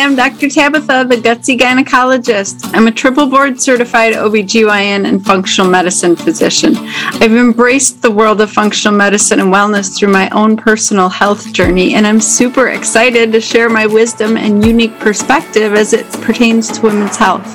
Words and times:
I'm 0.00 0.14
Dr. 0.14 0.46
Tabatha, 0.46 1.08
the 1.08 1.16
gutsy 1.16 1.58
gynecologist. 1.58 2.70
I'm 2.72 2.86
a 2.86 2.92
triple 2.92 3.26
board 3.26 3.60
certified 3.60 4.14
OBGYN 4.14 5.08
and 5.08 5.24
functional 5.26 5.68
medicine 5.68 6.14
physician. 6.14 6.74
I've 6.76 7.32
embraced 7.32 8.00
the 8.00 8.10
world 8.10 8.40
of 8.40 8.52
functional 8.52 8.96
medicine 8.96 9.40
and 9.40 9.52
wellness 9.52 9.96
through 9.96 10.12
my 10.12 10.28
own 10.30 10.56
personal 10.56 11.08
health 11.08 11.52
journey, 11.52 11.94
and 11.94 12.06
I'm 12.06 12.20
super 12.20 12.68
excited 12.68 13.32
to 13.32 13.40
share 13.40 13.68
my 13.68 13.86
wisdom 13.86 14.36
and 14.36 14.64
unique 14.64 14.96
perspective 15.00 15.74
as 15.74 15.92
it 15.92 16.06
pertains 16.22 16.70
to 16.78 16.82
women's 16.82 17.16
health. 17.16 17.46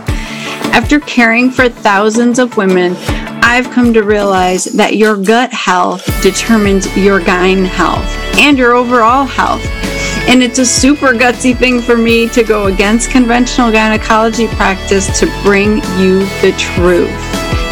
After 0.73 0.99
caring 0.99 1.49
for 1.49 1.69
thousands 1.69 2.39
of 2.39 2.57
women, 2.57 2.95
I've 3.41 3.71
come 3.71 3.93
to 3.93 4.03
realize 4.03 4.65
that 4.65 4.97
your 4.97 5.15
gut 5.15 5.53
health 5.53 6.05
determines 6.21 6.85
your 6.97 7.21
gyne 7.21 7.65
health 7.65 8.05
and 8.37 8.57
your 8.57 8.73
overall 8.73 9.25
health. 9.25 9.82
And 10.27 10.41
it's 10.41 10.59
a 10.59 10.65
super 10.65 11.13
gutsy 11.13 11.55
thing 11.55 11.81
for 11.81 11.97
me 11.97 12.29
to 12.29 12.43
go 12.43 12.65
against 12.67 13.11
conventional 13.11 13.71
gynecology 13.71 14.47
practice 14.47 15.19
to 15.19 15.25
bring 15.43 15.77
you 15.99 16.19
the 16.41 16.53
truth. 16.57 17.11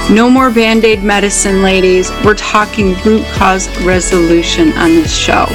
No 0.10 0.30
more 0.30 0.52
band 0.52 0.84
aid 0.84 1.04
medicine, 1.04 1.62
ladies. 1.62 2.12
We're 2.26 2.36
talking 2.36 2.96
root 3.06 3.26
cause 3.28 3.70
resolution 3.84 4.74
on 4.74 4.90
this 4.90 5.16
show. 5.16 5.46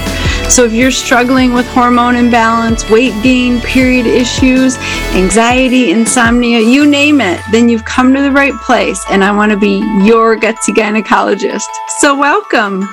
So, 0.48 0.65
if 0.65 0.73
you're 0.73 0.91
struggling 0.91 1.53
with 1.53 1.67
hormone 1.67 2.17
imbalance, 2.17 2.89
weight 2.89 3.12
gain, 3.23 3.61
period 3.61 4.06
issues, 4.06 4.78
anxiety, 5.15 5.91
insomnia, 5.91 6.61
you 6.61 6.87
name 6.87 7.20
it, 7.20 7.41
then 7.53 7.69
you've 7.69 7.84
come 7.84 8.15
to 8.15 8.23
the 8.23 8.33
right 8.33 8.55
place. 8.62 9.05
And 9.11 9.23
I 9.23 9.33
want 9.37 9.53
to 9.53 9.59
be 9.59 9.78
your 10.06 10.39
gutsy 10.39 10.73
gynecologist. 10.73 11.69
So, 11.98 12.17
welcome. 12.17 12.89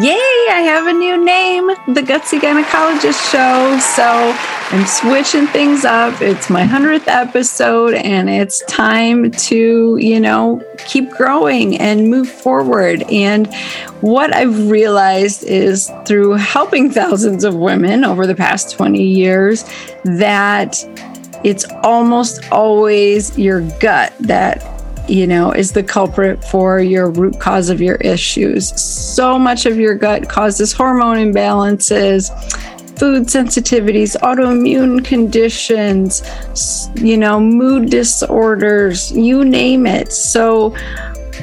Yay, 0.00 0.08
I 0.50 0.62
have 0.64 0.86
a 0.86 0.92
new 0.94 1.22
name, 1.22 1.66
the 1.94 2.00
Gutsy 2.00 2.40
Gynecologist 2.40 3.30
Show. 3.30 3.78
So 3.78 4.34
I'm 4.74 4.86
switching 4.86 5.46
things 5.48 5.84
up. 5.84 6.22
It's 6.22 6.48
my 6.48 6.64
100th 6.64 7.08
episode, 7.08 7.92
and 7.92 8.30
it's 8.30 8.64
time 8.64 9.30
to, 9.32 9.98
you 9.98 10.18
know, 10.18 10.62
keep 10.86 11.10
growing 11.10 11.76
and 11.76 12.08
move 12.08 12.26
forward. 12.26 13.02
And 13.12 13.54
what 14.00 14.34
I've 14.34 14.70
realized 14.70 15.44
is 15.44 15.92
through 16.06 16.32
helping 16.36 16.90
thousands 16.90 17.44
of 17.44 17.54
women 17.54 18.02
over 18.02 18.26
the 18.26 18.34
past 18.34 18.74
20 18.74 19.02
years 19.02 19.62
that 20.04 20.82
it's 21.44 21.66
almost 21.82 22.50
always 22.50 23.36
your 23.38 23.60
gut 23.78 24.14
that 24.20 24.71
you 25.08 25.26
know, 25.26 25.52
is 25.52 25.72
the 25.72 25.82
culprit 25.82 26.42
for 26.44 26.80
your 26.80 27.10
root 27.10 27.40
cause 27.40 27.68
of 27.70 27.80
your 27.80 27.96
issues. 27.96 28.80
So 28.80 29.38
much 29.38 29.66
of 29.66 29.76
your 29.78 29.94
gut 29.94 30.28
causes 30.28 30.72
hormone 30.72 31.16
imbalances, 31.16 32.30
food 32.98 33.24
sensitivities, 33.24 34.16
autoimmune 34.20 35.04
conditions, 35.04 36.22
you 36.94 37.16
know, 37.16 37.40
mood 37.40 37.90
disorders, 37.90 39.10
you 39.12 39.44
name 39.44 39.86
it. 39.86 40.12
So, 40.12 40.76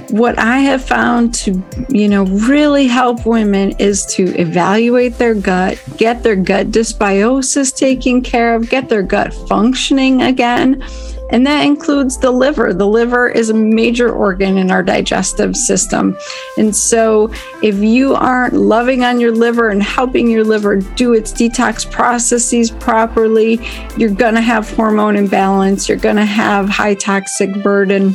what 0.09 0.39
I 0.39 0.59
have 0.59 0.83
found 0.83 1.35
to, 1.35 1.61
you 1.89 2.07
know, 2.07 2.23
really 2.25 2.87
help 2.87 3.27
women 3.27 3.71
is 3.77 4.05
to 4.07 4.23
evaluate 4.39 5.17
their 5.17 5.35
gut, 5.35 5.79
get 5.97 6.23
their 6.23 6.35
gut 6.35 6.67
dysbiosis 6.67 7.75
taken 7.75 8.21
care 8.21 8.55
of, 8.55 8.69
get 8.69 8.89
their 8.89 9.03
gut 9.03 9.33
functioning 9.47 10.23
again 10.23 10.83
and 11.29 11.45
that 11.45 11.65
includes 11.65 12.17
the 12.17 12.31
liver. 12.31 12.73
The 12.73 12.87
liver 12.87 13.29
is 13.29 13.49
a 13.49 13.53
major 13.53 14.11
organ 14.11 14.57
in 14.57 14.71
our 14.71 14.83
digestive 14.83 15.55
system. 15.55 16.17
And 16.57 16.75
so, 16.75 17.31
if 17.61 17.75
you 17.77 18.15
aren't 18.15 18.53
loving 18.53 19.03
on 19.03 19.19
your 19.19 19.31
liver 19.31 19.69
and 19.69 19.81
helping 19.83 20.29
your 20.29 20.43
liver 20.43 20.77
do 20.77 21.13
its 21.13 21.31
detox 21.31 21.89
processes 21.89 22.71
properly, 22.71 23.59
you're 23.97 24.09
going 24.09 24.35
to 24.35 24.41
have 24.41 24.69
hormone 24.71 25.15
imbalance, 25.15 25.87
you're 25.87 25.97
going 25.97 26.15
to 26.15 26.25
have 26.25 26.69
high 26.69 26.95
toxic 26.95 27.53
burden. 27.61 28.13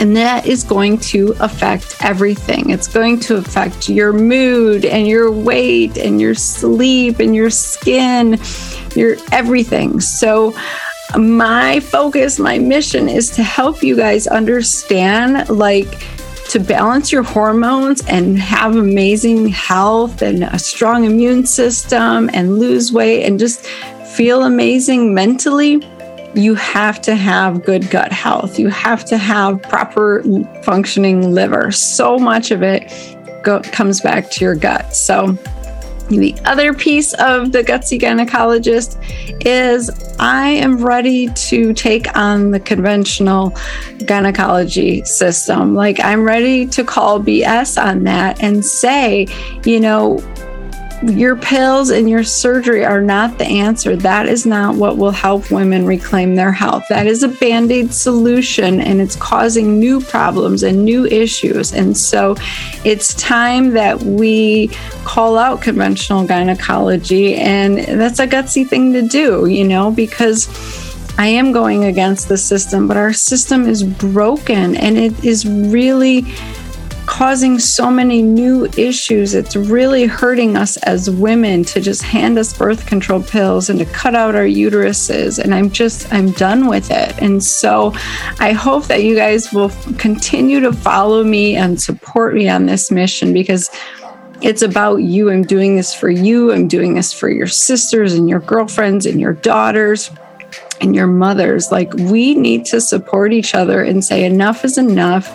And 0.00 0.16
that 0.16 0.46
is 0.46 0.62
going 0.62 0.98
to 0.98 1.34
affect 1.40 1.96
everything. 2.02 2.70
It's 2.70 2.86
going 2.86 3.18
to 3.20 3.36
affect 3.36 3.88
your 3.88 4.12
mood 4.12 4.84
and 4.84 5.08
your 5.08 5.32
weight 5.32 5.96
and 5.96 6.20
your 6.20 6.36
sleep 6.36 7.18
and 7.18 7.34
your 7.34 7.50
skin, 7.50 8.40
your 8.94 9.16
everything. 9.32 9.98
So, 9.98 10.54
my 11.16 11.80
focus, 11.80 12.38
my 12.38 12.58
mission 12.58 13.08
is 13.08 13.30
to 13.30 13.42
help 13.42 13.82
you 13.82 13.96
guys 13.96 14.26
understand 14.26 15.48
like 15.48 15.88
to 16.50 16.58
balance 16.58 17.12
your 17.12 17.22
hormones 17.22 18.02
and 18.06 18.38
have 18.38 18.74
amazing 18.74 19.48
health 19.48 20.22
and 20.22 20.44
a 20.44 20.58
strong 20.58 21.04
immune 21.04 21.44
system 21.44 22.30
and 22.32 22.58
lose 22.58 22.90
weight 22.90 23.24
and 23.24 23.38
just 23.38 23.66
feel 24.16 24.42
amazing 24.42 25.14
mentally. 25.14 25.86
You 26.34 26.54
have 26.54 27.00
to 27.02 27.14
have 27.14 27.64
good 27.64 27.90
gut 27.90 28.12
health. 28.12 28.58
You 28.58 28.68
have 28.68 29.04
to 29.06 29.18
have 29.18 29.62
proper 29.62 30.22
functioning 30.62 31.34
liver. 31.34 31.70
So 31.70 32.18
much 32.18 32.50
of 32.50 32.62
it 32.62 32.90
go- 33.42 33.60
comes 33.60 34.00
back 34.00 34.30
to 34.32 34.44
your 34.44 34.54
gut. 34.54 34.94
So, 34.94 35.38
the 36.08 36.34
other 36.44 36.72
piece 36.72 37.12
of 37.14 37.52
the 37.52 37.62
gutsy 37.62 38.00
gynecologist 38.00 38.96
is 39.44 39.90
I 40.18 40.48
am 40.48 40.84
ready 40.84 41.28
to 41.28 41.72
take 41.74 42.16
on 42.16 42.50
the 42.50 42.60
conventional 42.60 43.54
gynecology 44.06 45.04
system. 45.04 45.74
Like, 45.74 46.00
I'm 46.00 46.24
ready 46.24 46.66
to 46.66 46.82
call 46.82 47.20
BS 47.20 47.82
on 47.82 48.04
that 48.04 48.42
and 48.42 48.64
say, 48.64 49.26
you 49.64 49.80
know, 49.80 50.18
your 51.02 51.36
pills 51.36 51.90
and 51.90 52.08
your 52.10 52.24
surgery 52.24 52.84
are 52.84 53.00
not 53.00 53.38
the 53.38 53.46
answer. 53.46 53.94
That 53.96 54.26
is 54.26 54.44
not 54.44 54.74
what 54.74 54.96
will 54.96 55.10
help 55.10 55.50
women 55.50 55.86
reclaim 55.86 56.34
their 56.34 56.50
health. 56.50 56.84
That 56.88 57.06
is 57.06 57.22
a 57.22 57.28
band 57.28 57.70
aid 57.70 57.92
solution 57.92 58.80
and 58.80 59.00
it's 59.00 59.16
causing 59.16 59.78
new 59.78 60.00
problems 60.00 60.62
and 60.62 60.84
new 60.84 61.06
issues. 61.06 61.72
And 61.72 61.96
so 61.96 62.36
it's 62.84 63.14
time 63.14 63.70
that 63.70 64.02
we 64.02 64.68
call 65.04 65.38
out 65.38 65.62
conventional 65.62 66.26
gynecology. 66.26 67.36
And 67.36 67.78
that's 67.78 68.18
a 68.18 68.26
gutsy 68.26 68.66
thing 68.66 68.92
to 68.92 69.02
do, 69.02 69.46
you 69.46 69.64
know, 69.64 69.90
because. 69.90 70.48
I 71.20 71.26
am 71.26 71.50
going 71.50 71.82
against 71.82 72.28
the 72.28 72.38
system, 72.38 72.86
but 72.86 72.96
our 72.96 73.12
system 73.12 73.66
is 73.66 73.82
broken 73.82 74.76
and 74.76 74.96
it 74.96 75.24
is 75.24 75.44
really 75.44 76.24
causing 77.08 77.58
so 77.58 77.90
many 77.90 78.20
new 78.20 78.66
issues. 78.76 79.34
It's 79.34 79.56
really 79.56 80.04
hurting 80.04 80.58
us 80.58 80.76
as 80.78 81.08
women 81.08 81.64
to 81.64 81.80
just 81.80 82.02
hand 82.02 82.38
us 82.38 82.56
birth 82.56 82.84
control 82.84 83.22
pills 83.22 83.70
and 83.70 83.78
to 83.78 83.86
cut 83.86 84.14
out 84.14 84.34
our 84.34 84.44
uteruses. 84.44 85.38
And 85.38 85.54
I'm 85.54 85.70
just, 85.70 86.12
I'm 86.12 86.32
done 86.32 86.66
with 86.66 86.90
it. 86.90 87.18
And 87.18 87.42
so 87.42 87.94
I 88.40 88.52
hope 88.52 88.84
that 88.88 89.04
you 89.04 89.16
guys 89.16 89.50
will 89.54 89.70
continue 89.96 90.60
to 90.60 90.70
follow 90.70 91.24
me 91.24 91.56
and 91.56 91.80
support 91.80 92.34
me 92.34 92.46
on 92.46 92.66
this 92.66 92.90
mission 92.90 93.32
because 93.32 93.70
it's 94.42 94.60
about 94.60 94.96
you. 94.96 95.30
I'm 95.30 95.44
doing 95.44 95.76
this 95.76 95.94
for 95.94 96.10
you. 96.10 96.52
I'm 96.52 96.68
doing 96.68 96.94
this 96.94 97.14
for 97.14 97.30
your 97.30 97.46
sisters 97.46 98.12
and 98.12 98.28
your 98.28 98.40
girlfriends 98.40 99.06
and 99.06 99.18
your 99.18 99.32
daughters 99.32 100.10
and 100.80 100.94
your 100.94 101.06
mothers. 101.06 101.70
Like, 101.70 101.92
we 101.94 102.34
need 102.34 102.64
to 102.66 102.80
support 102.80 103.32
each 103.32 103.54
other 103.54 103.82
and 103.82 104.04
say, 104.04 104.24
enough 104.24 104.64
is 104.64 104.78
enough. 104.78 105.28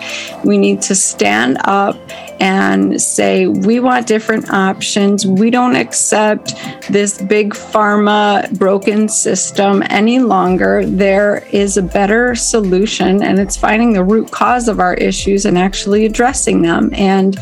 We 0.44 0.58
need 0.58 0.82
to 0.82 0.94
stand 0.94 1.58
up 1.64 1.96
and 2.40 3.00
say, 3.00 3.46
we 3.46 3.80
want 3.80 4.06
different 4.06 4.50
options. 4.50 5.26
We 5.26 5.50
don't 5.50 5.76
accept 5.76 6.54
this 6.90 7.20
big 7.22 7.54
pharma 7.54 8.50
broken 8.58 9.08
system 9.08 9.82
any 9.88 10.18
longer. 10.18 10.84
There 10.84 11.46
is 11.52 11.76
a 11.76 11.82
better 11.82 12.34
solution, 12.34 13.22
and 13.22 13.38
it's 13.38 13.56
finding 13.56 13.92
the 13.92 14.04
root 14.04 14.30
cause 14.30 14.68
of 14.68 14.80
our 14.80 14.94
issues 14.94 15.46
and 15.46 15.56
actually 15.56 16.04
addressing 16.04 16.62
them. 16.62 16.90
And 16.92 17.38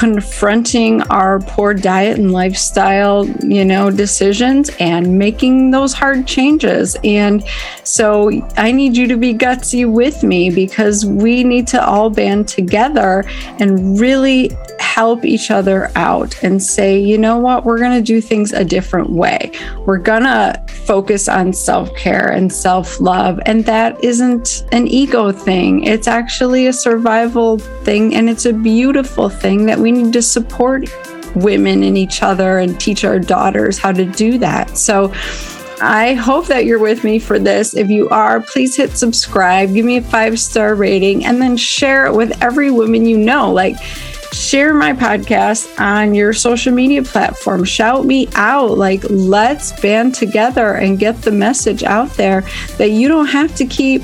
confronting 0.00 1.02
our 1.10 1.40
poor 1.40 1.74
diet 1.74 2.18
and 2.18 2.32
lifestyle, 2.32 3.26
you 3.44 3.62
know, 3.62 3.90
decisions 3.90 4.70
and 4.80 5.18
making 5.18 5.72
those 5.72 5.92
hard 5.92 6.26
changes. 6.26 6.96
And 7.04 7.44
so 7.84 8.30
I 8.56 8.72
need 8.72 8.96
you 8.96 9.06
to 9.08 9.18
be 9.18 9.34
gutsy 9.34 9.86
with 9.86 10.22
me 10.22 10.48
because 10.48 11.04
we 11.04 11.44
need 11.44 11.66
to 11.66 11.84
all 11.84 12.08
band 12.08 12.48
together 12.48 13.24
and 13.58 14.00
really 14.00 14.56
help 14.78 15.24
each 15.24 15.50
other 15.50 15.90
out 15.94 16.42
and 16.42 16.62
say, 16.62 16.98
you 16.98 17.18
know 17.18 17.36
what, 17.36 17.64
we're 17.64 17.78
going 17.78 17.96
to 17.96 18.02
do 18.02 18.20
things 18.22 18.52
a 18.52 18.64
different 18.64 19.10
way. 19.10 19.52
We're 19.86 19.98
going 19.98 20.22
to 20.22 20.60
focus 20.86 21.28
on 21.28 21.52
self 21.52 21.94
care 21.94 22.32
and 22.32 22.52
self 22.52 23.00
love. 23.00 23.38
And 23.46 23.64
that 23.66 24.02
isn't 24.02 24.64
an 24.72 24.88
ego 24.88 25.30
thing, 25.30 25.84
it's 25.84 26.08
actually 26.08 26.66
a 26.66 26.72
survival 26.72 27.58
thing. 27.58 28.14
And 28.14 28.30
it's 28.30 28.46
a 28.46 28.52
beautiful 28.52 29.28
thing 29.28 29.66
that 29.66 29.78
we 29.78 29.89
need 29.90 30.12
to 30.12 30.22
support 30.22 30.88
women 31.34 31.82
and 31.82 31.96
each 31.96 32.22
other 32.22 32.58
and 32.58 32.78
teach 32.80 33.04
our 33.04 33.18
daughters 33.18 33.78
how 33.78 33.92
to 33.92 34.04
do 34.04 34.38
that. 34.38 34.76
So, 34.76 35.12
I 35.82 36.12
hope 36.12 36.46
that 36.48 36.66
you're 36.66 36.78
with 36.78 37.04
me 37.04 37.18
for 37.18 37.38
this. 37.38 37.74
If 37.74 37.88
you 37.88 38.08
are, 38.10 38.40
please 38.40 38.76
hit 38.76 38.90
subscribe, 38.98 39.72
give 39.72 39.86
me 39.86 39.96
a 39.96 40.02
five 40.02 40.38
star 40.38 40.74
rating, 40.74 41.24
and 41.24 41.40
then 41.40 41.56
share 41.56 42.04
it 42.04 42.14
with 42.14 42.42
every 42.42 42.70
woman 42.70 43.06
you 43.06 43.16
know. 43.16 43.50
Like, 43.50 43.76
share 44.32 44.74
my 44.74 44.92
podcast 44.92 45.80
on 45.80 46.14
your 46.14 46.32
social 46.32 46.72
media 46.72 47.02
platform. 47.02 47.64
Shout 47.64 48.04
me 48.04 48.28
out. 48.34 48.76
Like, 48.76 49.02
let's 49.08 49.72
band 49.80 50.14
together 50.14 50.74
and 50.74 50.98
get 50.98 51.22
the 51.22 51.32
message 51.32 51.82
out 51.82 52.10
there 52.10 52.42
that 52.76 52.90
you 52.90 53.08
don't 53.08 53.26
have 53.26 53.54
to 53.56 53.64
keep 53.64 54.02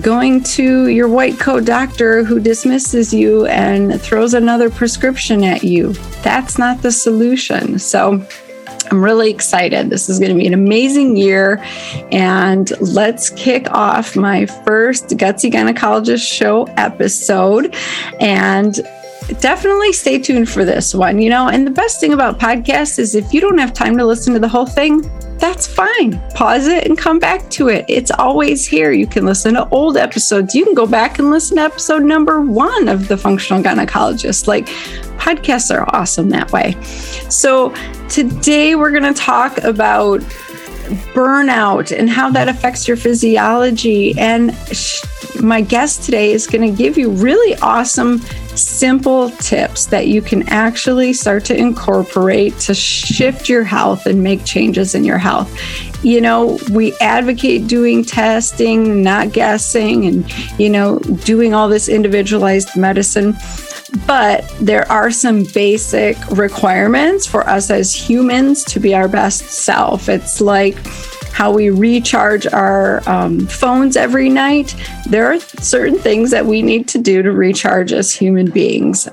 going 0.00 0.42
to 0.42 0.88
your 0.88 1.08
white 1.08 1.38
coat 1.38 1.64
doctor 1.64 2.24
who 2.24 2.40
dismisses 2.40 3.12
you 3.12 3.46
and 3.46 4.00
throws 4.00 4.34
another 4.34 4.70
prescription 4.70 5.44
at 5.44 5.62
you. 5.62 5.92
That's 6.22 6.58
not 6.58 6.82
the 6.82 6.92
solution. 6.92 7.78
So, 7.78 8.26
I'm 8.90 9.02
really 9.02 9.30
excited. 9.30 9.90
This 9.90 10.08
is 10.08 10.18
going 10.18 10.30
to 10.30 10.38
be 10.38 10.46
an 10.46 10.54
amazing 10.54 11.16
year. 11.16 11.58
And 12.12 12.70
let's 12.80 13.30
kick 13.30 13.70
off 13.70 14.14
my 14.14 14.46
first 14.46 15.08
Gutsy 15.08 15.50
Gynecologist 15.50 16.30
Show 16.30 16.64
episode. 16.76 17.74
And 18.20 18.80
definitely 19.40 19.92
stay 19.92 20.18
tuned 20.18 20.48
for 20.48 20.64
this 20.64 20.94
one. 20.94 21.20
You 21.20 21.30
know, 21.30 21.48
and 21.48 21.66
the 21.66 21.70
best 21.70 22.00
thing 22.00 22.12
about 22.12 22.38
podcasts 22.38 22.98
is 22.98 23.14
if 23.14 23.32
you 23.32 23.40
don't 23.40 23.58
have 23.58 23.72
time 23.72 23.96
to 23.98 24.04
listen 24.04 24.32
to 24.34 24.40
the 24.40 24.48
whole 24.48 24.66
thing, 24.66 25.02
that's 25.38 25.66
fine. 25.66 26.20
Pause 26.34 26.68
it 26.68 26.86
and 26.86 26.96
come 26.96 27.18
back 27.18 27.50
to 27.50 27.68
it. 27.68 27.84
It's 27.88 28.10
always 28.10 28.66
here. 28.66 28.92
You 28.92 29.06
can 29.06 29.26
listen 29.26 29.54
to 29.54 29.68
old 29.70 29.96
episodes. 29.96 30.54
You 30.54 30.64
can 30.64 30.74
go 30.74 30.86
back 30.86 31.18
and 31.18 31.30
listen 31.30 31.56
to 31.56 31.62
episode 31.64 32.02
number 32.02 32.40
one 32.40 32.88
of 32.88 33.08
The 33.08 33.16
Functional 33.16 33.62
Gynecologist. 33.62 34.46
Like, 34.46 34.66
podcasts 35.18 35.74
are 35.74 35.84
awesome 35.94 36.30
that 36.30 36.52
way. 36.52 36.76
So, 37.28 37.74
today 38.08 38.74
we're 38.74 38.90
going 38.90 39.12
to 39.12 39.20
talk 39.20 39.58
about 39.58 40.22
burnout 41.14 41.96
and 41.96 42.08
how 42.08 42.30
that 42.30 42.48
affects 42.48 42.86
your 42.86 42.96
physiology. 42.96 44.14
And 44.18 44.56
my 45.42 45.60
guest 45.60 46.02
today 46.04 46.32
is 46.32 46.46
going 46.46 46.70
to 46.70 46.76
give 46.76 46.96
you 46.96 47.10
really 47.10 47.56
awesome 47.60 48.20
simple 48.56 49.30
tips 49.30 49.86
that 49.86 50.06
you 50.06 50.22
can 50.22 50.48
actually 50.48 51.12
start 51.12 51.44
to 51.44 51.56
incorporate 51.56 52.56
to 52.60 52.74
shift 52.74 53.48
your 53.48 53.64
health 53.64 54.06
and 54.06 54.22
make 54.22 54.44
changes 54.44 54.94
in 54.94 55.04
your 55.04 55.18
health. 55.18 55.52
You 56.04 56.20
know, 56.20 56.58
we 56.70 56.96
advocate 56.98 57.66
doing 57.66 58.04
testing, 58.04 59.02
not 59.02 59.32
guessing, 59.32 60.06
and, 60.06 60.60
you 60.60 60.68
know, 60.68 60.98
doing 60.98 61.54
all 61.54 61.68
this 61.68 61.88
individualized 61.88 62.76
medicine. 62.76 63.34
But 64.06 64.44
there 64.60 64.90
are 64.90 65.10
some 65.10 65.44
basic 65.44 66.16
requirements 66.30 67.26
for 67.26 67.48
us 67.48 67.70
as 67.70 67.94
humans 67.94 68.64
to 68.64 68.80
be 68.80 68.94
our 68.94 69.08
best 69.08 69.50
self. 69.50 70.08
It's 70.08 70.40
like, 70.40 70.76
how 71.34 71.50
we 71.50 71.68
recharge 71.68 72.46
our 72.46 73.02
um, 73.08 73.44
phones 73.48 73.96
every 73.96 74.28
night, 74.28 74.72
there 75.08 75.26
are 75.26 75.40
certain 75.40 75.98
things 75.98 76.30
that 76.30 76.46
we 76.46 76.62
need 76.62 76.86
to 76.86 76.96
do 76.96 77.24
to 77.24 77.32
recharge 77.32 77.92
as 77.92 78.12
human 78.12 78.48
beings. 78.48 79.08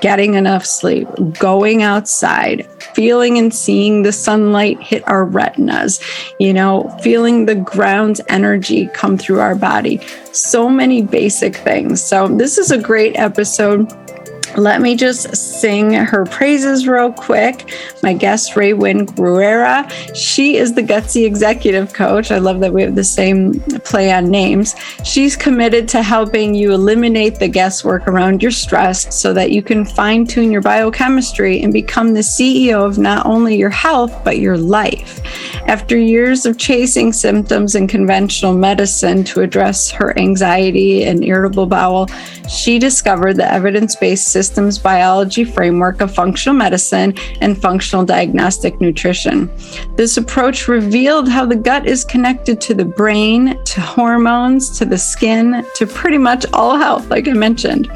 Getting 0.00 0.32
enough 0.32 0.64
sleep, 0.64 1.06
going 1.38 1.82
outside, 1.82 2.66
feeling 2.94 3.36
and 3.36 3.54
seeing 3.54 4.02
the 4.02 4.12
sunlight 4.12 4.82
hit 4.82 5.06
our 5.06 5.26
retinas, 5.26 6.00
you 6.40 6.54
know, 6.54 6.88
feeling 7.02 7.44
the 7.44 7.56
ground's 7.56 8.22
energy 8.30 8.88
come 8.94 9.18
through 9.18 9.40
our 9.40 9.54
body. 9.54 10.00
So 10.32 10.70
many 10.70 11.02
basic 11.02 11.54
things. 11.54 12.02
So, 12.02 12.28
this 12.28 12.56
is 12.56 12.70
a 12.70 12.78
great 12.78 13.14
episode 13.16 13.92
let 14.56 14.80
me 14.80 14.96
just 14.96 15.34
sing 15.36 15.92
her 15.92 16.24
praises 16.24 16.86
real 16.86 17.12
quick. 17.12 17.72
My 18.02 18.12
guest, 18.12 18.52
Raewyn 18.52 19.14
Guerrero, 19.14 19.88
she 20.14 20.56
is 20.56 20.74
the 20.74 20.82
Gutsy 20.82 21.26
Executive 21.26 21.92
Coach. 21.92 22.30
I 22.30 22.38
love 22.38 22.60
that 22.60 22.72
we 22.72 22.82
have 22.82 22.94
the 22.94 23.04
same 23.04 23.60
play 23.84 24.12
on 24.12 24.30
names. 24.30 24.74
She's 25.04 25.36
committed 25.36 25.88
to 25.90 26.02
helping 26.02 26.54
you 26.54 26.72
eliminate 26.72 27.38
the 27.38 27.48
guesswork 27.48 28.06
around 28.06 28.42
your 28.42 28.50
stress 28.50 29.14
so 29.14 29.32
that 29.32 29.52
you 29.52 29.62
can 29.62 29.84
fine 29.84 30.26
tune 30.26 30.50
your 30.50 30.62
biochemistry 30.62 31.60
and 31.60 31.72
become 31.72 32.14
the 32.14 32.20
CEO 32.20 32.86
of 32.86 32.98
not 32.98 33.26
only 33.26 33.56
your 33.56 33.70
health, 33.70 34.24
but 34.24 34.38
your 34.38 34.56
life. 34.56 35.20
After 35.66 35.96
years 35.96 36.46
of 36.46 36.58
chasing 36.58 37.12
symptoms 37.12 37.74
in 37.74 37.86
conventional 37.86 38.54
medicine 38.54 39.24
to 39.24 39.40
address 39.40 39.90
her 39.90 40.18
anxiety 40.18 41.04
and 41.04 41.24
irritable 41.24 41.66
bowel, 41.66 42.08
she 42.48 42.78
discovered 42.78 43.34
the 43.34 43.50
evidence 43.50 43.94
based 43.96 44.28
systems 44.38 44.78
biology 44.78 45.42
framework 45.42 46.00
of 46.00 46.14
functional 46.14 46.56
medicine 46.56 47.12
and 47.40 47.60
functional 47.60 48.04
diagnostic 48.04 48.80
nutrition. 48.80 49.50
This 49.96 50.16
approach 50.16 50.68
revealed 50.68 51.28
how 51.28 51.44
the 51.44 51.56
gut 51.56 51.88
is 51.88 52.04
connected 52.04 52.60
to 52.60 52.72
the 52.72 52.84
brain, 52.84 53.58
to 53.64 53.80
hormones, 53.80 54.78
to 54.78 54.84
the 54.84 54.96
skin, 54.96 55.66
to 55.74 55.88
pretty 55.88 56.18
much 56.18 56.46
all 56.52 56.76
health, 56.76 57.08
like 57.10 57.26
I 57.26 57.32
mentioned. 57.32 57.90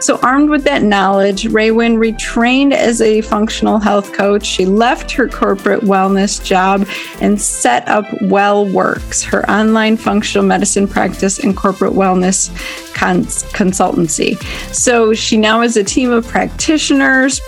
So, 0.00 0.18
armed 0.22 0.48
with 0.48 0.64
that 0.64 0.82
knowledge, 0.82 1.44
Raewyn 1.44 1.96
retrained 1.96 2.72
as 2.72 3.02
a 3.02 3.20
functional 3.20 3.78
health 3.78 4.12
coach. 4.14 4.46
She 4.46 4.64
left 4.64 5.10
her 5.12 5.28
corporate 5.28 5.82
wellness 5.82 6.42
job 6.42 6.88
and 7.20 7.40
set 7.40 7.86
up 7.86 8.06
WellWorks, 8.22 9.22
her 9.24 9.48
online 9.50 9.98
functional 9.98 10.46
medicine 10.46 10.88
practice 10.88 11.38
and 11.38 11.54
corporate 11.54 11.92
wellness 11.92 12.48
cons- 12.94 13.44
consultancy. 13.52 14.42
So, 14.74 15.12
she 15.12 15.36
now 15.36 15.60
has 15.60 15.76
a 15.76 15.84
team 15.84 16.10
of 16.10 16.26
practitioners 16.26 17.40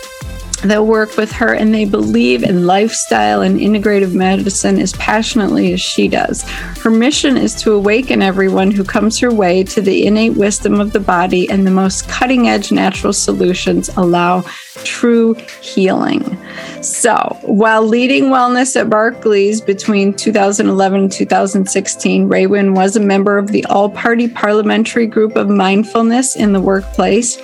that 0.63 0.85
work 0.85 1.17
with 1.17 1.31
her 1.31 1.53
and 1.53 1.73
they 1.73 1.85
believe 1.85 2.43
in 2.43 2.65
lifestyle 2.65 3.41
and 3.41 3.59
integrative 3.59 4.13
medicine 4.13 4.79
as 4.79 4.93
passionately 4.93 5.73
as 5.73 5.81
she 5.81 6.07
does. 6.07 6.43
Her 6.81 6.89
mission 6.89 7.37
is 7.37 7.53
to 7.61 7.73
awaken 7.73 8.21
everyone 8.21 8.71
who 8.71 8.83
comes 8.83 9.19
her 9.19 9.33
way 9.33 9.63
to 9.65 9.81
the 9.81 10.05
innate 10.05 10.35
wisdom 10.37 10.79
of 10.79 10.93
the 10.93 10.99
body 10.99 11.49
and 11.49 11.65
the 11.65 11.71
most 11.71 12.07
cutting 12.07 12.47
edge 12.47 12.71
natural 12.71 13.13
solutions 13.13 13.89
allow 13.97 14.43
true 14.83 15.35
healing. 15.61 16.37
So, 16.81 17.37
while 17.43 17.83
leading 17.83 18.25
wellness 18.25 18.79
at 18.79 18.89
Barclays 18.89 19.61
between 19.61 20.13
2011 20.13 20.99
and 20.99 21.11
2016, 21.11 22.27
Raewyn 22.27 22.75
was 22.75 22.95
a 22.95 22.99
member 22.99 23.37
of 23.37 23.47
the 23.47 23.63
All 23.65 23.89
Party 23.89 24.27
Parliamentary 24.27 25.07
Group 25.07 25.35
of 25.35 25.49
Mindfulness 25.49 26.35
in 26.35 26.53
the 26.53 26.61
Workplace. 26.61 27.37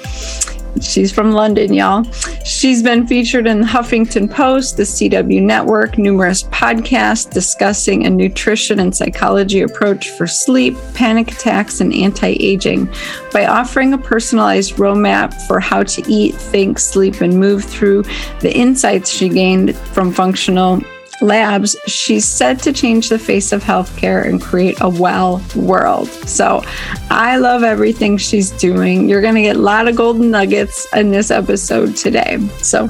She's 0.81 1.12
from 1.12 1.31
London, 1.31 1.74
y'all. 1.74 2.04
She's 2.45 2.81
been 2.81 3.06
featured 3.06 3.48
in 3.48 3.62
the 3.62 3.68
Huffington 3.68 4.31
Post, 4.31 4.77
the 4.77 4.83
CW 4.83 5.42
Network, 5.42 5.98
numerous 5.98 6.44
podcasts 6.44 7.30
discussing 7.30 8.06
a 8.06 8.10
nutrition 8.10 8.80
and 8.80 8.95
psychology 8.95 9.62
approach 9.62 10.10
for 10.12 10.27
sleep, 10.27 10.75
panic 10.94 11.31
attacks, 11.31 11.81
and 11.81 11.94
anti 11.94 12.38
aging 12.39 12.89
by 13.33 13.45
offering 13.45 13.94
a 13.94 13.98
personalized 13.98 14.75
roadmap 14.75 15.33
for 15.48 15.60
how 15.60 15.83
to 15.83 16.04
eat, 16.12 16.36
think, 16.36 16.80
sleep, 16.80 17.22
and 17.22 17.39
move 17.39 17.63
through 17.63 18.04
the 18.39 18.56
insights 18.56 19.10
she 19.10 19.30
gained 19.30 19.75
from 19.75 20.12
functional 20.12 20.81
labs, 21.21 21.75
she's 21.88 22.25
set 22.25 22.60
to 22.63 22.74
change 22.74 23.10
the 23.10 23.19
face 23.19 23.51
of 23.51 23.63
healthcare 23.63 24.25
and 24.25 24.42
create 24.42 24.77
a 24.81 24.89
well 24.89 25.42
world. 25.55 26.08
So 26.08 26.63
I 27.10 27.38
love 27.38 27.63
everything 27.63 28.17
she's 28.17 28.51
doing. 28.51 29.10
You're 29.10 29.22
going 29.22 29.36
to 29.36 29.41
get 29.41 29.55
a 29.55 29.60
lot 29.60 29.88
of 29.88 29.96
golden 29.96 30.32
nuggets 30.32 30.88
in 30.94 31.12
this 31.12 31.32
episode 31.32 31.96
today. 31.96 32.38
So 32.62 32.88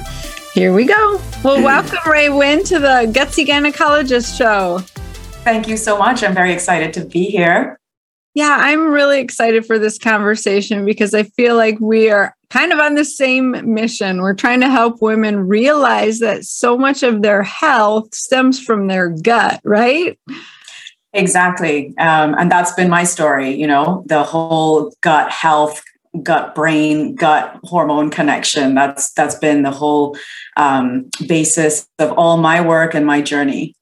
here 0.53 0.73
we 0.73 0.85
go. 0.85 1.21
Well, 1.43 1.57
hmm. 1.57 1.63
welcome, 1.63 1.99
Raewyn, 1.99 2.67
to 2.67 2.79
the 2.79 3.11
Gutsy 3.13 3.45
Gynecologist 3.45 4.37
Show. 4.37 4.79
Thank 5.43 5.67
you 5.67 5.77
so 5.77 5.97
much. 5.97 6.23
I'm 6.23 6.33
very 6.33 6.51
excited 6.51 6.93
to 6.93 7.05
be 7.05 7.25
here. 7.25 7.79
Yeah, 8.35 8.57
I'm 8.59 8.91
really 8.91 9.19
excited 9.19 9.65
for 9.65 9.79
this 9.79 9.97
conversation 9.97 10.85
because 10.85 11.13
I 11.13 11.23
feel 11.23 11.55
like 11.55 11.79
we 11.79 12.09
are 12.09 12.35
kind 12.49 12.71
of 12.71 12.79
on 12.79 12.95
the 12.95 13.05
same 13.05 13.73
mission. 13.73 14.21
We're 14.21 14.33
trying 14.33 14.61
to 14.61 14.69
help 14.69 15.01
women 15.01 15.47
realize 15.47 16.19
that 16.19 16.45
so 16.45 16.77
much 16.77 17.03
of 17.03 17.21
their 17.21 17.43
health 17.43 18.13
stems 18.13 18.59
from 18.59 18.87
their 18.87 19.09
gut, 19.09 19.61
right? 19.63 20.19
Exactly. 21.13 21.93
Um, 21.97 22.35
and 22.37 22.51
that's 22.51 22.73
been 22.73 22.89
my 22.89 23.03
story, 23.03 23.51
you 23.51 23.67
know, 23.67 24.03
the 24.07 24.23
whole 24.23 24.93
gut 25.01 25.31
health 25.31 25.83
gut 26.23 26.55
brain 26.55 27.13
gut 27.13 27.55
hormone 27.65 28.09
connection 28.09 28.73
that's 28.73 29.11
that's 29.11 29.35
been 29.35 29.61
the 29.61 29.69
whole 29.69 30.17
um, 30.57 31.07
basis 31.27 31.87
of 31.99 32.11
all 32.13 32.37
my 32.37 32.59
work 32.59 32.95
and 32.95 33.05
my 33.05 33.21
journey 33.21 33.75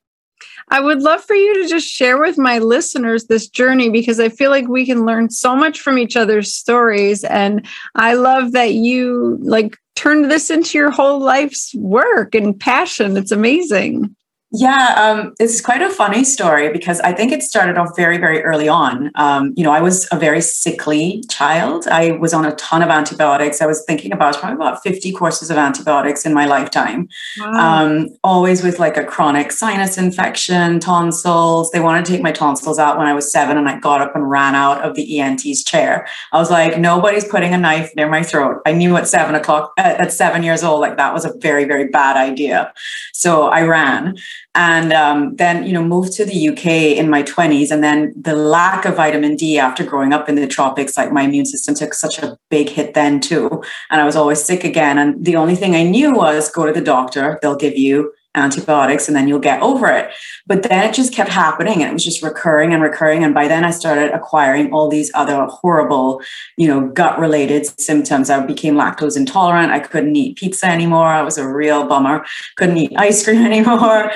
I 0.69 0.81
would 0.81 1.01
love 1.01 1.24
for 1.24 1.36
you 1.36 1.63
to 1.63 1.69
just 1.69 1.88
share 1.88 2.19
with 2.19 2.38
my 2.38 2.59
listeners 2.59 3.25
this 3.25 3.47
journey 3.47 3.89
because 3.89 4.19
I 4.19 4.29
feel 4.29 4.50
like 4.50 4.67
we 4.67 4.86
can 4.86 5.05
learn 5.05 5.29
so 5.29 5.55
much 5.55 5.79
from 5.79 5.97
each 5.97 6.17
other's 6.17 6.53
stories. 6.53 7.24
And 7.24 7.65
I 7.95 8.15
love 8.15 8.51
that 8.51 8.74
you 8.74 9.38
like 9.41 9.77
turned 9.95 10.29
this 10.29 10.50
into 10.50 10.77
your 10.77 10.91
whole 10.91 11.19
life's 11.19 11.74
work 11.75 12.36
and 12.36 12.59
passion. 12.59 13.15
It's 13.15 13.31
amazing. 13.31 14.15
Yeah, 14.54 14.96
um, 14.98 15.34
it's 15.42 15.60
quite 15.60 15.82
a 15.82 15.89
funny 15.89 16.24
story 16.24 16.72
because 16.72 17.01
I 17.01 17.12
think 17.12 17.34
it 17.34 17.44
started 17.44 17.77
off 17.77 17.98
very, 17.98 18.18
very 18.18 18.42
early 18.44 18.70
on. 18.70 19.12
Um, 19.16 19.54
you 19.58 19.63
know, 19.63 19.74
I 19.74 19.82
was 19.82 20.08
a 20.10 20.18
very 20.18 20.39
sickly 20.39 21.22
child. 21.30 21.86
I 21.89 22.12
was 22.12 22.34
on 22.34 22.46
a 22.46 22.56
ton 22.56 22.82
of 22.82 22.88
antibiotics. 22.88 23.62
I 23.62 23.66
was 23.66 23.84
thinking 23.86 24.13
about 24.13 24.38
probably 24.38 24.56
about 24.56 24.82
50 24.84 25.12
courses 25.12 25.51
of 25.51 25.58
antibiotics 25.58 26.25
in 26.25 26.34
my 26.34 26.46
lifetime, 26.46 27.10
wow. 27.39 27.86
um, 27.86 28.08
always 28.24 28.63
with 28.63 28.80
like 28.80 28.96
a 28.96 29.04
chronic 29.04 29.51
sinus 29.51 29.98
infection, 29.98 30.80
tonsils. 30.80 31.72
They 31.72 31.82
wanted 31.82 32.06
to 32.06 32.13
take 32.13 32.22
my 32.22 32.32
tonsils 32.32 32.80
out 32.80 32.98
when 32.98 33.06
I 33.06 33.13
was 33.13 33.30
seven, 33.30 33.58
and 33.58 33.68
I 33.68 33.80
got 33.80 34.00
up 34.00 34.16
and 34.16 34.30
ran 34.30 34.56
out 34.56 34.82
of 34.82 34.96
the 34.96 35.20
ENT's 35.20 35.62
chair. 35.62 36.08
I 36.32 36.38
was 36.38 36.50
like, 36.50 36.80
nobody's 36.80 37.25
putting 37.25 37.54
a 37.54 37.58
knife 37.58 37.92
near 37.98 38.08
my 38.08 38.24
throat. 38.24 38.62
I 38.66 38.72
knew 38.72 38.96
at 38.96 39.10
seven 39.10 39.36
o'clock, 39.36 39.74
at 39.77 40.13
seven 40.13 40.42
years 40.42 40.63
old, 40.63 40.80
like 40.80 40.96
that 40.96 41.13
was 41.13 41.25
a 41.25 41.34
very, 41.39 41.66
very 41.66 41.89
bad 41.89 42.16
idea. 42.16 42.72
So 43.12 43.50
I 43.50 43.63
ran 43.63 44.16
and 44.57 44.91
um, 44.91 45.35
then 45.35 45.65
you 45.65 45.71
know 45.71 45.83
moved 45.83 46.11
to 46.13 46.25
the 46.25 46.49
uk 46.49 46.65
in 46.65 47.09
my 47.09 47.21
20s 47.23 47.71
and 47.71 47.83
then 47.83 48.11
the 48.19 48.35
lack 48.35 48.85
of 48.85 48.95
vitamin 48.95 49.35
d 49.35 49.59
after 49.59 49.83
growing 49.83 50.11
up 50.11 50.27
in 50.27 50.35
the 50.35 50.47
tropics 50.47 50.97
like 50.97 51.11
my 51.11 51.21
immune 51.21 51.45
system 51.45 51.75
took 51.75 51.93
such 51.93 52.17
a 52.19 52.37
big 52.49 52.67
hit 52.67 52.93
then 52.93 53.19
too. 53.19 53.63
And 53.91 54.01
i 54.01 54.05
was 54.05 54.15
always 54.15 54.43
sick 54.43 54.63
again. 54.63 54.97
And 54.97 55.23
the 55.23 55.35
only 55.35 55.55
thing 55.55 55.75
i 55.75 55.83
knew 55.83 56.13
was 56.13 56.51
go 56.51 56.65
to 56.65 56.73
the 56.73 56.81
doctor. 56.81 57.39
They'll 57.41 57.55
give 57.55 57.77
you 57.77 58.11
antibiotics 58.38 59.08
and 59.08 59.15
then 59.15 59.27
you'll 59.27 59.39
get 59.39 59.62
over 59.62 59.88
it. 59.88 60.12
But 60.46 60.63
then 60.63 60.89
it 60.89 60.94
just 60.94 61.13
kept 61.13 61.29
happening 61.29 61.82
and 61.82 61.89
it 61.89 61.94
was 61.94 62.03
just 62.03 62.24
recurring 62.24 62.74
and 62.74 62.82
recurring. 62.82 63.24
And 63.24 63.34
by 63.34 63.48
then 63.48 63.65
I 63.65 63.72
started 63.72 64.12
acquiring 64.12 64.72
all 64.72 64.89
these 64.89 65.12
other 65.13 65.46
horrible, 65.46 66.22
you 66.56 66.67
know, 66.67 66.88
gut 66.88 67.20
related 67.20 67.79
symptoms. 67.79 68.29
I 68.29 68.46
became 68.46 68.75
lactose 68.75 69.17
intolerant. 69.17 69.72
I 69.72 69.79
couldn't 69.79 70.15
eat 70.15 70.38
pizza 70.38 70.67
anymore. 70.67 71.08
I 71.08 71.22
was 71.22 71.38
a 71.38 71.48
real 71.48 71.88
bummer. 71.88 72.25
Couldn't 72.56 72.77
eat 72.77 72.94
ice 72.98 73.24
cream 73.24 73.46
anymore. 73.46 74.12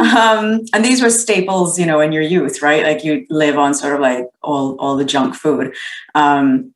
um, 0.00 0.60
and 0.72 0.84
these 0.84 1.02
were 1.02 1.10
staples, 1.10 1.78
you 1.78 1.86
know, 1.86 2.00
in 2.00 2.12
your 2.12 2.22
youth, 2.22 2.62
right? 2.62 2.84
Like 2.84 3.04
you 3.04 3.26
live 3.28 3.58
on 3.58 3.74
sort 3.74 3.94
of 3.94 4.00
like 4.00 4.26
all, 4.42 4.76
all 4.78 4.96
the 4.96 5.04
junk 5.04 5.34
food. 5.34 5.74
Um, 6.14 6.74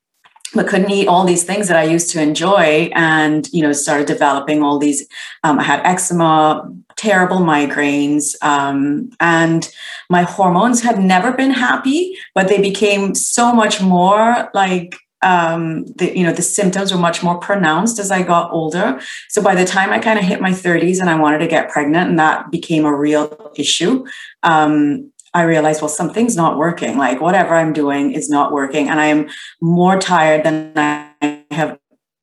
but 0.54 0.66
couldn't 0.66 0.90
eat 0.90 1.08
all 1.08 1.24
these 1.24 1.44
things 1.44 1.68
that 1.68 1.76
I 1.76 1.84
used 1.84 2.10
to 2.10 2.22
enjoy 2.22 2.90
and, 2.94 3.48
you 3.52 3.62
know, 3.62 3.72
started 3.72 4.06
developing 4.06 4.62
all 4.62 4.78
these. 4.78 5.06
Um, 5.44 5.58
I 5.58 5.62
had 5.62 5.84
eczema, 5.84 6.70
terrible 6.96 7.38
migraines, 7.38 8.34
um, 8.42 9.10
and 9.20 9.68
my 10.08 10.22
hormones 10.22 10.82
had 10.82 10.98
never 10.98 11.32
been 11.32 11.50
happy, 11.50 12.16
but 12.34 12.48
they 12.48 12.60
became 12.60 13.14
so 13.14 13.52
much 13.52 13.80
more 13.80 14.50
like 14.54 14.96
um 15.22 15.84
the 15.96 16.16
you 16.16 16.22
know 16.22 16.32
the 16.32 16.42
symptoms 16.42 16.92
were 16.92 16.98
much 16.98 17.24
more 17.24 17.38
pronounced 17.38 17.98
as 17.98 18.12
i 18.12 18.22
got 18.22 18.52
older 18.52 19.00
so 19.28 19.42
by 19.42 19.52
the 19.52 19.64
time 19.64 19.90
i 19.90 19.98
kind 19.98 20.16
of 20.16 20.24
hit 20.24 20.40
my 20.40 20.52
30s 20.52 21.00
and 21.00 21.10
i 21.10 21.18
wanted 21.18 21.38
to 21.38 21.48
get 21.48 21.68
pregnant 21.70 22.08
and 22.08 22.20
that 22.20 22.52
became 22.52 22.84
a 22.84 22.94
real 22.94 23.52
issue 23.56 24.06
um 24.44 25.10
I 25.34 25.42
realized, 25.42 25.82
well, 25.82 25.88
something's 25.88 26.36
not 26.36 26.56
working. 26.56 26.96
Like 26.96 27.20
whatever 27.20 27.54
I'm 27.54 27.72
doing 27.72 28.12
is 28.12 28.28
not 28.28 28.52
working. 28.52 28.88
And 28.88 29.00
I 29.00 29.06
am 29.06 29.28
more 29.60 29.98
tired 29.98 30.44
than 30.44 30.72
I 30.76 31.44
have 31.50 31.78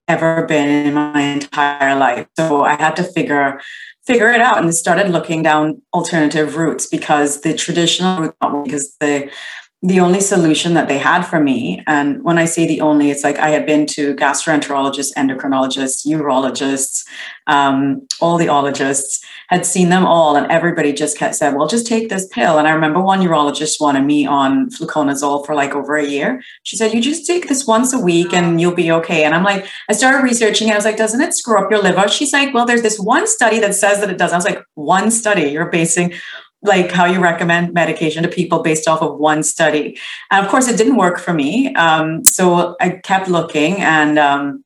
ever 0.07 0.45
been 0.45 0.87
in 0.87 0.93
my 0.93 1.19
entire 1.19 1.95
life. 1.95 2.27
So 2.37 2.63
I 2.63 2.75
had 2.75 2.95
to 2.97 3.03
figure 3.03 3.59
figure 4.05 4.29
it 4.29 4.39
out 4.39 4.59
and 4.59 4.73
started 4.73 5.09
looking 5.09 5.41
down 5.41 5.81
alternative 5.91 6.57
routes 6.57 6.85
because 6.85 7.41
the 7.41 7.55
traditional 7.55 8.21
route 8.21 8.63
because 8.63 8.95
the 8.99 9.31
the 9.81 9.99
only 9.99 10.19
solution 10.19 10.73
that 10.73 10.87
they 10.87 10.97
had 10.97 11.23
for 11.23 11.39
me. 11.39 11.83
And 11.85 12.23
when 12.23 12.37
i 12.37 12.45
say 12.45 12.65
the 12.65 12.81
only 12.81 13.11
it's 13.11 13.23
like 13.23 13.37
i 13.37 13.49
had 13.49 13.65
been 13.65 13.85
to 13.85 14.15
gastroenterologists 14.15 15.13
endocrinologists 15.15 16.07
urologists 16.07 17.05
um, 17.47 18.07
all 18.19 18.37
the 18.37 18.49
ologists 18.49 19.23
had 19.49 19.65
seen 19.65 19.89
them 19.89 20.05
all 20.05 20.35
and 20.35 20.51
everybody 20.51 20.91
just 20.91 21.17
kept 21.17 21.35
said 21.35 21.53
well 21.55 21.67
just 21.67 21.85
take 21.85 22.09
this 22.09 22.27
pill. 22.27 22.57
And 22.57 22.67
i 22.67 22.71
remember 22.71 22.99
one 23.01 23.21
urologist 23.21 23.79
wanted 23.79 24.03
me 24.05 24.25
on 24.25 24.69
fluconazole 24.69 25.45
for 25.45 25.53
like 25.53 25.75
over 25.75 25.95
a 25.95 26.05
year. 26.05 26.41
She 26.63 26.77
said 26.77 26.93
you 26.93 27.01
just 27.01 27.27
take 27.27 27.47
this 27.47 27.67
once 27.67 27.93
a 27.93 27.99
week 27.99 28.33
and 28.33 28.59
you'll 28.59 28.73
be 28.75 28.91
okay. 28.91 29.23
And 29.23 29.35
i'm 29.35 29.43
like 29.43 29.67
i 29.89 29.93
started 29.93 30.23
researching 30.23 30.71
i 30.71 30.75
was 30.75 30.85
like 30.85 30.97
doesn't 30.97 31.21
it 31.21 31.33
screw 31.33 31.59
up 31.59 31.69
your 31.69 31.81
liver? 31.81 32.07
She's 32.07 32.33
like 32.33 32.53
well 32.53 32.65
there's 32.65 32.81
this 32.81 32.99
one 32.99 33.27
study 33.27 33.59
that 33.59 33.75
says 33.75 33.99
that 33.99 34.09
it 34.09 34.17
does. 34.17 34.31
I 34.31 34.37
was 34.37 34.45
like 34.45 34.63
one 34.73 35.11
study? 35.11 35.49
You're 35.49 35.69
basing 35.69 36.13
like 36.65 36.91
how 36.91 37.05
you 37.05 37.19
recommend 37.19 37.73
medication 37.73 38.23
to 38.23 38.29
people 38.29 38.59
based 38.59 38.87
off 38.87 39.01
of 39.01 39.17
one 39.17 39.43
study. 39.43 39.97
And 40.31 40.45
of 40.45 40.51
course, 40.51 40.67
it 40.67 40.77
didn't 40.77 40.97
work 40.97 41.19
for 41.19 41.33
me. 41.33 41.73
Um, 41.75 42.23
so 42.23 42.75
I 42.79 43.01
kept 43.03 43.27
looking 43.27 43.81
and 43.81 44.17
um, 44.19 44.65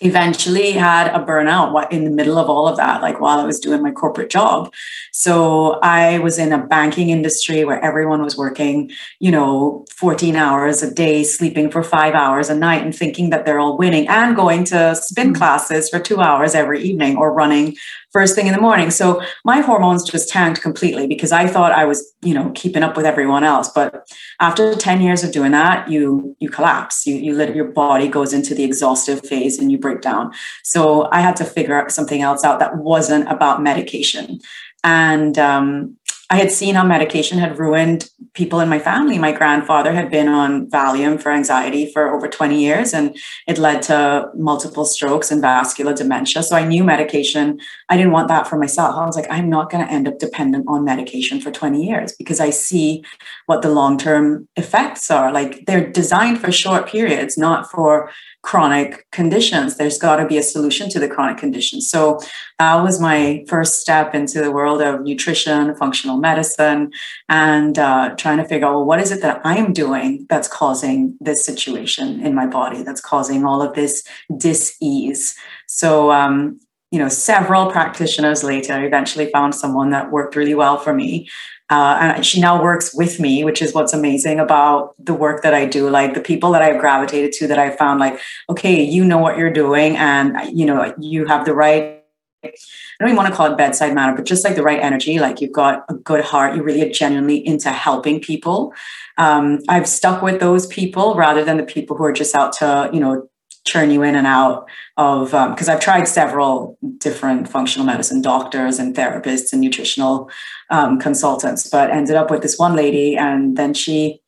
eventually 0.00 0.72
had 0.72 1.08
a 1.08 1.24
burnout 1.24 1.90
in 1.92 2.04
the 2.04 2.10
middle 2.10 2.38
of 2.38 2.48
all 2.48 2.66
of 2.66 2.76
that, 2.76 3.02
like 3.02 3.20
while 3.20 3.38
I 3.38 3.44
was 3.44 3.60
doing 3.60 3.82
my 3.82 3.90
corporate 3.90 4.30
job. 4.30 4.72
So 5.12 5.78
I 5.82 6.18
was 6.18 6.38
in 6.38 6.52
a 6.52 6.66
banking 6.66 7.10
industry 7.10 7.64
where 7.64 7.82
everyone 7.84 8.22
was 8.22 8.36
working, 8.36 8.90
you 9.18 9.30
know, 9.30 9.84
14 9.90 10.36
hours 10.36 10.82
a 10.82 10.92
day, 10.92 11.22
sleeping 11.22 11.70
for 11.70 11.82
five 11.82 12.14
hours 12.14 12.48
a 12.48 12.54
night, 12.54 12.82
and 12.82 12.94
thinking 12.94 13.30
that 13.30 13.44
they're 13.44 13.58
all 13.58 13.76
winning 13.76 14.08
and 14.08 14.34
going 14.34 14.64
to 14.64 14.94
spin 14.96 15.28
mm-hmm. 15.28 15.36
classes 15.36 15.88
for 15.90 15.98
two 15.98 16.20
hours 16.20 16.54
every 16.54 16.80
evening 16.82 17.16
or 17.16 17.32
running 17.32 17.76
first 18.12 18.34
thing 18.34 18.46
in 18.46 18.52
the 18.52 18.60
morning. 18.60 18.90
So 18.90 19.22
my 19.44 19.60
hormones 19.60 20.08
just 20.08 20.28
tanked 20.28 20.60
completely 20.60 21.06
because 21.06 21.32
I 21.32 21.46
thought 21.46 21.72
I 21.72 21.84
was, 21.84 22.12
you 22.22 22.34
know, 22.34 22.50
keeping 22.54 22.82
up 22.82 22.96
with 22.96 23.06
everyone 23.06 23.44
else. 23.44 23.68
But 23.68 24.08
after 24.40 24.74
10 24.74 25.00
years 25.00 25.22
of 25.22 25.32
doing 25.32 25.52
that, 25.52 25.88
you 25.88 26.36
you 26.40 26.48
collapse. 26.48 27.06
You 27.06 27.16
you 27.16 27.34
let 27.34 27.54
your 27.54 27.66
body 27.66 28.08
goes 28.08 28.32
into 28.32 28.54
the 28.54 28.64
exhaustive 28.64 29.24
phase 29.26 29.58
and 29.58 29.70
you 29.70 29.78
break 29.78 30.00
down. 30.00 30.32
So 30.64 31.08
I 31.12 31.20
had 31.20 31.36
to 31.36 31.44
figure 31.44 31.88
something 31.88 32.22
else 32.22 32.44
out 32.44 32.58
that 32.58 32.78
wasn't 32.78 33.30
about 33.30 33.62
medication. 33.62 34.40
And 34.82 35.38
um, 35.38 35.96
I 36.30 36.36
had 36.36 36.52
seen 36.52 36.76
how 36.76 36.84
medication 36.84 37.38
had 37.38 37.58
ruined 37.58 38.08
people 38.34 38.60
in 38.60 38.68
my 38.68 38.78
family. 38.78 39.18
My 39.18 39.32
grandfather 39.32 39.92
had 39.92 40.10
been 40.10 40.28
on 40.28 40.68
Valium 40.70 41.20
for 41.20 41.32
anxiety 41.32 41.90
for 41.90 42.14
over 42.14 42.28
20 42.28 42.60
years, 42.60 42.94
and 42.94 43.16
it 43.46 43.58
led 43.58 43.82
to 43.82 44.30
multiple 44.34 44.84
strokes 44.84 45.30
and 45.30 45.40
vascular 45.40 45.94
dementia. 45.94 46.42
So 46.42 46.56
I 46.56 46.64
knew 46.64 46.84
medication, 46.84 47.60
I 47.88 47.96
didn't 47.96 48.12
want 48.12 48.28
that 48.28 48.46
for 48.46 48.56
myself. 48.56 48.94
I 48.96 49.06
was 49.06 49.16
like, 49.16 49.30
I'm 49.30 49.50
not 49.50 49.70
going 49.70 49.84
to 49.84 49.92
end 49.92 50.06
up 50.06 50.18
dependent 50.18 50.66
on 50.68 50.84
medication 50.84 51.40
for 51.40 51.50
20 51.50 51.84
years 51.84 52.12
because 52.12 52.40
I 52.40 52.50
see 52.50 53.04
what 53.46 53.62
the 53.62 53.70
long 53.70 53.98
term 53.98 54.48
effects 54.56 55.10
are. 55.10 55.32
Like 55.32 55.66
they're 55.66 55.90
designed 55.90 56.40
for 56.40 56.52
short 56.52 56.88
periods, 56.88 57.36
not 57.36 57.70
for 57.70 58.10
chronic 58.42 59.06
conditions. 59.10 59.76
There's 59.76 59.98
got 59.98 60.16
to 60.16 60.26
be 60.26 60.38
a 60.38 60.42
solution 60.42 60.88
to 60.90 60.98
the 60.98 61.08
chronic 61.08 61.36
conditions. 61.36 61.88
So 61.88 62.20
that 62.58 62.82
was 62.82 63.00
my 63.00 63.44
first 63.48 63.80
step 63.80 64.14
into 64.14 64.40
the 64.40 64.50
world 64.50 64.80
of 64.80 65.02
nutrition, 65.02 65.74
functional 65.76 66.16
medicine, 66.16 66.92
and 67.28 67.78
uh, 67.78 68.14
trying 68.16 68.38
to 68.38 68.44
figure 68.44 68.66
out 68.66 68.74
well, 68.74 68.86
what 68.86 69.00
is 69.00 69.12
it 69.12 69.20
that 69.22 69.40
I'm 69.44 69.72
doing 69.72 70.26
that's 70.28 70.48
causing 70.48 71.16
this 71.20 71.44
situation 71.44 72.24
in 72.24 72.34
my 72.34 72.46
body, 72.46 72.82
that's 72.82 73.00
causing 73.00 73.44
all 73.44 73.60
of 73.62 73.74
this 73.74 74.02
dis-ease. 74.36 75.34
So 75.66 76.10
um, 76.10 76.60
you 76.90 76.98
know, 76.98 77.08
several 77.08 77.70
practitioners 77.70 78.42
later, 78.42 78.72
I 78.72 78.84
eventually 78.84 79.30
found 79.30 79.54
someone 79.54 79.90
that 79.90 80.10
worked 80.10 80.34
really 80.34 80.54
well 80.54 80.76
for 80.76 80.92
me. 80.92 81.28
Uh, 81.70 81.98
and 82.00 82.26
she 82.26 82.40
now 82.40 82.60
works 82.60 82.92
with 82.92 83.20
me, 83.20 83.44
which 83.44 83.62
is 83.62 83.72
what's 83.72 83.92
amazing 83.92 84.40
about 84.40 84.94
the 84.98 85.14
work 85.14 85.42
that 85.42 85.54
I 85.54 85.66
do. 85.66 85.88
Like 85.88 86.14
the 86.14 86.20
people 86.20 86.50
that 86.50 86.62
I've 86.62 86.80
gravitated 86.80 87.32
to, 87.34 87.46
that 87.46 87.58
I 87.58 87.70
found 87.70 88.00
like, 88.00 88.20
okay, 88.48 88.82
you 88.82 89.04
know 89.04 89.18
what 89.18 89.38
you're 89.38 89.52
doing, 89.52 89.96
and 89.96 90.36
you 90.58 90.66
know 90.66 90.92
you 90.98 91.26
have 91.26 91.44
the 91.44 91.54
right. 91.54 91.96
I 92.42 92.50
don't 92.98 93.08
even 93.08 93.16
want 93.16 93.28
to 93.28 93.34
call 93.34 93.52
it 93.52 93.56
bedside 93.56 93.94
manner, 93.94 94.16
but 94.16 94.24
just 94.24 94.44
like 94.44 94.56
the 94.56 94.62
right 94.62 94.80
energy. 94.80 95.18
Like 95.18 95.40
you've 95.40 95.52
got 95.52 95.84
a 95.88 95.94
good 95.94 96.24
heart. 96.24 96.54
You're 96.54 96.64
really 96.64 96.90
genuinely 96.90 97.46
into 97.46 97.70
helping 97.70 98.20
people. 98.20 98.74
Um, 99.16 99.60
I've 99.68 99.86
stuck 99.86 100.22
with 100.22 100.40
those 100.40 100.66
people 100.66 101.14
rather 101.14 101.44
than 101.44 101.58
the 101.58 101.62
people 101.62 101.96
who 101.96 102.04
are 102.04 102.12
just 102.12 102.34
out 102.34 102.54
to, 102.54 102.90
you 102.92 103.00
know, 103.00 103.29
churn 103.66 103.90
you 103.90 104.02
in 104.02 104.16
and 104.16 104.26
out 104.26 104.68
of 104.96 105.26
because 105.26 105.68
um, 105.68 105.74
I've 105.74 105.80
tried 105.80 106.04
several 106.08 106.78
different 106.98 107.48
functional 107.48 107.86
medicine 107.86 108.22
doctors 108.22 108.78
and 108.78 108.94
therapists 108.94 109.52
and 109.52 109.60
nutritional 109.60 110.30
um, 110.70 110.98
consultants, 110.98 111.68
but 111.68 111.90
ended 111.90 112.16
up 112.16 112.30
with 112.30 112.42
this 112.42 112.58
one 112.58 112.74
lady, 112.74 113.16
and 113.16 113.56
then 113.56 113.74
she 113.74 114.20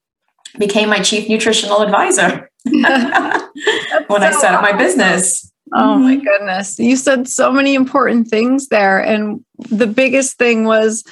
became 0.58 0.88
my 0.88 1.00
chief 1.00 1.28
nutritional 1.28 1.80
advisor 1.80 2.50
when 2.64 2.84
so 2.84 4.16
I 4.16 4.32
set 4.32 4.54
up 4.54 4.62
my 4.62 4.72
business. 4.72 5.50
Oh 5.74 5.96
my 5.96 6.16
mm-hmm. 6.16 6.24
goodness. 6.24 6.78
You 6.78 6.96
said 6.96 7.28
so 7.28 7.50
many 7.50 7.74
important 7.74 8.28
things 8.28 8.68
there. 8.68 9.02
And 9.02 9.42
the 9.70 9.86
biggest 9.86 10.36
thing 10.36 10.64
was 10.64 11.02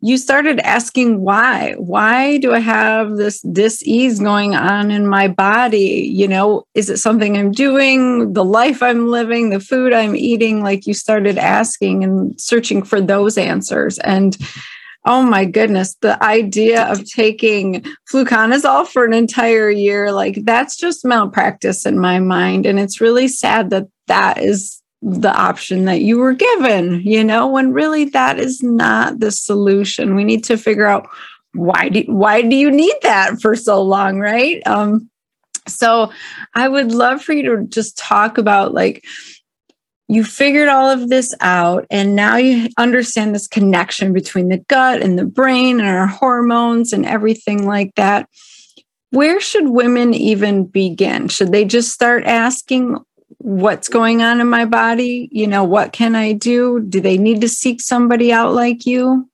you 0.00 0.18
started 0.18 0.60
asking 0.60 1.22
why. 1.22 1.74
Why 1.78 2.36
do 2.38 2.52
i 2.52 2.58
have 2.58 3.16
this 3.16 3.40
dis-ease 3.40 4.20
going 4.20 4.54
on 4.54 4.90
in 4.90 5.06
my 5.06 5.28
body? 5.28 6.10
You 6.12 6.28
know 6.28 6.64
is 6.74 6.90
it 6.90 6.98
something 6.98 7.36
i'm 7.36 7.52
doing? 7.52 8.32
The 8.32 8.44
life 8.44 8.82
i'm 8.82 9.08
living 9.08 9.50
the 9.50 9.60
food 9.60 9.92
i'm 9.92 10.14
eating 10.14 10.62
like 10.62 10.86
you 10.86 10.94
started 10.94 11.38
asking 11.38 12.04
and 12.04 12.38
searching 12.40 12.82
for 12.82 13.00
those 13.00 13.38
answers. 13.38 13.98
And 14.00 14.36
oh 15.06 15.22
my 15.22 15.44
goodness 15.44 15.96
the 16.02 16.22
idea 16.22 16.84
of 16.90 17.08
taking 17.08 17.84
fluconazole 18.12 18.88
for 18.88 19.04
an 19.04 19.14
entire 19.14 19.70
year 19.70 20.12
like 20.12 20.44
that's 20.44 20.76
just 20.76 21.04
malpractice 21.04 21.86
in 21.86 21.98
my 21.98 22.18
mind. 22.18 22.66
And 22.66 22.78
it's 22.78 23.00
really 23.00 23.28
sad 23.28 23.70
that 23.70 23.86
that 24.08 24.38
is 24.38 24.75
the 25.02 25.32
option 25.32 25.84
that 25.84 26.00
you 26.00 26.18
were 26.18 26.32
given, 26.32 27.00
you 27.02 27.22
know, 27.22 27.46
when 27.46 27.72
really 27.72 28.06
that 28.06 28.38
is 28.38 28.62
not 28.62 29.20
the 29.20 29.30
solution. 29.30 30.14
We 30.14 30.24
need 30.24 30.44
to 30.44 30.56
figure 30.56 30.86
out 30.86 31.08
why 31.52 31.88
do 31.88 32.02
why 32.06 32.42
do 32.42 32.56
you 32.56 32.70
need 32.70 32.94
that 33.02 33.40
for 33.40 33.54
so 33.56 33.82
long, 33.82 34.18
right? 34.18 34.62
Um, 34.66 35.10
so 35.68 36.10
I 36.54 36.68
would 36.68 36.92
love 36.92 37.22
for 37.22 37.32
you 37.32 37.56
to 37.56 37.66
just 37.66 37.98
talk 37.98 38.38
about 38.38 38.74
like 38.74 39.04
you 40.08 40.22
figured 40.22 40.68
all 40.68 40.88
of 40.88 41.08
this 41.08 41.34
out 41.40 41.86
and 41.90 42.14
now 42.14 42.36
you 42.36 42.68
understand 42.78 43.34
this 43.34 43.48
connection 43.48 44.12
between 44.12 44.48
the 44.48 44.58
gut 44.68 45.02
and 45.02 45.18
the 45.18 45.24
brain 45.24 45.80
and 45.80 45.88
our 45.88 46.06
hormones 46.06 46.92
and 46.92 47.04
everything 47.04 47.66
like 47.66 47.94
that 47.96 48.28
where 49.10 49.40
should 49.40 49.68
women 49.68 50.14
even 50.14 50.64
begin 50.64 51.26
should 51.26 51.50
they 51.50 51.64
just 51.64 51.92
start 51.92 52.24
asking 52.24 52.96
what's 53.46 53.88
going 53.88 54.22
on 54.22 54.40
in 54.40 54.48
my 54.48 54.64
body? 54.64 55.28
You 55.30 55.46
know 55.46 55.62
what 55.62 55.92
can 55.92 56.16
i 56.16 56.32
do? 56.32 56.80
Do 56.80 57.00
they 57.00 57.16
need 57.16 57.40
to 57.42 57.48
seek 57.48 57.80
somebody 57.80 58.32
out 58.32 58.52
like 58.54 58.84
you? 58.86 59.30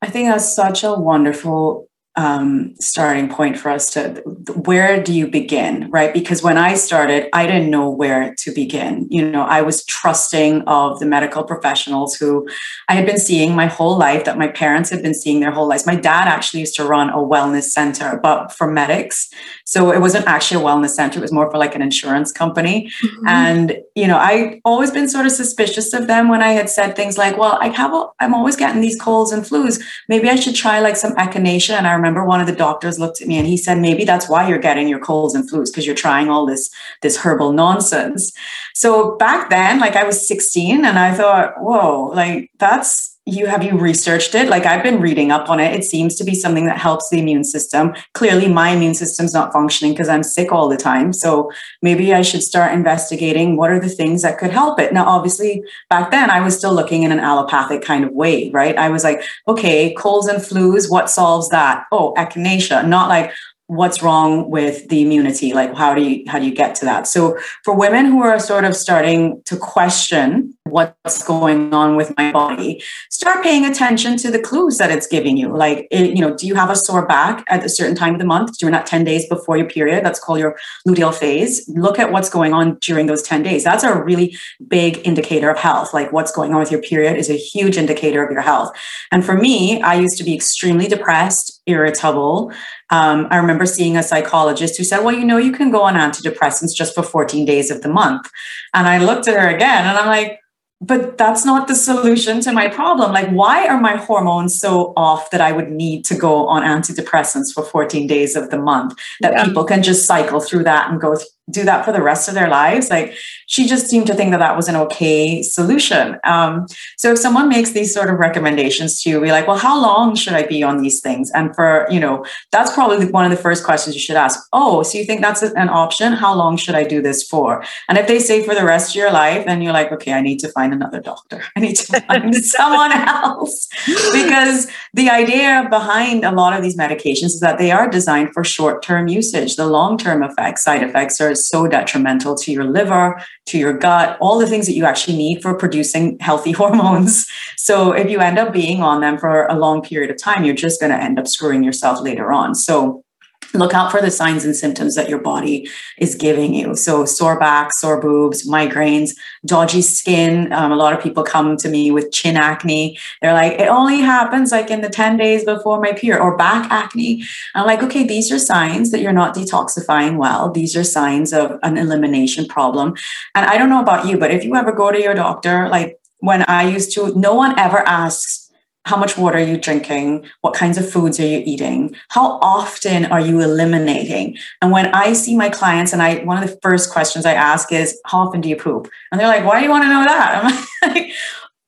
I 0.00 0.08
think 0.08 0.30
that's 0.30 0.56
such 0.56 0.82
a 0.82 0.94
wonderful 0.94 1.90
um, 2.18 2.74
starting 2.80 3.28
point 3.28 3.58
for 3.58 3.68
us 3.68 3.90
to 3.92 4.22
where 4.64 5.02
do 5.02 5.12
you 5.12 5.26
begin 5.26 5.90
right? 5.90 6.14
Because 6.14 6.42
when 6.42 6.56
i 6.56 6.72
started 6.72 7.28
i 7.34 7.46
didn't 7.46 7.70
know 7.70 7.90
where 7.90 8.34
to 8.38 8.50
begin. 8.54 9.06
You 9.10 9.30
know 9.30 9.42
i 9.42 9.60
was 9.60 9.84
trusting 9.84 10.62
of 10.62 10.98
the 10.98 11.04
medical 11.04 11.44
professionals 11.44 12.16
who 12.16 12.48
i 12.88 12.94
had 12.94 13.04
been 13.04 13.18
seeing 13.18 13.54
my 13.54 13.66
whole 13.66 13.98
life 13.98 14.24
that 14.24 14.38
my 14.38 14.48
parents 14.48 14.88
had 14.88 15.02
been 15.02 15.12
seeing 15.12 15.40
their 15.40 15.50
whole 15.50 15.68
lives. 15.68 15.84
My 15.84 15.96
dad 15.96 16.28
actually 16.28 16.60
used 16.60 16.76
to 16.76 16.86
run 16.86 17.10
a 17.10 17.18
wellness 17.18 17.64
center 17.64 18.18
but 18.22 18.52
for 18.52 18.66
medics 18.66 19.28
so 19.66 19.92
it 19.92 20.00
wasn't 20.00 20.26
actually 20.26 20.60
a 20.62 20.64
wellness 20.64 20.90
center 20.90 21.18
it 21.18 21.22
was 21.22 21.32
more 21.32 21.50
for 21.50 21.58
like 21.58 21.74
an 21.74 21.82
insurance 21.82 22.32
company 22.32 22.90
mm-hmm. 23.02 23.28
and 23.28 23.76
you 23.94 24.06
know 24.06 24.16
i 24.16 24.60
always 24.64 24.90
been 24.90 25.08
sort 25.08 25.26
of 25.26 25.32
suspicious 25.32 25.92
of 25.92 26.06
them 26.06 26.28
when 26.28 26.42
i 26.42 26.52
had 26.52 26.68
said 26.68 26.96
things 26.96 27.16
like 27.18 27.36
well 27.38 27.58
i 27.60 27.68
have 27.68 27.94
a, 27.94 28.06
i'm 28.20 28.34
always 28.34 28.56
getting 28.56 28.80
these 28.80 29.00
colds 29.00 29.30
and 29.30 29.44
flus 29.44 29.80
maybe 30.08 30.28
i 30.28 30.34
should 30.34 30.54
try 30.54 30.80
like 30.80 30.96
some 30.96 31.14
echinacea 31.16 31.74
and 31.74 31.86
i 31.86 31.92
remember 31.92 32.24
one 32.24 32.40
of 32.40 32.46
the 32.46 32.56
doctors 32.56 32.98
looked 32.98 33.20
at 33.20 33.28
me 33.28 33.36
and 33.38 33.46
he 33.46 33.56
said, 33.56 33.78
maybe 33.78 34.04
that's 34.04 34.28
why 34.28 34.48
you're 34.48 34.58
getting 34.58 34.88
your 34.88 34.98
colds 34.98 35.34
and 35.34 35.50
flus 35.50 35.66
because 35.66 35.86
you're 35.86 35.94
trying 35.94 36.28
all 36.28 36.46
this, 36.46 36.70
this 37.02 37.16
herbal 37.16 37.52
nonsense. 37.52 38.32
So 38.74 39.16
back 39.16 39.50
then, 39.50 39.78
like 39.80 39.96
I 39.96 40.04
was 40.04 40.26
16 40.26 40.84
and 40.84 40.98
I 40.98 41.14
thought, 41.14 41.54
whoa, 41.60 42.10
like 42.14 42.50
that's 42.58 43.15
you 43.28 43.46
have 43.46 43.64
you 43.64 43.76
researched 43.76 44.36
it? 44.36 44.48
Like 44.48 44.66
i've 44.66 44.84
been 44.84 45.00
reading 45.00 45.32
up 45.32 45.50
on 45.50 45.58
it. 45.58 45.74
It 45.74 45.82
seems 45.82 46.14
to 46.14 46.24
be 46.24 46.34
something 46.34 46.66
that 46.66 46.78
helps 46.78 47.10
the 47.10 47.18
immune 47.18 47.42
system. 47.42 47.92
Clearly 48.14 48.46
my 48.46 48.70
immune 48.70 48.94
system's 48.94 49.34
not 49.34 49.52
functioning 49.52 49.92
because 49.92 50.08
i'm 50.08 50.22
sick 50.22 50.52
all 50.52 50.68
the 50.68 50.76
time. 50.76 51.12
So 51.12 51.50
maybe 51.82 52.14
i 52.14 52.22
should 52.22 52.42
start 52.42 52.72
investigating 52.72 53.56
what 53.56 53.72
are 53.72 53.80
the 53.80 53.88
things 53.88 54.22
that 54.22 54.38
could 54.38 54.50
help 54.52 54.78
it. 54.78 54.92
Now 54.92 55.06
obviously 55.06 55.64
back 55.90 56.12
then 56.12 56.30
i 56.30 56.40
was 56.40 56.56
still 56.56 56.72
looking 56.72 57.02
in 57.02 57.10
an 57.10 57.18
allopathic 57.18 57.82
kind 57.82 58.04
of 58.04 58.12
way 58.12 58.50
right? 58.50 58.78
I 58.78 58.90
was 58.90 59.02
like 59.02 59.22
okay 59.48 59.92
colds 59.94 60.28
and 60.28 60.38
flus 60.38 60.88
what 60.88 61.10
solves 61.10 61.48
that? 61.48 61.84
Oh 61.90 62.14
echinacea. 62.16 62.86
Not 62.86 63.08
like 63.08 63.32
what's 63.68 64.00
wrong 64.00 64.48
with 64.48 64.88
the 64.88 65.02
immunity? 65.02 65.52
Like 65.52 65.74
how 65.74 65.94
do 65.94 66.02
you 66.02 66.24
how 66.28 66.38
do 66.38 66.46
you 66.46 66.54
get 66.54 66.74
to 66.76 66.84
that? 66.84 67.06
So 67.06 67.38
for 67.64 67.74
women 67.74 68.06
who 68.06 68.22
are 68.22 68.38
sort 68.38 68.64
of 68.64 68.76
starting 68.76 69.42
to 69.46 69.56
question 69.56 70.54
what's 70.64 71.24
going 71.24 71.72
on 71.72 71.96
with 71.96 72.12
my 72.16 72.32
body 72.32 72.82
start 73.10 73.42
paying 73.42 73.64
attention 73.64 74.16
to 74.18 74.30
the 74.30 74.38
clues 74.38 74.78
that 74.78 74.90
it's 74.90 75.06
giving 75.06 75.36
you. 75.36 75.56
Like 75.56 75.88
it, 75.90 76.16
you 76.16 76.20
know 76.20 76.36
do 76.36 76.46
you 76.46 76.54
have 76.54 76.70
a 76.70 76.76
sore 76.76 77.06
back 77.06 77.44
at 77.48 77.64
a 77.64 77.68
certain 77.68 77.96
time 77.96 78.14
of 78.14 78.20
the 78.20 78.26
month 78.26 78.58
during 78.58 78.72
that 78.72 78.86
10 78.86 79.04
days 79.04 79.28
before 79.28 79.56
your 79.56 79.68
period? 79.68 80.04
That's 80.04 80.20
called 80.20 80.38
your 80.38 80.56
luteal 80.86 81.12
phase. 81.12 81.68
Look 81.68 81.98
at 81.98 82.12
what's 82.12 82.30
going 82.30 82.52
on 82.52 82.78
during 82.80 83.06
those 83.06 83.22
10 83.22 83.42
days. 83.42 83.64
That's 83.64 83.84
a 83.84 84.00
really 84.00 84.36
big 84.68 85.00
indicator 85.04 85.50
of 85.50 85.58
health. 85.58 85.92
Like 85.92 86.12
what's 86.12 86.30
going 86.30 86.52
on 86.52 86.60
with 86.60 86.70
your 86.70 86.82
period 86.82 87.16
is 87.16 87.30
a 87.30 87.36
huge 87.36 87.76
indicator 87.76 88.24
of 88.24 88.30
your 88.30 88.42
health. 88.42 88.76
And 89.10 89.24
for 89.24 89.34
me 89.34 89.82
i 89.82 89.94
used 89.94 90.18
to 90.18 90.24
be 90.24 90.34
extremely 90.34 90.86
depressed 90.86 91.62
irritable 91.66 92.52
um, 92.90 93.26
I 93.30 93.38
remember 93.38 93.66
seeing 93.66 93.96
a 93.96 94.02
psychologist 94.02 94.76
who 94.76 94.84
said, 94.84 95.00
Well, 95.00 95.14
you 95.14 95.24
know, 95.24 95.38
you 95.38 95.52
can 95.52 95.70
go 95.70 95.82
on 95.82 95.94
antidepressants 95.94 96.74
just 96.74 96.94
for 96.94 97.02
14 97.02 97.44
days 97.44 97.70
of 97.70 97.82
the 97.82 97.88
month. 97.88 98.30
And 98.74 98.86
I 98.86 98.98
looked 98.98 99.28
at 99.28 99.38
her 99.40 99.48
again 99.48 99.86
and 99.86 99.98
I'm 99.98 100.06
like, 100.06 100.40
but 100.80 101.16
that's 101.16 101.44
not 101.44 101.68
the 101.68 101.74
solution 101.74 102.40
to 102.42 102.52
my 102.52 102.68
problem. 102.68 103.12
Like, 103.12 103.30
why 103.30 103.66
are 103.66 103.80
my 103.80 103.96
hormones 103.96 104.60
so 104.60 104.92
off 104.94 105.30
that 105.30 105.40
I 105.40 105.50
would 105.50 105.70
need 105.70 106.04
to 106.04 106.14
go 106.14 106.46
on 106.48 106.62
antidepressants 106.62 107.52
for 107.52 107.64
14 107.64 108.06
days 108.06 108.36
of 108.36 108.50
the 108.50 108.58
month? 108.58 108.98
That 109.20 109.32
yeah. 109.32 109.44
people 109.44 109.64
can 109.64 109.82
just 109.82 110.06
cycle 110.06 110.38
through 110.38 110.64
that 110.64 110.90
and 110.90 111.00
go 111.00 111.16
do 111.48 111.64
that 111.64 111.84
for 111.84 111.92
the 111.92 112.02
rest 112.02 112.28
of 112.28 112.34
their 112.34 112.48
lives. 112.48 112.90
Like 112.90 113.14
she 113.46 113.66
just 113.66 113.88
seemed 113.88 114.06
to 114.08 114.14
think 114.14 114.32
that 114.32 114.38
that 114.38 114.56
was 114.56 114.68
an 114.68 114.76
okay 114.76 115.42
solution. 115.42 116.18
Um, 116.24 116.66
so 116.96 117.12
if 117.12 117.18
someone 117.18 117.48
makes 117.48 117.70
these 117.70 117.94
sort 117.94 118.10
of 118.10 118.18
recommendations 118.18 119.00
to 119.02 119.10
you, 119.10 119.20
be 119.20 119.30
like, 119.30 119.46
well, 119.46 119.56
how 119.56 119.80
long 119.80 120.16
should 120.16 120.32
I 120.32 120.44
be 120.44 120.62
on 120.62 120.82
these 120.82 121.00
things? 121.00 121.30
And 121.30 121.54
for, 121.54 121.86
you 121.88 122.00
know, 122.00 122.24
that's 122.50 122.72
probably 122.72 123.06
one 123.10 123.24
of 123.24 123.30
the 123.30 123.36
first 123.36 123.64
questions 123.64 123.94
you 123.94 124.00
should 124.00 124.16
ask. 124.16 124.40
Oh, 124.52 124.82
so 124.82 124.98
you 124.98 125.04
think 125.04 125.20
that's 125.20 125.42
an 125.42 125.68
option? 125.68 126.12
How 126.12 126.34
long 126.34 126.56
should 126.56 126.74
I 126.74 126.82
do 126.82 127.00
this 127.00 127.22
for? 127.22 127.64
And 127.88 127.96
if 127.96 128.08
they 128.08 128.18
say 128.18 128.42
for 128.42 128.54
the 128.54 128.64
rest 128.64 128.90
of 128.90 128.96
your 128.96 129.12
life, 129.12 129.46
then 129.46 129.62
you're 129.62 129.72
like, 129.72 129.92
okay, 129.92 130.12
I 130.12 130.20
need 130.20 130.40
to 130.40 130.48
find 130.48 130.72
another 130.72 131.00
doctor. 131.00 131.44
I 131.56 131.60
need 131.60 131.76
to 131.76 132.00
find 132.00 132.34
someone 132.44 132.92
else. 132.92 133.68
Because 133.86 134.66
the 134.94 135.10
idea 135.10 135.68
behind 135.70 136.24
a 136.24 136.32
lot 136.32 136.54
of 136.54 136.62
these 136.62 136.76
medications 136.76 137.36
is 137.36 137.40
that 137.40 137.58
they 137.58 137.70
are 137.70 137.88
designed 137.88 138.32
for 138.32 138.42
short-term 138.42 139.06
usage. 139.06 139.54
The 139.54 139.66
long-term 139.66 140.24
effects, 140.24 140.64
side 140.64 140.82
effects 140.82 141.20
are 141.20 141.35
is 141.36 141.48
so 141.48 141.66
detrimental 141.66 142.34
to 142.36 142.52
your 142.52 142.64
liver, 142.64 143.20
to 143.46 143.58
your 143.58 143.76
gut, 143.76 144.16
all 144.20 144.38
the 144.38 144.46
things 144.46 144.66
that 144.66 144.74
you 144.74 144.84
actually 144.84 145.16
need 145.16 145.42
for 145.42 145.56
producing 145.56 146.18
healthy 146.20 146.52
hormones. 146.60 147.26
So 147.56 147.92
if 147.92 148.10
you 148.10 148.20
end 148.20 148.38
up 148.38 148.52
being 148.52 148.82
on 148.82 149.00
them 149.00 149.18
for 149.18 149.46
a 149.46 149.54
long 149.54 149.82
period 149.82 150.10
of 150.10 150.18
time, 150.18 150.44
you're 150.44 150.54
just 150.54 150.80
going 150.80 150.92
to 150.92 151.02
end 151.02 151.18
up 151.18 151.26
screwing 151.26 151.62
yourself 151.62 152.00
later 152.00 152.32
on. 152.32 152.54
So 152.54 153.04
look 153.54 153.74
out 153.74 153.90
for 153.90 154.00
the 154.00 154.10
signs 154.10 154.44
and 154.44 154.54
symptoms 154.54 154.94
that 154.94 155.08
your 155.08 155.18
body 155.18 155.68
is 155.98 156.14
giving 156.14 156.54
you. 156.54 156.74
So, 156.76 157.04
sore 157.04 157.38
back, 157.38 157.72
sore 157.72 158.00
boobs, 158.00 158.48
migraines, 158.48 159.10
dodgy 159.44 159.82
skin. 159.82 160.52
Um, 160.52 160.72
a 160.72 160.76
lot 160.76 160.92
of 160.92 161.02
people 161.02 161.22
come 161.22 161.56
to 161.58 161.68
me 161.68 161.90
with 161.90 162.12
chin 162.12 162.36
acne. 162.36 162.98
They're 163.22 163.32
like, 163.32 163.54
it 163.54 163.68
only 163.68 163.98
happens 163.98 164.52
like 164.52 164.70
in 164.70 164.80
the 164.80 164.88
10 164.88 165.16
days 165.16 165.44
before 165.44 165.80
my 165.80 165.92
period, 165.92 166.22
or 166.22 166.36
back 166.36 166.70
acne. 166.70 167.24
I'm 167.54 167.66
like, 167.66 167.82
okay, 167.82 168.06
these 168.06 168.30
are 168.32 168.38
signs 168.38 168.90
that 168.90 169.00
you're 169.00 169.12
not 169.12 169.34
detoxifying 169.34 170.16
well. 170.16 170.50
These 170.50 170.76
are 170.76 170.84
signs 170.84 171.32
of 171.32 171.58
an 171.62 171.76
elimination 171.76 172.46
problem. 172.46 172.94
And 173.34 173.46
I 173.46 173.58
don't 173.58 173.70
know 173.70 173.80
about 173.80 174.06
you, 174.06 174.18
but 174.18 174.30
if 174.30 174.44
you 174.44 174.54
ever 174.56 174.72
go 174.72 174.90
to 174.90 175.00
your 175.00 175.14
doctor, 175.14 175.68
like 175.68 176.00
when 176.18 176.42
I 176.44 176.68
used 176.68 176.92
to, 176.94 177.14
no 177.18 177.34
one 177.34 177.58
ever 177.58 177.78
asks, 177.86 178.45
how 178.86 178.96
much 178.96 179.18
water 179.18 179.36
are 179.36 179.40
you 179.40 179.58
drinking? 179.58 180.24
What 180.42 180.54
kinds 180.54 180.78
of 180.78 180.88
foods 180.88 181.18
are 181.18 181.26
you 181.26 181.42
eating? 181.44 181.96
How 182.10 182.38
often 182.40 183.04
are 183.06 183.20
you 183.20 183.40
eliminating? 183.40 184.38
And 184.62 184.70
when 184.70 184.86
I 184.94 185.12
see 185.12 185.36
my 185.36 185.48
clients, 185.48 185.92
and 185.92 186.00
I 186.00 186.22
one 186.24 186.40
of 186.40 186.48
the 186.48 186.56
first 186.62 186.90
questions 186.90 187.26
I 187.26 187.34
ask 187.34 187.72
is, 187.72 188.00
How 188.06 188.20
often 188.20 188.40
do 188.40 188.48
you 188.48 188.56
poop? 188.56 188.88
And 189.10 189.20
they're 189.20 189.26
like, 189.26 189.44
Why 189.44 189.58
do 189.58 189.64
you 189.64 189.70
want 189.70 189.84
to 189.84 189.88
know 189.88 190.04
that? 190.04 190.68
I'm 190.82 190.94
like, 190.94 191.12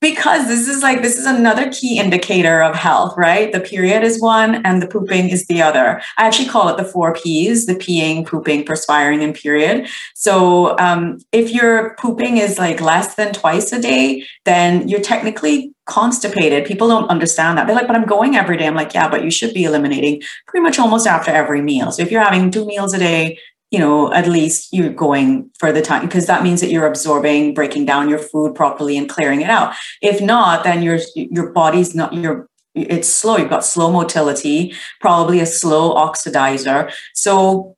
because 0.01 0.47
this 0.47 0.69
is 0.69 0.83
like 0.83 1.03
this 1.03 1.19
is 1.19 1.27
another 1.27 1.71
key 1.73 1.99
indicator 1.99 2.63
of 2.63 2.75
health 2.75 3.15
right? 3.17 3.53
The 3.53 3.61
period 3.61 4.03
is 4.03 4.21
one 4.21 4.65
and 4.65 4.81
the 4.81 4.87
pooping 4.87 5.29
is 5.31 5.47
the 5.47 5.61
other. 5.63 6.01
I 6.17 6.27
actually 6.27 6.49
call 6.49 6.69
it 6.69 6.77
the 6.77 6.85
four 6.85 7.15
p's 7.15 7.67
the 7.67 7.75
peeing 7.75 8.27
pooping 8.27 8.65
perspiring 8.65 9.23
and 9.23 9.35
period. 9.35 9.89
So 10.15 10.79
um, 10.79 11.19
if 11.33 11.51
your 11.51 11.95
pooping 11.97 12.39
is 12.39 12.59
like 12.59 12.81
less 12.81 13.15
than 13.17 13.33
twice 13.33 13.73
a 13.73 13.81
day 13.81 14.25
then 14.45 14.89
you're 14.89 15.01
technically 15.01 15.73
constipated. 15.87 16.67
People 16.67 16.89
don't 16.89 17.09
understand 17.09 17.59
that. 17.59 17.67
They're 17.67 17.77
like 17.77 17.87
but 17.87 17.97
i'm 17.97 18.07
going 18.07 18.37
every 18.37 18.57
day. 18.57 18.67
I'm 18.67 18.75
like 18.75 18.95
yeah 18.95 19.09
but 19.09 19.25
you 19.25 19.31
should 19.31 19.55
be 19.55 19.65
eliminating 19.65 20.23
pretty 20.47 20.63
much 20.63 20.79
almost 20.79 21.07
after 21.07 21.31
every 21.31 21.63
meal. 21.63 21.91
So 21.91 22.03
if 22.03 22.11
you're 22.11 22.23
having 22.23 22.51
two 22.51 22.67
meals 22.67 22.95
a 22.95 22.99
day 22.99 23.39
you 23.71 23.79
know, 23.79 24.13
at 24.13 24.27
least 24.27 24.73
you're 24.73 24.93
going 24.93 25.51
for 25.59 25.73
the 25.73 25.83
time 25.83 26.03
because 26.03 26.27
that 26.27 26.43
means 26.43 26.61
that 26.61 26.71
you're 26.71 26.87
absorbing, 26.87 27.55
breaking 27.55 27.85
down 27.85 28.09
your 28.09 28.19
food 28.19 28.55
properly 28.55 28.97
and 28.97 29.09
clearing 29.09 29.43
it 29.43 29.51
out. 29.51 29.75
If 30.01 30.21
not, 30.21 30.65
then 30.65 30.83
your 30.83 30.99
your 31.15 31.53
body's 31.53 31.95
not 31.95 32.15
your 32.15 32.49
it's 32.75 33.09
slow. 33.09 33.37
You've 33.37 33.51
got 33.51 33.65
slow 33.65 33.91
motility, 33.91 34.75
probably 35.01 35.41
a 35.41 35.47
slow 35.47 35.95
oxidizer. 35.95 36.93
So 37.15 37.77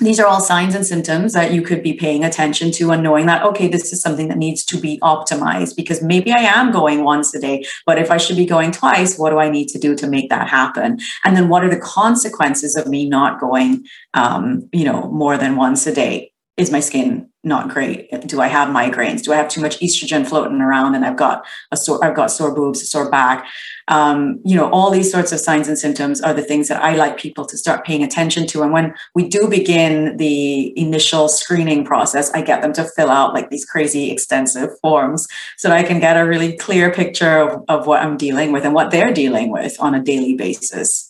these 0.00 0.18
are 0.18 0.26
all 0.26 0.40
signs 0.40 0.74
and 0.74 0.86
symptoms 0.86 1.32
that 1.32 1.52
you 1.52 1.62
could 1.62 1.82
be 1.82 1.92
paying 1.92 2.24
attention 2.24 2.70
to 2.72 2.90
and 2.90 3.02
knowing 3.02 3.26
that 3.26 3.42
okay 3.42 3.68
this 3.68 3.92
is 3.92 4.00
something 4.00 4.28
that 4.28 4.38
needs 4.38 4.64
to 4.64 4.78
be 4.78 4.98
optimized 5.00 5.76
because 5.76 6.02
maybe 6.02 6.32
i 6.32 6.38
am 6.38 6.72
going 6.72 7.04
once 7.04 7.34
a 7.34 7.40
day 7.40 7.64
but 7.86 7.98
if 7.98 8.10
i 8.10 8.16
should 8.16 8.36
be 8.36 8.46
going 8.46 8.70
twice 8.70 9.18
what 9.18 9.30
do 9.30 9.38
i 9.38 9.48
need 9.48 9.68
to 9.68 9.78
do 9.78 9.94
to 9.94 10.06
make 10.06 10.28
that 10.30 10.48
happen? 10.48 10.98
And 11.24 11.36
then 11.36 11.48
what 11.48 11.64
are 11.64 11.70
the 11.70 11.78
consequences 11.80 12.76
of 12.76 12.86
me 12.86 13.08
not 13.08 13.40
going 13.40 13.86
um, 14.14 14.68
you 14.72 14.84
know 14.84 15.10
more 15.10 15.36
than 15.36 15.56
once 15.56 15.86
a 15.86 15.94
day? 15.94 16.32
Is 16.56 16.70
my 16.70 16.80
skin 16.80 17.29
not 17.42 17.70
great? 17.70 18.10
Do 18.26 18.40
I 18.40 18.48
have 18.48 18.68
migraines? 18.68 19.22
Do 19.22 19.32
I 19.32 19.36
have 19.36 19.48
too 19.48 19.62
much 19.62 19.80
estrogen 19.80 20.26
floating 20.26 20.60
around 20.60 20.94
and 20.94 21.06
I've 21.06 21.16
got 21.16 21.46
a 21.72 21.76
sore, 21.76 22.04
I've 22.04 22.14
got 22.14 22.30
sore 22.30 22.54
boobs, 22.54 22.88
sore 22.88 23.10
back? 23.10 23.46
Um, 23.88 24.40
you 24.44 24.54
know, 24.54 24.70
all 24.70 24.90
these 24.90 25.10
sorts 25.10 25.32
of 25.32 25.40
signs 25.40 25.66
and 25.66 25.78
symptoms 25.78 26.20
are 26.20 26.34
the 26.34 26.42
things 26.42 26.68
that 26.68 26.82
I 26.82 26.96
like 26.96 27.16
people 27.16 27.46
to 27.46 27.56
start 27.56 27.84
paying 27.84 28.02
attention 28.02 28.46
to. 28.48 28.62
And 28.62 28.72
when 28.72 28.94
we 29.14 29.26
do 29.26 29.48
begin 29.48 30.18
the 30.18 30.78
initial 30.78 31.28
screening 31.28 31.84
process, 31.84 32.30
I 32.32 32.42
get 32.42 32.60
them 32.60 32.74
to 32.74 32.84
fill 32.84 33.10
out 33.10 33.32
like 33.32 33.48
these 33.48 33.64
crazy 33.64 34.10
extensive 34.10 34.78
forms 34.80 35.26
so 35.56 35.68
that 35.68 35.78
I 35.78 35.82
can 35.82 35.98
get 35.98 36.18
a 36.18 36.26
really 36.26 36.56
clear 36.58 36.92
picture 36.92 37.38
of, 37.38 37.64
of 37.68 37.86
what 37.86 38.02
I'm 38.02 38.18
dealing 38.18 38.52
with 38.52 38.64
and 38.64 38.74
what 38.74 38.90
they're 38.90 39.14
dealing 39.14 39.50
with 39.50 39.80
on 39.80 39.94
a 39.94 40.02
daily 40.02 40.34
basis 40.34 41.09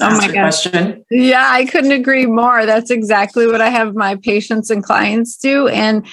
oh 0.00 0.16
my 0.16 0.26
gosh. 0.26 0.62
Question. 0.68 1.04
Yeah, 1.10 1.46
I 1.48 1.64
couldn't 1.66 1.92
agree 1.92 2.26
more. 2.26 2.66
That's 2.66 2.90
exactly 2.90 3.46
what 3.46 3.60
I 3.60 3.70
have 3.70 3.94
my 3.94 4.16
patients 4.16 4.70
and 4.70 4.84
clients 4.84 5.36
do. 5.36 5.68
And 5.68 6.06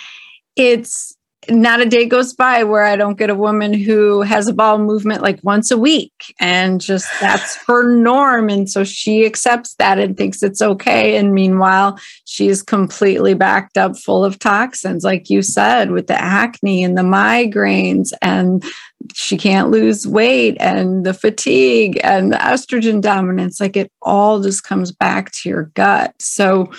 it's 0.56 1.18
not 1.50 1.80
a 1.80 1.86
day 1.86 2.06
goes 2.06 2.34
by 2.34 2.64
where 2.64 2.84
I 2.84 2.96
don't 2.96 3.18
get 3.18 3.30
a 3.30 3.36
woman 3.36 3.74
who 3.74 4.22
has 4.22 4.48
a 4.48 4.54
bowel 4.54 4.80
movement 4.80 5.22
like 5.22 5.40
once 5.44 5.72
a 5.72 5.78
week 5.78 6.36
and 6.40 6.82
just 6.82 7.08
that's 7.22 7.56
her 7.68 7.84
norm. 7.96 8.50
And 8.50 8.70
so 8.70 8.84
she 8.84 9.26
accepts 9.26 9.76
that 9.76 10.00
and 10.00 10.18
thinks 10.18 10.44
it's 10.44 10.62
okay. 10.62 11.18
And 11.18 11.34
meanwhile, 11.34 11.98
she's 12.26 12.62
completely 12.62 13.34
backed 13.34 13.78
up 13.78 13.98
full 13.98 14.26
of 14.26 14.40
toxins, 14.40 15.04
like 15.04 15.30
you 15.30 15.42
said, 15.42 15.92
with 15.92 16.08
the 16.08 16.20
acne 16.20 16.84
and 16.84 16.98
the 16.98 17.04
migraines 17.04 18.12
and 18.22 18.64
she 19.14 19.38
can't 19.38 19.70
lose 19.70 20.08
weight 20.08 20.58
and 20.60 21.06
the 21.06 21.14
fatigue 21.14 22.00
and 22.04 22.32
the 22.32 22.38
estrogen 22.38 23.02
dominance 23.02 23.60
like 23.60 23.78
it 23.78 23.92
all 24.02 24.42
just 24.42 24.64
comes 24.64 24.92
back 24.92 25.32
to 25.32 25.50
your 25.50 25.64
gut. 25.76 26.14
So 26.20 26.72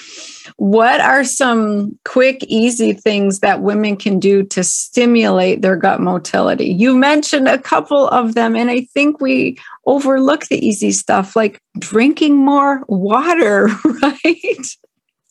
what 0.57 1.01
are 1.01 1.25
some 1.25 1.99
quick 2.05 2.43
easy 2.45 2.93
things 2.93 3.41
that 3.41 3.63
women 3.63 3.97
can 3.97 4.19
do 4.19 4.43
to 4.45 4.65
stimulate 4.65 5.63
their 5.63 5.77
gut 5.77 6.01
motility? 6.01 6.67
You 6.67 6.97
mentioned 6.97 7.49
a 7.49 7.59
couple 7.59 8.09
of 8.09 8.35
them 8.35 8.57
and 8.57 8.71
i 8.71 8.81
think 8.93 9.21
we 9.21 9.59
overlook 9.87 10.47
the 10.47 10.65
easy 10.65 10.93
stuff 10.93 11.37
like 11.37 11.61
drinking 11.79 12.37
more 12.37 12.85
water 12.89 13.67
right 14.03 14.67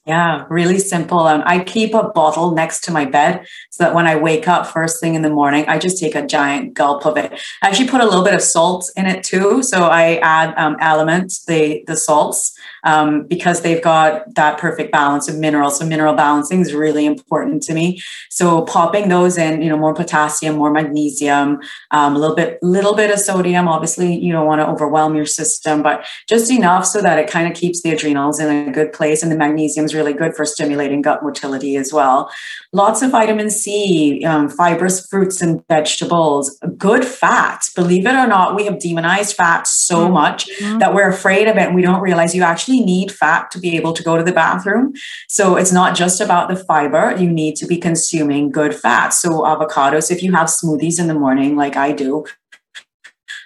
yeah, 0.07 0.45
really 0.49 0.79
simple. 0.79 1.19
I 1.19 1.61
keep 1.65 1.93
a 1.93 2.07
bottle 2.07 2.51
next 2.51 2.85
to 2.85 2.91
my 2.91 3.03
bed 3.03 3.45
so 3.71 3.83
that 3.83 3.93
when 3.93 4.07
I 4.07 4.15
wake 4.15 4.47
up 4.47 4.65
first 4.65 5.01
thing 5.01 5.15
in 5.15 5.21
the 5.21 5.29
morning, 5.29 5.65
I 5.67 5.77
just 5.77 5.99
take 5.99 6.15
a 6.15 6.25
giant 6.25 6.75
gulp 6.75 7.05
of 7.05 7.17
it. 7.17 7.33
I 7.61 7.67
actually 7.67 7.89
put 7.89 7.99
a 7.99 8.05
little 8.05 8.23
bit 8.23 8.33
of 8.33 8.41
salt 8.41 8.89
in 8.95 9.05
it 9.05 9.21
too. 9.21 9.61
So 9.63 9.83
I 9.83 10.15
add 10.23 10.57
um, 10.57 10.77
elements, 10.79 11.43
the 11.43 11.83
the 11.87 11.97
salts, 11.97 12.57
um, 12.88 13.23
because 13.23 13.62
they've 13.62 13.84
got 13.84 14.34
that 14.36 14.58
perfect 14.58 14.93
balance 14.93 15.28
of 15.28 15.38
minerals. 15.38 15.78
So 15.78 15.86
mineral 15.86 16.13
balancing 16.13 16.62
is 16.62 16.73
really 16.73 17.06
important 17.06 17.62
to 17.63 17.73
me. 17.73 18.02
So 18.30 18.62
popping 18.62 19.10
those 19.10 19.38
in, 19.38 19.62
you 19.62 19.67
know, 19.67 19.78
more 19.78 19.93
potassium, 19.93 20.56
more 20.56 20.71
magnesium, 20.71 21.60
um, 21.91 22.15
a 22.15 22.19
little 22.19 22.36
bit, 22.36 22.58
little 22.63 22.95
bit 22.95 23.12
of 23.12 23.19
sodium. 23.19 23.67
Obviously, 23.67 24.15
you 24.15 24.32
don't 24.32 24.47
want 24.47 24.62
to 24.62 24.67
overwhelm 24.67 25.15
your 25.15 25.26
system, 25.26 25.84
but 25.84 26.06
just 26.30 26.50
enough 26.50 26.86
so 26.86 27.02
that 27.02 27.19
it 27.19 27.30
kind 27.30 27.52
of 27.52 27.54
keeps 27.60 27.82
the 27.82 27.91
adrenals 27.91 28.39
in 28.39 28.69
a 28.69 28.71
good 28.71 28.93
place. 28.93 29.21
And 29.21 29.30
the 29.34 29.38
magnesium 29.38 29.86
is 29.86 29.93
really 29.93 30.13
good 30.13 30.34
for 30.34 30.45
stimulating 30.45 31.02
gut 31.02 31.21
motility 31.21 31.76
as 31.76 31.91
well. 31.91 32.32
Lots 32.71 33.02
of 33.02 33.12
vitamin 33.12 33.50
C, 33.50 34.23
um, 34.23 34.47
fibrous 34.47 35.06
fruits 35.06 35.41
and 35.41 35.62
vegetables, 35.67 36.58
good 36.78 37.04
fats. 37.04 37.73
Believe 37.73 38.06
it 38.06 38.15
or 38.15 38.28
not, 38.28 38.56
we 38.56 38.63
have 38.63 38.80
demonized 38.80 39.36
fat 39.36 39.67
so 39.67 40.06
mm-hmm. 40.06 40.13
much 40.13 40.50
that 40.80 40.93
we're 40.93 41.10
afraid 41.10 41.50
of 41.50 41.58
it 41.58 41.63
and 41.63 41.76
we 41.76 41.82
don't 41.82 42.02
realize 42.02 42.34
you 42.34 42.43
actually 42.43 42.76
need 42.83 43.11
fat 43.11 43.51
to 43.51 43.59
be 43.59 43.75
able 43.75 43.93
to 43.93 44.03
go 44.03 44.17
to 44.17 44.23
the 44.23 44.31
bathroom. 44.31 44.93
So 45.27 45.55
it's 45.55 45.71
not 45.71 45.95
just 45.95 46.21
about 46.21 46.49
the 46.49 46.55
fiber, 46.55 47.15
you 47.17 47.29
need 47.29 47.55
to 47.57 47.67
be 47.67 47.77
consuming 47.77 48.51
good 48.51 48.75
fats. 48.75 49.21
So 49.21 49.41
avocados, 49.41 50.11
if 50.11 50.23
you 50.23 50.31
have 50.33 50.47
smoothies 50.47 50.99
in 50.99 51.07
the 51.07 51.13
morning, 51.13 51.55
like 51.55 51.75
I 51.75 51.91
do, 51.91 52.25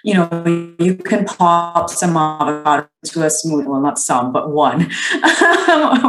you 0.04 0.14
know, 0.14 0.74
you 0.78 0.96
can 0.96 1.24
pop 1.24 1.90
some 1.90 2.16
avocado 2.16 2.88
into 3.02 3.22
a 3.22 3.26
smoothie. 3.26 3.66
Well, 3.66 3.80
not 3.80 3.98
some, 3.98 4.32
but 4.32 4.50
one, 4.50 4.82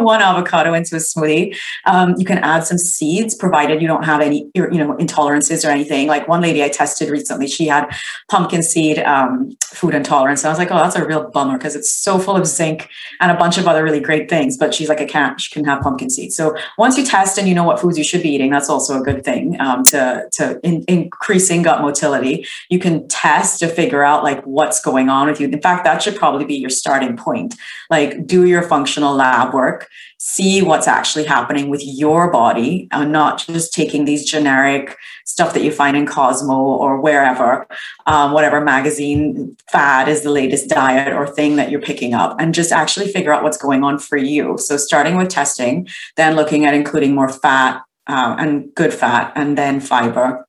one 0.03 0.21
avocado 0.21 0.73
into 0.73 0.95
a 0.95 0.99
smoothie. 0.99 1.57
Um, 1.85 2.15
you 2.17 2.25
can 2.25 2.37
add 2.39 2.65
some 2.65 2.77
seeds, 2.77 3.33
provided 3.33 3.81
you 3.81 3.87
don't 3.87 4.03
have 4.03 4.21
any, 4.21 4.49
you 4.53 4.69
know, 4.69 4.95
intolerances 4.97 5.67
or 5.67 5.71
anything. 5.71 6.07
Like 6.07 6.27
one 6.27 6.41
lady 6.41 6.63
I 6.63 6.69
tested 6.69 7.09
recently, 7.09 7.47
she 7.47 7.67
had 7.67 7.89
pumpkin 8.29 8.61
seed 8.61 8.99
um, 8.99 9.55
food 9.63 9.95
intolerance. 9.95 10.41
And 10.43 10.47
I 10.47 10.51
was 10.51 10.59
like, 10.59 10.71
oh, 10.71 10.75
that's 10.75 10.95
a 10.95 11.05
real 11.05 11.29
bummer 11.31 11.57
because 11.57 11.75
it's 11.75 11.91
so 11.91 12.19
full 12.19 12.35
of 12.35 12.45
zinc 12.45 12.89
and 13.19 13.31
a 13.31 13.35
bunch 13.35 13.57
of 13.57 13.67
other 13.67 13.83
really 13.83 13.99
great 13.99 14.29
things. 14.29 14.57
But 14.57 14.73
she's 14.73 14.89
like, 14.89 15.01
I 15.01 15.05
can't, 15.05 15.41
she 15.41 15.51
can 15.51 15.65
have 15.65 15.81
pumpkin 15.81 16.09
seeds. 16.09 16.35
So 16.35 16.55
once 16.77 16.97
you 16.97 17.05
test 17.05 17.37
and 17.39 17.47
you 17.47 17.55
know 17.55 17.63
what 17.63 17.79
foods 17.79 17.97
you 17.97 18.03
should 18.03 18.21
be 18.21 18.29
eating, 18.29 18.51
that's 18.51 18.69
also 18.69 18.99
a 18.99 19.03
good 19.03 19.23
thing 19.23 19.59
um, 19.59 19.83
to 19.85 20.27
to 20.33 20.59
in, 20.63 20.83
increasing 20.87 21.63
gut 21.63 21.81
motility. 21.81 22.45
You 22.69 22.77
can 22.77 23.07
test 23.07 23.59
to 23.59 23.67
figure 23.67 24.03
out 24.03 24.23
like 24.23 24.43
what's 24.43 24.79
going 24.79 25.09
on 25.09 25.27
with 25.27 25.39
you. 25.39 25.47
In 25.47 25.61
fact, 25.61 25.85
that 25.85 26.01
should 26.01 26.15
probably 26.15 26.45
be 26.45 26.55
your 26.55 26.69
starting 26.83 27.15
point. 27.15 27.55
Like, 27.89 28.27
do 28.27 28.45
your 28.45 28.61
functional 28.61 29.15
lab 29.15 29.53
work, 29.53 29.87
see 30.17 30.61
what's 30.61 30.85
actually 30.85 31.23
happening 31.23 31.69
with 31.69 31.81
your 31.81 32.29
body, 32.29 32.89
and 32.91 33.09
not 33.09 33.37
just 33.47 33.73
taking 33.73 34.03
these 34.03 34.25
generic 34.29 34.97
stuff 35.25 35.53
that 35.53 35.63
you 35.63 35.71
find 35.71 35.95
in 35.95 36.05
Cosmo 36.05 36.57
or 36.57 36.99
wherever, 36.99 37.65
um, 38.05 38.33
whatever 38.33 38.59
magazine 38.59 39.55
fad 39.71 40.09
is 40.09 40.23
the 40.23 40.29
latest 40.29 40.67
diet 40.67 41.13
or 41.13 41.25
thing 41.25 41.55
that 41.55 41.71
you're 41.71 41.87
picking 41.89 42.13
up, 42.13 42.35
and 42.37 42.53
just 42.53 42.73
actually 42.73 43.07
figure 43.07 43.31
out 43.31 43.43
what's 43.43 43.57
going 43.65 43.81
on 43.85 43.97
for 43.97 44.17
you. 44.17 44.57
So, 44.57 44.75
starting 44.75 45.15
with 45.15 45.29
testing, 45.29 45.87
then 46.17 46.35
looking 46.35 46.65
at 46.65 46.73
including 46.73 47.15
more 47.15 47.29
fat 47.29 47.81
uh, 48.07 48.35
and 48.37 48.75
good 48.75 48.93
fat, 48.93 49.31
and 49.37 49.57
then 49.57 49.79
fiber 49.79 50.45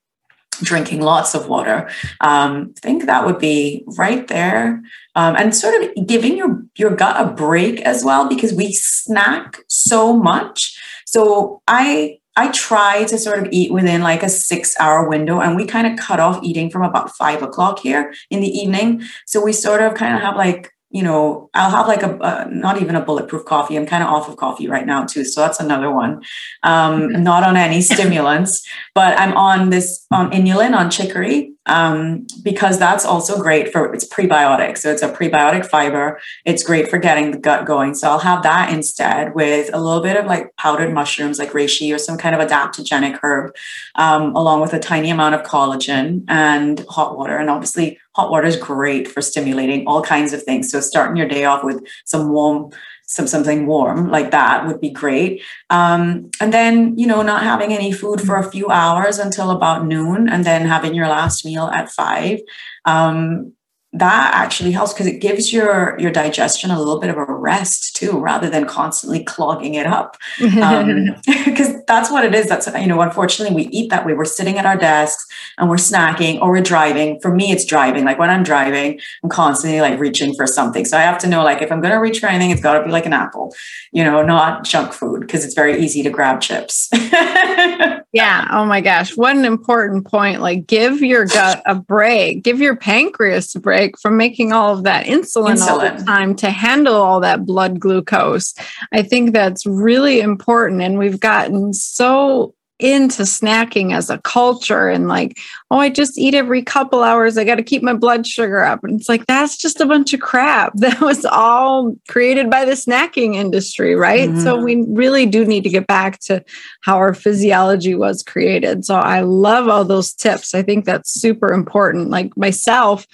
drinking 0.63 1.01
lots 1.01 1.35
of 1.35 1.49
water. 1.49 1.89
Um, 2.21 2.75
I 2.77 2.81
think 2.81 3.07
that 3.07 3.27
would 3.27 3.39
be 3.39 3.85
right 3.99 4.27
there. 4.29 4.83
Um, 5.15 5.37
and 5.37 5.55
sort 5.55 5.81
of 5.83 6.07
giving 6.07 6.37
your, 6.37 6.61
your 6.77 6.95
gut 6.95 7.17
a 7.25 7.31
break 7.33 7.81
as 7.83 8.05
well, 8.05 8.29
because 8.29 8.53
we 8.53 8.73
snack 8.73 9.59
so 9.69 10.13
much. 10.13 10.77
So 11.07 11.63
I 11.69 12.19
I 12.37 12.51
try 12.51 13.05
to 13.05 13.17
sort 13.17 13.39
of 13.39 13.49
eat 13.53 13.73
within 13.73 14.03
like 14.03 14.25
a 14.25 14.29
six 14.29 14.75
hour 14.81 15.09
window, 15.09 15.41
and 15.41 15.55
we 15.55 15.65
kind 15.65 15.87
of 15.87 15.97
cut 15.97 16.19
off 16.19 16.43
eating 16.43 16.69
from 16.69 16.83
about 16.83 17.15
five 17.15 17.43
o'clock 17.45 17.79
here 17.79 18.13
in 18.29 18.41
the 18.41 18.49
evening. 18.49 19.03
So 19.25 19.41
we 19.41 19.53
sort 19.53 19.81
of 19.81 19.95
kind 19.95 20.17
of 20.17 20.21
have 20.21 20.37
like 20.37 20.74
you 20.95 21.03
know, 21.03 21.51
I'll 21.55 21.71
have 21.71 21.89
like 21.89 22.05
a, 22.05 22.17
uh, 22.21 22.47
not 22.49 22.81
even 22.81 22.95
a 22.95 23.01
bulletproof 23.01 23.45
coffee. 23.47 23.77
I'm 23.77 23.85
kind 23.85 24.05
of 24.05 24.11
off 24.11 24.29
of 24.29 24.37
coffee 24.37 24.69
right 24.69 24.87
now 24.87 25.05
too. 25.05 25.25
So 25.25 25.41
that's 25.41 25.59
another 25.59 25.91
one. 25.91 26.23
Um, 26.63 27.25
not 27.25 27.43
on 27.43 27.57
any 27.57 27.83
stimulants, 27.95 28.65
but 28.95 29.19
I'm 29.19 29.37
on 29.37 29.71
this, 29.71 30.07
on 30.13 30.31
inulin, 30.31 30.73
on 30.73 30.93
chicory, 30.93 31.54
um, 31.67 32.27
because 32.43 32.79
that's 32.79 33.05
also 33.05 33.41
great 33.41 33.73
for, 33.73 33.93
it's 33.95 34.07
prebiotic. 34.07 34.77
So 34.79 34.91
it's 34.91 35.03
a 35.03 35.09
prebiotic 35.09 35.67
fiber. 35.67 36.21
It's 36.45 36.63
great 36.63 36.89
for 36.89 36.99
getting 36.99 37.31
the 37.31 37.39
gut 37.39 37.67
going. 37.67 37.95
So 37.95 38.09
I'll 38.11 38.19
have 38.19 38.43
that 38.43 38.73
instead 38.73 39.35
with 39.35 39.71
a 39.73 39.81
little 39.81 40.03
bit 40.03 40.17
of 40.17 40.27
like 40.27 40.55
powdered 40.57 40.93
mushrooms, 40.93 41.39
like 41.39 41.53
reishi 41.53 41.95
or 41.95 41.99
some 41.99 42.19
kind 42.19 42.35
of 42.35 42.47
adaptogenic 42.47 43.19
herb, 43.23 43.55
um, 43.95 44.35
along 44.37 44.61
with 44.61 44.75
a 44.75 44.79
tiny 44.79 45.11
amount 45.11 45.35
of 45.35 45.43
collagen 45.43 46.25
and 46.29 46.85
hot 46.89 47.17
water. 47.17 47.37
And 47.37 47.49
obviously 47.49 47.99
hot 48.15 48.31
water 48.31 48.47
is 48.47 48.57
great 48.57 49.09
for 49.09 49.21
stimulating 49.21 49.87
all 49.87 50.03
kinds 50.03 50.33
of 50.33 50.43
things. 50.43 50.71
So 50.71 50.81
starting 50.81 51.17
your 51.17 51.29
day 51.29 51.45
off 51.45 51.65
with 51.65 51.85
some 52.05 52.31
warm, 52.31 52.71
some 53.07 53.27
something 53.27 53.67
warm 53.67 54.11
like 54.11 54.31
that 54.31 54.67
would 54.67 54.81
be 54.81 54.91
great. 54.91 55.43
Um, 55.71 56.31
and 56.41 56.53
then 56.53 56.99
you 56.99 57.07
know 57.07 57.23
not 57.23 57.43
having 57.43 57.73
any 57.73 57.93
food 57.93 58.21
for 58.21 58.37
a 58.37 58.51
few 58.51 58.69
hours 58.71 59.19
until 59.19 59.51
about 59.51 59.87
noon, 59.87 60.29
and 60.29 60.45
then 60.45 60.67
having 60.67 60.95
your 60.95 61.09
last 61.09 61.45
meal 61.45 61.67
at 61.67 61.91
five. 61.91 62.41
Um, 62.85 63.53
that 63.95 64.35
actually 64.35 64.73
helps 64.73 64.93
because 64.93 65.07
it 65.07 65.21
gives 65.21 65.53
your 65.53 65.97
your 66.01 66.11
digestion 66.11 66.71
a 66.71 66.79
little 66.79 66.99
bit 66.99 67.11
of 67.11 67.17
a 67.17 67.25
rest 67.25 67.95
too 67.95 68.19
rather 68.19 68.51
than 68.51 68.67
constantly 68.67 69.23
clogging 69.23 69.75
it 69.75 69.87
up. 69.87 70.17
Because 70.39 71.69
um, 71.69 71.83
that's 71.87 72.11
what 72.11 72.25
it 72.25 72.35
is. 72.35 72.49
That's 72.49 72.67
you 72.67 72.89
know 72.89 73.01
unfortunately 73.01 73.55
we 73.55 73.71
eat 73.71 73.91
that 73.91 74.05
way. 74.05 74.13
We're 74.13 74.25
sitting 74.25 74.59
at 74.59 74.67
our 74.67 74.77
desks 74.77 75.27
and 75.59 75.71
we're 75.71 75.77
snacking 75.77 76.41
or 76.41 76.51
we're 76.51 76.63
driving. 76.63 77.21
For 77.21 77.33
me 77.33 77.53
it's 77.53 77.65
driving. 77.65 78.05
Like 78.05 78.19
when 78.19 78.31
i'm 78.31 78.43
driving 78.43 79.01
i'm 79.23 79.31
constantly 79.31 79.81
like 79.81 79.99
reaching 79.99 80.35
for 80.35 80.47
something. 80.47 80.85
So 80.85 80.99
i 80.99 81.03
have 81.03 81.19
to 81.19 81.29
know 81.29 81.45
like 81.45 81.63
if 81.63 81.71
i'm 81.71 81.81
going 81.81 81.93
to 81.95 82.01
reach 82.01 82.19
for 82.19 82.27
anything 82.27 82.51
it's 82.51 82.61
got 82.61 82.79
to 82.79 82.85
be 82.85 82.91
like 82.91 83.07
an 83.07 83.13
apple 83.13 83.55
you 83.93 84.03
know 84.03 84.23
not 84.23 84.65
junk 84.65 84.93
food 84.93 85.21
because 85.21 85.45
it's 85.45 85.55
very 85.55 85.81
easy 85.81 86.03
to 86.03 86.11
grab 86.11 86.41
chips. 86.41 86.91
Yeah. 88.15 88.47
Oh 88.53 88.65
my 88.65 88.81
gosh. 88.81 89.17
What 89.17 89.37
an 89.37 89.45
important 89.45 90.07
point. 90.07 90.41
Like 90.41 90.69
give 90.69 91.03
your 91.03 91.27
gut 91.27 91.61
a 91.67 91.75
break. 91.75 92.45
Give 92.45 92.61
your 92.61 92.77
pancreas 92.77 93.53
a 93.57 93.61
break 93.61 93.84
from 94.01 94.17
making 94.17 94.53
all 94.53 94.73
of 94.73 94.85
that 94.85 95.07
insulin, 95.07 95.57
insulin, 95.57 95.69
all 95.69 95.99
the 95.99 96.05
time 96.05 96.35
to 96.37 96.51
handle 96.51 96.97
all 96.97 97.21
that 97.21 97.47
blood 97.47 97.81
glucose. 97.81 98.55
I 98.93 99.03
think 99.03 99.33
that's 99.33 99.67
really 99.67 100.21
important. 100.21 100.83
And 100.83 100.99
we've 100.99 101.21
gotten 101.21 101.73
so 101.73 102.55
into 102.81 103.23
snacking 103.23 103.95
as 103.95 104.11
a 104.11 104.19
culture 104.19 104.89
and 104.89 105.07
like, 105.07 105.39
oh, 105.71 105.79
I 105.79 105.91
just 105.91 106.19
eat 106.19 106.35
every 106.35 106.63
couple 106.63 107.05
hours. 107.05 107.39
I 107.39 107.45
got 107.45 107.55
to 107.55 107.63
keep 107.63 107.83
my 107.83 107.95
blood 107.95 108.27
sugar 108.27 108.63
up. 108.65 108.83
And 108.83 108.99
it's 108.99 109.09
like, 109.09 109.27
that's 109.27 109.57
just 109.57 109.81
a 109.81 109.87
bunch 109.87 110.13
of 110.13 110.21
crap. 110.21 110.73
That 110.85 111.01
was 111.01 111.25
all 111.25 111.97
created 112.09 112.51
by 112.51 112.67
the 112.67 112.73
snacking 112.73 113.37
industry, 113.37 113.95
right? 113.95 114.29
Mm-hmm. 114.29 114.41
So 114.41 114.63
we 114.63 114.85
really 114.87 115.25
do 115.25 115.47
need 115.47 115.63
to 115.63 115.71
get 115.71 115.87
back 115.87 116.21
to 116.25 116.45
how 116.83 116.99
our 116.99 117.15
physiology 117.15 117.95
was 117.95 118.23
created. 118.23 118.85
So 118.85 118.97
I 118.97 119.21
love 119.21 119.69
all 119.69 119.85
those 119.85 120.13
tips. 120.13 120.55
I 120.55 120.61
think 120.61 120.85
that's 120.85 121.11
super 121.11 121.53
important. 121.55 122.11
Like 122.11 122.37
myself, 122.37 123.07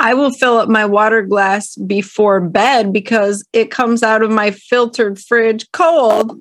I 0.00 0.14
will 0.14 0.30
fill 0.30 0.58
up 0.58 0.68
my 0.68 0.84
water 0.84 1.22
glass 1.22 1.74
before 1.76 2.40
bed 2.40 2.92
because 2.92 3.44
it 3.52 3.70
comes 3.70 4.02
out 4.02 4.22
of 4.22 4.30
my 4.30 4.52
filtered 4.52 5.18
fridge 5.18 5.70
cold 5.72 6.38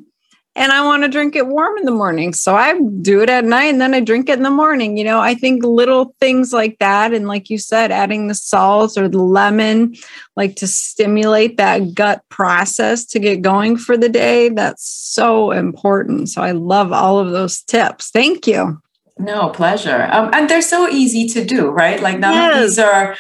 and 0.58 0.72
I 0.72 0.84
want 0.84 1.04
to 1.04 1.10
drink 1.10 1.36
it 1.36 1.46
warm 1.46 1.78
in 1.78 1.86
the 1.86 1.91
morning. 1.91 2.34
So 2.34 2.56
I 2.56 2.80
do 3.02 3.22
it 3.22 3.30
at 3.30 3.46
night 3.46 3.65
and 3.65 3.80
then 3.80 3.93
I 3.93 4.00
drink 4.00 4.28
it 4.28 4.38
in 4.38 4.43
the 4.43 4.50
morning. 4.50 4.98
You 4.98 5.04
know, 5.04 5.20
I 5.20 5.36
think 5.36 5.63
little 5.63 6.15
things 6.20 6.52
like 6.52 6.80
that. 6.80 7.13
And 7.13 7.28
like 7.28 7.52
you 7.52 7.60
said, 7.60 7.91
adding 7.91 8.28
the 8.28 8.34
salt 8.34 8.98
or 8.98 9.08
the 9.08 9.22
lemon, 9.22 9.93
like 10.36 10.56
to 10.56 10.67
stimulate 10.67 11.58
that 11.58 11.93
gut 11.93 12.24
process 12.30 13.06
to 13.06 13.20
get 13.20 13.43
going 13.43 13.78
for 13.78 13.98
the 13.98 14.10
day, 14.10 14.50
that's 14.50 14.84
so 14.84 15.52
important. 15.52 16.30
So 16.30 16.41
I 16.41 16.52
love 16.52 16.91
all 16.91 17.20
of 17.20 17.30
those 17.32 17.62
tips. 17.62 18.10
Thank 18.10 18.48
you. 18.48 18.82
No, 19.20 19.50
pleasure. 19.50 20.10
Um, 20.12 20.32
and 20.34 20.50
they're 20.50 20.62
so 20.63 20.89
easy 20.89 21.28
to 21.30 21.46
do, 21.46 21.70
right? 21.70 22.02
Like 22.02 22.17
none 22.17 22.34
yes. 22.34 22.56
of 22.56 22.62
these 22.62 22.80
are 22.80 23.15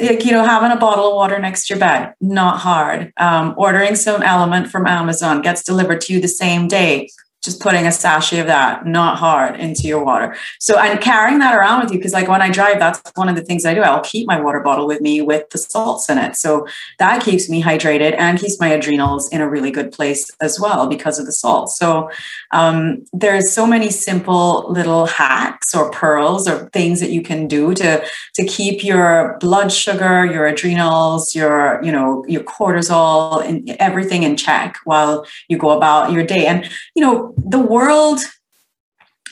like 0.00 0.24
you 0.24 0.32
know 0.32 0.44
having 0.44 0.70
a 0.70 0.80
bottle 0.80 1.08
of 1.08 1.14
water 1.14 1.38
next 1.38 1.66
to 1.66 1.74
your 1.74 1.80
bed 1.80 2.14
not 2.20 2.58
hard. 2.58 3.12
Um, 3.16 3.54
ordering 3.56 3.96
some 3.96 4.20
LMNT 4.22 4.68
from 4.70 4.86
amazon 4.86 5.42
gets 5.42 5.62
delivered 5.62 6.00
to 6.02 6.12
you 6.12 6.20
the 6.20 6.28
same 6.28 6.68
day 6.68 7.08
just 7.42 7.60
putting 7.60 7.86
a 7.86 7.92
sachet 7.92 8.38
of 8.38 8.46
that, 8.46 8.86
not 8.86 9.16
hard, 9.16 9.58
into 9.58 9.88
your 9.88 10.04
water. 10.04 10.36
So, 10.58 10.78
and 10.78 11.00
carrying 11.00 11.38
that 11.38 11.56
around 11.56 11.82
with 11.82 11.92
you, 11.92 11.98
because 11.98 12.12
like 12.12 12.28
when 12.28 12.42
I 12.42 12.50
drive, 12.50 12.78
that's 12.78 13.00
one 13.14 13.28
of 13.30 13.36
the 13.36 13.42
things 13.42 13.64
I 13.64 13.72
do. 13.72 13.80
I'll 13.80 14.02
keep 14.02 14.26
my 14.26 14.38
water 14.38 14.60
bottle 14.60 14.86
with 14.86 15.00
me 15.00 15.22
with 15.22 15.48
the 15.48 15.58
salts 15.58 16.10
in 16.10 16.18
it. 16.18 16.36
So 16.36 16.66
that 16.98 17.22
keeps 17.22 17.48
me 17.48 17.62
hydrated 17.62 18.14
and 18.18 18.38
keeps 18.38 18.60
my 18.60 18.68
adrenals 18.68 19.28
in 19.30 19.40
a 19.40 19.48
really 19.48 19.70
good 19.70 19.90
place 19.90 20.30
as 20.40 20.60
well 20.60 20.86
because 20.86 21.18
of 21.18 21.24
the 21.24 21.32
salt. 21.32 21.70
So, 21.70 22.10
um, 22.50 23.04
there's 23.12 23.50
so 23.50 23.66
many 23.66 23.90
simple 23.90 24.70
little 24.70 25.06
hacks 25.06 25.74
or 25.74 25.90
pearls 25.90 26.46
or 26.46 26.68
things 26.70 27.00
that 27.00 27.10
you 27.10 27.22
can 27.22 27.48
do 27.48 27.74
to 27.74 28.04
to 28.34 28.44
keep 28.44 28.84
your 28.84 29.38
blood 29.40 29.72
sugar, 29.72 30.26
your 30.26 30.46
adrenals, 30.46 31.34
your 31.34 31.80
you 31.82 31.90
know 31.90 32.24
your 32.28 32.42
cortisol, 32.42 33.42
and 33.42 33.70
everything 33.78 34.24
in 34.24 34.36
check 34.36 34.76
while 34.84 35.26
you 35.48 35.56
go 35.56 35.70
about 35.70 36.12
your 36.12 36.24
day. 36.24 36.46
And 36.46 36.68
you 36.94 37.02
know 37.02 37.29
the 37.36 37.58
world 37.58 38.20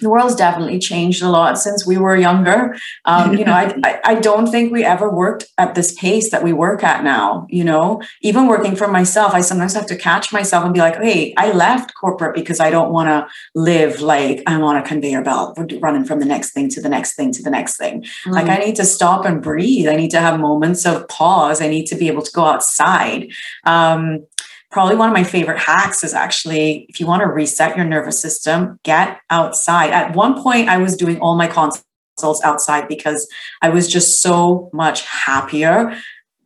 the 0.01 0.11
world's 0.11 0.35
definitely 0.35 0.79
changed 0.79 1.23
a 1.23 1.29
lot 1.29 1.59
since 1.59 1.87
we 1.87 1.97
were 1.97 2.17
younger. 2.17 2.77
Um, 3.05 3.35
you 3.35 3.45
know, 3.45 3.53
I, 3.53 3.75
I, 3.85 4.01
I 4.05 4.15
don't 4.17 4.47
think 4.49 4.73
we 4.73 4.85
ever 4.85 5.11
worked 5.11 5.47
at 5.59 5.75
this 5.75 5.93
pace 5.99 6.31
that 6.31 6.43
we 6.43 6.53
work 6.53 6.83
at 6.85 7.05
now. 7.05 7.47
You 7.51 7.65
know, 7.65 8.03
even 8.23 8.47
working 8.47 8.77
for 8.77 8.89
myself, 8.89 9.35
I 9.35 9.41
sometimes 9.41 9.75
have 9.75 9.87
to 9.87 9.97
catch 9.97 10.33
myself 10.33 10.65
and 10.65 10.75
be 10.75 10.81
like, 10.81 10.97
"Hey, 10.97 11.35
I 11.37 11.53
left 11.53 11.95
corporate 11.95 12.35
because 12.35 12.61
I 12.61 12.71
don't 12.71 12.93
want 12.93 13.09
to 13.09 13.27
live 13.55 14.01
like 14.01 14.43
I'm 14.47 14.63
on 14.63 14.77
a 14.77 14.83
conveyor 14.83 15.23
belt, 15.23 15.59
running 15.81 16.05
from 16.05 16.21
the 16.21 16.27
next 16.27 16.53
thing 16.53 16.69
to 16.71 16.81
the 16.81 16.89
next 16.89 17.15
thing 17.15 17.33
to 17.33 17.43
the 17.43 17.51
next 17.51 17.77
thing. 17.77 18.03
Mm. 18.25 18.33
Like 18.33 18.49
I 18.49 18.57
need 18.57 18.77
to 18.77 18.85
stop 18.85 19.25
and 19.25 19.43
breathe. 19.43 19.89
I 19.89 19.97
need 19.97 20.11
to 20.11 20.21
have 20.21 20.39
moments 20.39 20.87
of 20.87 21.09
pause. 21.09 21.61
I 21.61 21.69
need 21.69 21.87
to 21.87 21.97
be 21.97 22.09
able 22.09 22.23
to 22.23 22.33
go 22.33 22.45
outside." 22.45 23.31
Um, 23.65 24.27
probably 24.71 24.97
one 24.97 25.09
of 25.09 25.15
my 25.15 25.25
favorite 25.25 25.59
hacks 25.59 26.05
is 26.05 26.15
actually 26.15 26.87
if 26.89 27.01
you 27.01 27.07
want 27.07 27.21
to 27.23 27.27
reset 27.27 27.77
your 27.77 27.87
nervous 27.87 28.21
system, 28.21 28.79
get 28.85 29.19
outside. 29.31 29.91
At 29.91 30.15
one 30.15 30.43
point, 30.43 30.69
I 30.69 30.79
was 30.79 30.97
doing 30.97 31.19
all 31.21 31.37
my 31.37 31.47
consults 31.47 32.43
outside 32.45 32.89
because 32.89 33.29
I 33.63 33.71
was 33.71 33.89
just 33.89 34.21
so 34.21 34.71
much 34.73 35.03
happier 35.03 35.97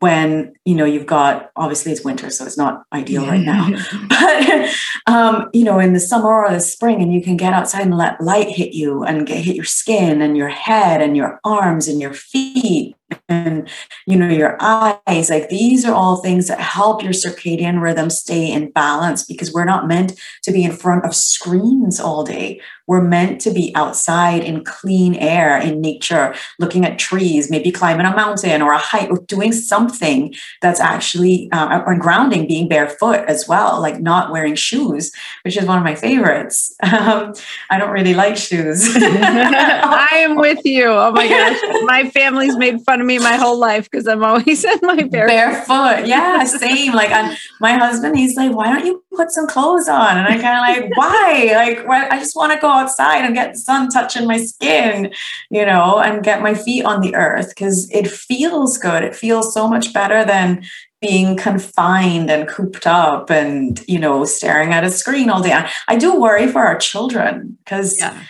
when 0.02 0.52
you 0.64 0.74
know 0.74 0.84
you've 0.84 1.06
got 1.06 1.52
obviously 1.54 1.92
it's 1.92 2.04
winter 2.04 2.28
so 2.28 2.44
it's 2.44 2.58
not 2.58 2.82
ideal 2.92 3.24
right 3.24 3.40
now. 3.40 3.68
But 4.08 4.70
um, 5.06 5.48
you 5.52 5.64
know 5.64 5.78
in 5.78 5.92
the 5.92 6.00
summer 6.00 6.28
or 6.28 6.50
the 6.50 6.60
spring 6.60 7.00
and 7.00 7.12
you 7.12 7.22
can 7.22 7.36
get 7.36 7.52
outside 7.52 7.82
and 7.82 7.96
let 7.96 8.20
light 8.20 8.48
hit 8.48 8.72
you 8.72 9.04
and 9.04 9.26
get, 9.26 9.44
hit 9.44 9.54
your 9.54 9.64
skin 9.64 10.20
and 10.20 10.36
your 10.36 10.48
head 10.48 11.00
and 11.00 11.16
your 11.16 11.38
arms 11.44 11.86
and 11.86 12.00
your 12.00 12.12
feet 12.12 12.96
and 13.28 13.68
you 14.06 14.16
know 14.16 14.28
your 14.28 14.56
eyes 14.60 15.30
like 15.30 15.48
these 15.48 15.84
are 15.84 15.94
all 15.94 16.16
things 16.16 16.48
that 16.48 16.60
help 16.60 17.02
your 17.02 17.12
circadian 17.12 17.80
rhythm 17.80 18.10
stay 18.10 18.50
in 18.50 18.70
balance 18.70 19.24
because 19.24 19.52
we're 19.52 19.64
not 19.64 19.86
meant 19.86 20.18
to 20.42 20.52
be 20.52 20.64
in 20.64 20.72
front 20.72 21.04
of 21.04 21.14
screens 21.14 22.00
all 22.00 22.24
day. 22.24 22.60
We're 22.88 23.02
meant 23.02 23.40
to 23.42 23.50
be 23.52 23.72
outside 23.76 24.42
in 24.42 24.64
clean 24.64 25.14
air 25.14 25.56
in 25.58 25.80
nature 25.80 26.34
looking 26.58 26.84
at 26.84 26.98
trees 26.98 27.50
maybe 27.50 27.70
climbing 27.70 28.06
a 28.06 28.14
mountain 28.14 28.60
or 28.60 28.72
a 28.72 28.78
hike 28.78 29.08
or 29.08 29.18
doing 29.26 29.52
something 29.52 30.34
that's 30.60 30.80
actually 30.80 31.50
uh, 31.52 31.82
or 31.86 31.96
grounding 31.96 32.46
being 32.46 32.68
barefoot 32.68 33.24
as 33.28 33.46
well 33.46 33.80
like 33.80 34.00
not 34.00 34.32
wearing 34.32 34.54
shoes 34.56 35.12
which 35.44 35.56
is 35.56 35.64
one 35.64 35.78
of 35.78 35.84
my 35.84 35.94
favorites. 35.94 36.74
Um, 37.02 37.32
i 37.70 37.78
don't 37.78 37.90
really 37.90 38.14
like 38.14 38.36
shoes. 38.36 38.94
I 38.96 40.08
am 40.12 40.36
with 40.36 40.64
you. 40.64 40.86
Oh 40.86 41.10
my 41.12 41.26
gosh. 41.26 41.58
My 41.84 42.10
family's 42.10 42.56
made 42.56 42.80
fun 42.82 43.00
of 43.02 43.06
me 43.06 43.18
my 43.18 43.36
whole 43.36 43.58
life 43.58 43.90
because 43.90 44.06
I'm 44.06 44.24
always 44.24 44.64
in 44.64 44.78
my 44.82 45.02
bare 45.02 45.26
barefoot. 45.26 46.06
Yeah, 46.06 46.42
same. 46.44 46.92
Like 46.92 47.10
I'm, 47.10 47.36
my 47.60 47.74
husband, 47.74 48.16
he's 48.16 48.36
like, 48.36 48.52
"Why 48.52 48.72
don't 48.72 48.86
you 48.86 49.04
put 49.14 49.30
some 49.30 49.46
clothes 49.46 49.88
on?" 49.88 50.16
And 50.16 50.26
I 50.26 50.38
kind 50.38 50.56
of 50.56 50.84
like, 50.84 50.96
"Why? 50.96 51.52
Like? 51.54 51.86
I 52.10 52.18
just 52.18 52.34
want 52.34 52.52
to 52.52 52.58
go 52.58 52.68
outside 52.68 53.24
and 53.24 53.34
get 53.34 53.52
the 53.52 53.58
sun 53.58 53.90
touching 53.90 54.26
my 54.26 54.38
skin, 54.38 55.12
you 55.50 55.66
know, 55.66 55.98
and 55.98 56.24
get 56.24 56.42
my 56.42 56.54
feet 56.54 56.84
on 56.84 57.00
the 57.02 57.14
earth 57.14 57.50
because 57.50 57.90
it 57.90 58.08
feels 58.08 58.78
good. 58.78 59.04
It 59.04 59.14
feels 59.14 59.52
so 59.52 59.68
much 59.68 59.92
better 59.92 60.24
than 60.24 60.64
being 61.02 61.36
confined 61.36 62.30
and 62.30 62.48
cooped 62.48 62.86
up 62.86 63.28
and 63.28 63.82
you 63.88 63.98
know 63.98 64.24
staring 64.24 64.72
at 64.72 64.84
a 64.84 64.90
screen 64.90 65.28
all 65.28 65.42
day. 65.42 65.66
I 65.88 65.96
do 65.96 66.18
worry 66.18 66.46
for 66.46 66.62
our 66.62 66.78
children 66.78 67.58
because 67.64 67.98
yeah. 67.98 68.22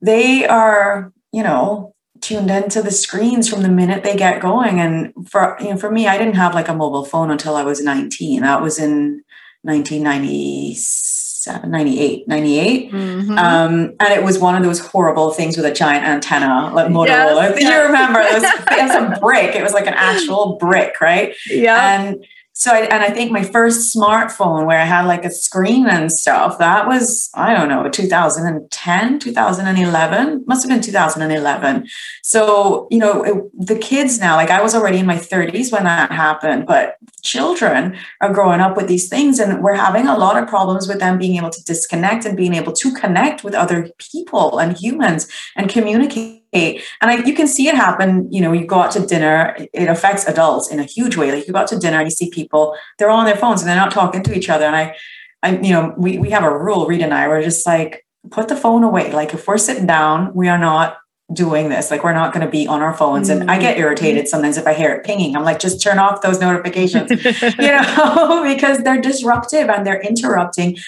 they 0.00 0.46
are, 0.46 1.12
you 1.32 1.42
know, 1.42 1.94
tuned 2.20 2.50
into 2.50 2.82
the 2.82 2.90
screens 2.90 3.48
from 3.48 3.62
the 3.62 3.68
minute 3.68 4.02
they 4.02 4.16
get 4.16 4.40
going. 4.40 4.80
And 4.80 5.12
for 5.28 5.56
you 5.60 5.70
know, 5.70 5.76
for 5.76 5.88
me, 5.90 6.06
I 6.06 6.18
didn't 6.18 6.36
have 6.36 6.54
like 6.54 6.68
a 6.68 6.74
mobile 6.74 7.04
phone 7.04 7.30
until 7.30 7.56
I 7.56 7.62
was 7.62 7.82
19. 7.82 8.42
That 8.42 8.62
was 8.62 8.78
in 8.78 9.22
1997, 9.62 11.70
98, 11.70 12.28
98. 12.28 12.92
Mm-hmm. 12.92 13.38
Um, 13.38 13.94
and 14.00 14.12
it 14.12 14.22
was 14.22 14.38
one 14.38 14.54
of 14.54 14.62
those 14.62 14.80
horrible 14.80 15.32
things 15.32 15.56
with 15.56 15.64
a 15.66 15.72
giant 15.72 16.04
antenna, 16.04 16.70
like 16.74 16.88
Motorola. 16.88 17.50
Yes, 17.50 17.62
you 17.62 17.80
remember 17.82 18.20
it 18.20 18.34
was, 18.34 18.44
it 18.44 18.82
was 18.82 18.94
a 18.94 19.18
brick. 19.24 19.56
It 19.56 19.62
was 19.62 19.72
like 19.72 19.86
an 19.86 19.94
actual 19.94 20.56
brick, 20.56 21.00
right? 21.00 21.34
Yeah. 21.48 22.00
And 22.00 22.26
so 22.58 22.72
I, 22.72 22.80
and 22.80 23.04
I 23.04 23.10
think 23.10 23.30
my 23.30 23.44
first 23.44 23.94
smartphone 23.94 24.66
where 24.66 24.80
I 24.80 24.84
had 24.84 25.06
like 25.06 25.24
a 25.24 25.30
screen 25.30 25.86
and 25.86 26.10
stuff, 26.10 26.58
that 26.58 26.88
was, 26.88 27.30
I 27.34 27.54
don't 27.54 27.68
know, 27.68 27.88
2010, 27.88 29.18
2011, 29.20 30.44
must 30.44 30.64
have 30.64 30.68
been 30.68 30.82
2011. 30.82 31.88
So, 32.24 32.88
you 32.90 32.98
know, 32.98 33.22
it, 33.22 33.66
the 33.66 33.78
kids 33.78 34.18
now, 34.18 34.34
like 34.34 34.50
I 34.50 34.60
was 34.60 34.74
already 34.74 34.98
in 34.98 35.06
my 35.06 35.14
30s 35.14 35.70
when 35.70 35.84
that 35.84 36.10
happened, 36.10 36.66
but 36.66 36.96
children 37.22 37.96
are 38.20 38.32
growing 38.32 38.58
up 38.58 38.76
with 38.76 38.88
these 38.88 39.08
things 39.08 39.38
and 39.38 39.62
we're 39.62 39.74
having 39.74 40.08
a 40.08 40.18
lot 40.18 40.36
of 40.36 40.48
problems 40.48 40.88
with 40.88 40.98
them 40.98 41.16
being 41.16 41.36
able 41.36 41.50
to 41.50 41.62
disconnect 41.62 42.24
and 42.24 42.36
being 42.36 42.54
able 42.54 42.72
to 42.72 42.92
connect 42.92 43.44
with 43.44 43.54
other 43.54 43.88
people 43.98 44.58
and 44.58 44.76
humans 44.76 45.28
and 45.54 45.70
communicate 45.70 46.42
and 46.52 47.10
I, 47.10 47.24
you 47.24 47.34
can 47.34 47.46
see 47.46 47.68
it 47.68 47.74
happen. 47.74 48.30
You 48.32 48.40
know, 48.40 48.52
you 48.52 48.66
go 48.66 48.80
out 48.80 48.92
to 48.92 49.06
dinner, 49.06 49.56
it 49.72 49.88
affects 49.88 50.26
adults 50.26 50.70
in 50.70 50.80
a 50.80 50.84
huge 50.84 51.16
way. 51.16 51.32
Like 51.32 51.46
you 51.46 51.52
go 51.52 51.60
out 51.60 51.68
to 51.68 51.78
dinner 51.78 51.98
and 51.98 52.06
you 52.06 52.10
see 52.10 52.30
people, 52.30 52.76
they're 52.98 53.10
all 53.10 53.18
on 53.18 53.26
their 53.26 53.36
phones 53.36 53.60
and 53.60 53.68
they're 53.68 53.76
not 53.76 53.92
talking 53.92 54.22
to 54.22 54.36
each 54.36 54.48
other. 54.48 54.64
And 54.64 54.76
I, 54.76 54.96
I, 55.42 55.56
you 55.58 55.72
know, 55.72 55.94
we, 55.96 56.18
we 56.18 56.30
have 56.30 56.44
a 56.44 56.58
rule, 56.58 56.86
Reed 56.86 57.02
and 57.02 57.14
I, 57.14 57.28
we're 57.28 57.42
just 57.42 57.66
like, 57.66 58.04
put 58.30 58.48
the 58.48 58.56
phone 58.56 58.82
away. 58.82 59.12
Like 59.12 59.34
if 59.34 59.46
we're 59.46 59.58
sitting 59.58 59.86
down, 59.86 60.34
we 60.34 60.48
are 60.48 60.58
not 60.58 60.98
doing 61.32 61.68
this. 61.68 61.90
Like 61.90 62.04
we're 62.04 62.14
not 62.14 62.32
going 62.32 62.44
to 62.44 62.50
be 62.50 62.66
on 62.66 62.80
our 62.80 62.94
phones. 62.94 63.28
And 63.28 63.50
I 63.50 63.58
get 63.58 63.74
mm-hmm. 63.74 63.82
irritated 63.82 64.28
sometimes 64.28 64.56
if 64.56 64.66
I 64.66 64.72
hear 64.72 64.94
it 64.94 65.04
pinging. 65.04 65.36
I'm 65.36 65.44
like, 65.44 65.58
just 65.58 65.82
turn 65.82 65.98
off 65.98 66.22
those 66.22 66.40
notifications, 66.40 67.10
you 67.58 67.66
know, 67.66 68.42
because 68.54 68.78
they're 68.78 69.00
disruptive 69.00 69.68
and 69.68 69.86
they're 69.86 70.00
interrupting 70.00 70.78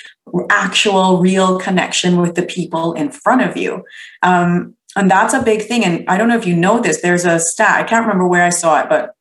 actual 0.48 1.18
real 1.18 1.58
connection 1.58 2.20
with 2.20 2.36
the 2.36 2.42
people 2.42 2.94
in 2.94 3.10
front 3.10 3.42
of 3.42 3.56
you. 3.56 3.84
Um, 4.22 4.76
and 4.96 5.10
that's 5.10 5.34
a 5.34 5.42
big 5.42 5.62
thing. 5.62 5.84
And 5.84 6.08
I 6.08 6.16
don't 6.16 6.28
know 6.28 6.36
if 6.36 6.46
you 6.46 6.56
know 6.56 6.80
this, 6.80 7.00
there's 7.00 7.24
a 7.24 7.38
stat, 7.38 7.78
I 7.78 7.84
can't 7.84 8.04
remember 8.04 8.26
where 8.26 8.44
I 8.44 8.50
saw 8.50 8.80
it, 8.80 8.88
but 8.88 9.14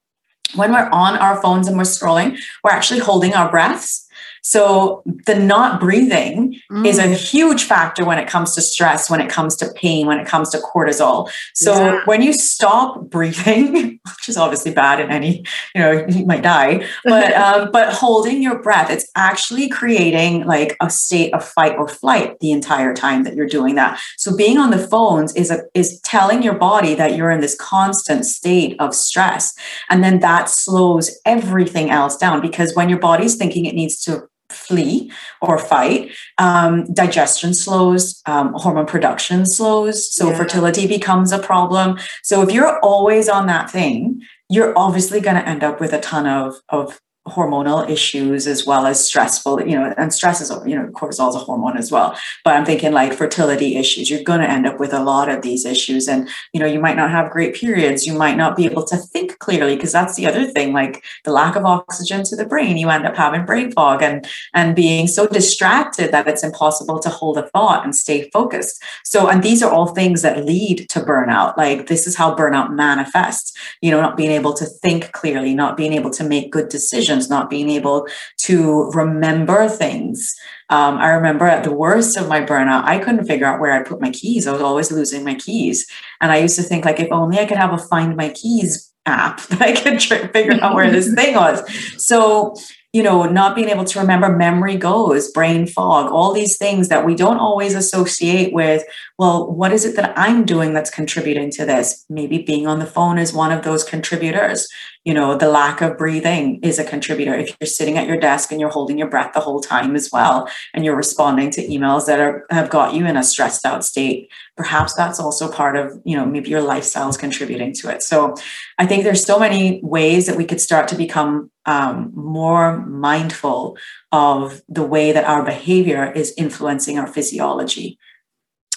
when 0.55 0.71
we're 0.71 0.89
on 0.89 1.17
our 1.17 1.41
phones 1.41 1.67
and 1.67 1.77
we're 1.77 1.83
scrolling, 1.83 2.37
we're 2.63 2.71
actually 2.71 2.99
holding 2.99 3.33
our 3.33 3.51
breaths. 3.51 4.07
So 4.49 5.03
the 5.27 5.35
not 5.35 5.79
breathing 5.79 6.59
mm. 6.71 6.83
is 6.83 6.97
a 6.97 7.05
huge 7.05 7.65
factor 7.65 8.03
when 8.03 8.17
it 8.17 8.27
comes 8.27 8.55
to 8.55 8.63
stress, 8.63 9.07
when 9.07 9.21
it 9.21 9.29
comes 9.29 9.55
to 9.57 9.71
pain, 9.75 10.07
when 10.07 10.19
it 10.19 10.25
comes 10.25 10.49
to 10.49 10.57
cortisol. 10.57 11.29
So 11.53 11.75
yeah. 11.75 12.01
when 12.05 12.23
you 12.23 12.33
stop 12.33 13.11
breathing, 13.11 13.99
which 14.05 14.27
is 14.27 14.37
obviously 14.37 14.73
bad 14.73 15.01
in 15.01 15.11
any, 15.11 15.45
you 15.75 15.81
know, 15.81 16.03
you 16.09 16.25
might 16.25 16.41
die, 16.41 16.83
but 17.03 17.31
um, 17.43 17.69
but 17.71 17.93
holding 17.93 18.41
your 18.41 18.59
breath, 18.59 18.89
it's 18.89 19.05
actually 19.15 19.69
creating 19.69 20.47
like 20.47 20.75
a 20.81 20.89
state 20.89 21.31
of 21.35 21.47
fight 21.47 21.75
or 21.77 21.87
flight 21.87 22.39
the 22.39 22.51
entire 22.51 22.95
time 22.95 23.25
that 23.25 23.35
you're 23.35 23.45
doing 23.45 23.75
that. 23.75 24.01
So 24.17 24.35
being 24.35 24.57
on 24.57 24.71
the 24.71 24.79
phones 24.79 25.35
is 25.35 25.51
a 25.51 25.61
is 25.75 26.01
telling 26.01 26.41
your 26.41 26.55
body 26.55 26.95
that 26.95 27.15
you're 27.15 27.29
in 27.29 27.41
this 27.41 27.55
constant 27.55 28.25
state 28.25 28.75
of 28.79 28.95
stress, 28.95 29.53
and 29.91 30.03
then 30.03 30.21
that 30.21 30.49
slows 30.49 31.15
everything 31.23 31.91
else 31.91 32.17
down 32.17 32.41
because 32.41 32.73
when 32.73 32.89
your 32.89 32.97
body's 32.97 33.35
thinking 33.35 33.65
it 33.65 33.75
needs 33.75 34.01
to 34.05 34.27
flee 34.49 35.11
or 35.41 35.57
fight. 35.57 36.11
Um, 36.37 36.91
digestion 36.93 37.53
slows, 37.53 38.21
um, 38.25 38.53
hormone 38.53 38.85
production 38.85 39.45
slows, 39.45 40.13
so 40.13 40.29
yeah. 40.29 40.37
fertility 40.37 40.87
becomes 40.87 41.31
a 41.31 41.39
problem. 41.39 41.97
So 42.23 42.41
if 42.41 42.51
you're 42.51 42.79
always 42.79 43.29
on 43.29 43.47
that 43.47 43.69
thing, 43.69 44.21
you're 44.49 44.77
obviously 44.77 45.21
going 45.21 45.35
to 45.35 45.47
end 45.47 45.63
up 45.63 45.79
with 45.79 45.93
a 45.93 45.99
ton 45.99 46.25
of 46.25 46.55
of 46.69 46.99
hormonal 47.29 47.89
issues 47.89 48.47
as 48.47 48.65
well 48.65 48.85
as 48.85 49.05
stressful, 49.05 49.61
you 49.61 49.77
know, 49.77 49.93
and 49.97 50.13
stress 50.13 50.41
is, 50.41 50.49
you 50.65 50.75
know, 50.75 50.87
cortisol 50.87 51.29
is 51.29 51.35
a 51.35 51.39
hormone 51.39 51.77
as 51.77 51.91
well. 51.91 52.17
But 52.43 52.55
I'm 52.55 52.65
thinking 52.65 52.91
like 52.91 53.13
fertility 53.13 53.75
issues, 53.77 54.09
you're 54.09 54.23
going 54.23 54.41
to 54.41 54.49
end 54.49 54.65
up 54.65 54.79
with 54.79 54.93
a 54.93 55.03
lot 55.03 55.29
of 55.29 55.41
these 55.41 55.65
issues. 55.65 56.07
And, 56.07 56.29
you 56.53 56.59
know, 56.59 56.65
you 56.65 56.79
might 56.79 56.97
not 56.97 57.11
have 57.11 57.31
great 57.31 57.55
periods. 57.55 58.05
You 58.05 58.13
might 58.13 58.37
not 58.37 58.55
be 58.55 58.65
able 58.65 58.83
to 58.85 58.97
think 58.97 59.39
clearly 59.39 59.75
because 59.75 59.91
that's 59.91 60.15
the 60.15 60.27
other 60.27 60.45
thing, 60.45 60.73
like 60.73 61.03
the 61.23 61.31
lack 61.31 61.55
of 61.55 61.65
oxygen 61.65 62.23
to 62.25 62.35
the 62.35 62.45
brain, 62.45 62.77
you 62.77 62.89
end 62.89 63.05
up 63.05 63.15
having 63.15 63.45
brain 63.45 63.71
fog 63.71 64.01
and, 64.01 64.27
and 64.53 64.75
being 64.75 65.07
so 65.07 65.27
distracted 65.27 66.11
that 66.11 66.27
it's 66.27 66.43
impossible 66.43 66.99
to 66.99 67.09
hold 67.09 67.37
a 67.37 67.47
thought 67.49 67.83
and 67.83 67.95
stay 67.95 68.29
focused. 68.31 68.81
So, 69.03 69.27
and 69.27 69.43
these 69.43 69.61
are 69.63 69.71
all 69.71 69.87
things 69.87 70.21
that 70.21 70.45
lead 70.45 70.89
to 70.89 70.99
burnout. 70.99 71.57
Like 71.57 71.87
this 71.87 72.07
is 72.07 72.15
how 72.15 72.35
burnout 72.35 72.71
manifests, 72.71 73.53
you 73.81 73.91
know, 73.91 74.01
not 74.01 74.17
being 74.17 74.31
able 74.31 74.53
to 74.53 74.65
think 74.65 75.11
clearly, 75.11 75.53
not 75.53 75.77
being 75.77 75.93
able 75.93 76.11
to 76.11 76.23
make 76.23 76.51
good 76.51 76.69
decisions 76.69 77.18
not 77.27 77.49
being 77.49 77.71
able 77.71 78.07
to 78.41 78.91
remember 78.91 79.67
things. 79.67 80.35
Um, 80.69 80.99
I 80.99 81.09
remember 81.09 81.45
at 81.45 81.63
the 81.63 81.73
worst 81.73 82.15
of 82.15 82.29
my 82.29 82.41
burnout, 82.41 82.83
I 82.83 82.99
couldn't 82.99 83.25
figure 83.25 83.47
out 83.47 83.59
where 83.59 83.71
I 83.71 83.81
put 83.81 83.99
my 83.99 84.11
keys. 84.11 84.45
I 84.45 84.51
was 84.51 84.61
always 84.61 84.91
losing 84.91 85.23
my 85.23 85.33
keys. 85.33 85.87
And 86.21 86.31
I 86.31 86.37
used 86.37 86.55
to 86.57 86.63
think 86.63 86.85
like, 86.85 86.99
if 86.99 87.11
only 87.11 87.39
I 87.39 87.45
could 87.45 87.57
have 87.57 87.73
a 87.73 87.79
find 87.79 88.15
my 88.15 88.29
keys 88.29 88.91
app 89.07 89.41
that 89.47 89.61
I 89.61 89.73
could 89.73 89.99
figure 90.01 90.59
out 90.61 90.75
where 90.75 90.91
this 90.91 91.11
thing 91.11 91.33
was. 91.33 91.63
So 91.97 92.53
you 92.91 93.03
know, 93.03 93.23
not 93.25 93.55
being 93.55 93.69
able 93.69 93.85
to 93.85 93.99
remember 93.99 94.35
memory 94.35 94.75
goes, 94.75 95.31
brain 95.31 95.67
fog, 95.67 96.11
all 96.11 96.33
these 96.33 96.57
things 96.57 96.87
that 96.89 97.05
we 97.05 97.13
don't 97.13 97.37
always 97.37 97.75
associate 97.75 98.51
with, 98.51 98.83
well, 99.19 99.51
what 99.51 99.71
is 99.71 99.85
it 99.85 99.95
that 99.95 100.17
I'm 100.17 100.43
doing 100.43 100.73
that's 100.73 100.89
contributing 100.89 101.51
to 101.51 101.65
this? 101.65 102.03
Maybe 102.09 102.39
being 102.39 102.65
on 102.65 102.79
the 102.79 102.87
phone 102.87 103.19
is 103.19 103.31
one 103.31 103.51
of 103.51 103.63
those 103.63 103.83
contributors. 103.83 104.67
You 105.09 105.15
know, 105.15 105.35
the 105.35 105.49
lack 105.49 105.81
of 105.81 105.97
breathing 105.97 106.59
is 106.61 106.77
a 106.77 106.83
contributor. 106.83 107.33
If 107.33 107.57
you're 107.59 107.65
sitting 107.65 107.97
at 107.97 108.05
your 108.05 108.19
desk 108.19 108.51
and 108.51 108.61
you're 108.61 108.69
holding 108.69 108.99
your 108.99 109.09
breath 109.09 109.33
the 109.33 109.39
whole 109.39 109.59
time 109.59 109.95
as 109.95 110.11
well, 110.11 110.47
and 110.71 110.85
you're 110.85 110.95
responding 110.95 111.49
to 111.49 111.67
emails 111.67 112.05
that 112.05 112.19
are, 112.19 112.45
have 112.51 112.69
got 112.69 112.93
you 112.93 113.07
in 113.07 113.17
a 113.17 113.23
stressed 113.23 113.65
out 113.65 113.83
state, 113.83 114.29
perhaps 114.55 114.93
that's 114.93 115.19
also 115.19 115.51
part 115.51 115.75
of, 115.75 115.99
you 116.05 116.15
know, 116.15 116.27
maybe 116.27 116.51
your 116.51 116.61
lifestyle 116.61 117.09
is 117.09 117.17
contributing 117.17 117.73
to 117.73 117.89
it. 117.89 118.03
So 118.03 118.35
I 118.77 118.85
think 118.85 119.03
there's 119.03 119.25
so 119.25 119.39
many 119.39 119.79
ways 119.81 120.27
that 120.27 120.37
we 120.37 120.45
could 120.45 120.61
start 120.61 120.87
to 120.89 120.95
become 120.95 121.49
um, 121.65 122.11
more 122.13 122.85
mindful 122.85 123.79
of 124.11 124.61
the 124.69 124.83
way 124.83 125.11
that 125.11 125.25
our 125.25 125.43
behavior 125.43 126.11
is 126.11 126.35
influencing 126.37 126.99
our 126.99 127.07
physiology. 127.07 127.97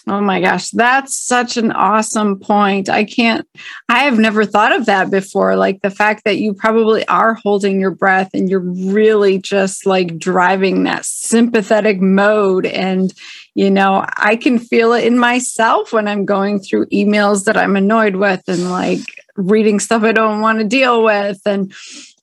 Oh 0.09 0.21
my 0.21 0.41
gosh, 0.41 0.71
that's 0.71 1.17
such 1.17 1.57
an 1.57 1.71
awesome 1.71 2.41
point. 2.41 2.88
I 2.88 3.05
can't, 3.05 3.47
I 3.88 4.01
have 4.01 4.19
never 4.19 4.45
thought 4.45 4.75
of 4.75 4.87
that 4.87 5.11
before. 5.11 5.55
Like 5.55 5.81
the 5.83 5.91
fact 5.91 6.25
that 6.25 6.38
you 6.38 6.55
probably 6.55 7.07
are 7.07 7.35
holding 7.35 7.81
your 7.81 7.93
breath 7.93 8.31
and 8.35 8.51
you're 8.51 8.61
really 8.61 9.38
just 9.38 9.87
like 9.87 10.19
driving 10.19 10.83
that 10.85 11.05
sympathetic 11.05 12.01
mode. 12.01 12.67
And, 12.67 13.15
you 13.55 13.71
know, 13.71 14.05
I 14.17 14.35
can 14.35 14.59
feel 14.59 14.93
it 14.93 15.05
in 15.05 15.19
myself 15.21 15.93
when 15.93 16.09
I'm 16.09 16.25
going 16.25 16.59
through 16.59 16.87
emails 16.87 17.45
that 17.45 17.57
I'm 17.57 17.77
annoyed 17.77 18.17
with 18.17 18.43
and 18.49 18.73
like 18.73 19.21
reading 19.37 19.79
stuff 19.79 20.03
I 20.03 20.11
don't 20.11 20.41
want 20.41 20.59
to 20.59 20.65
deal 20.65 21.05
with. 21.05 21.41
And, 21.47 21.73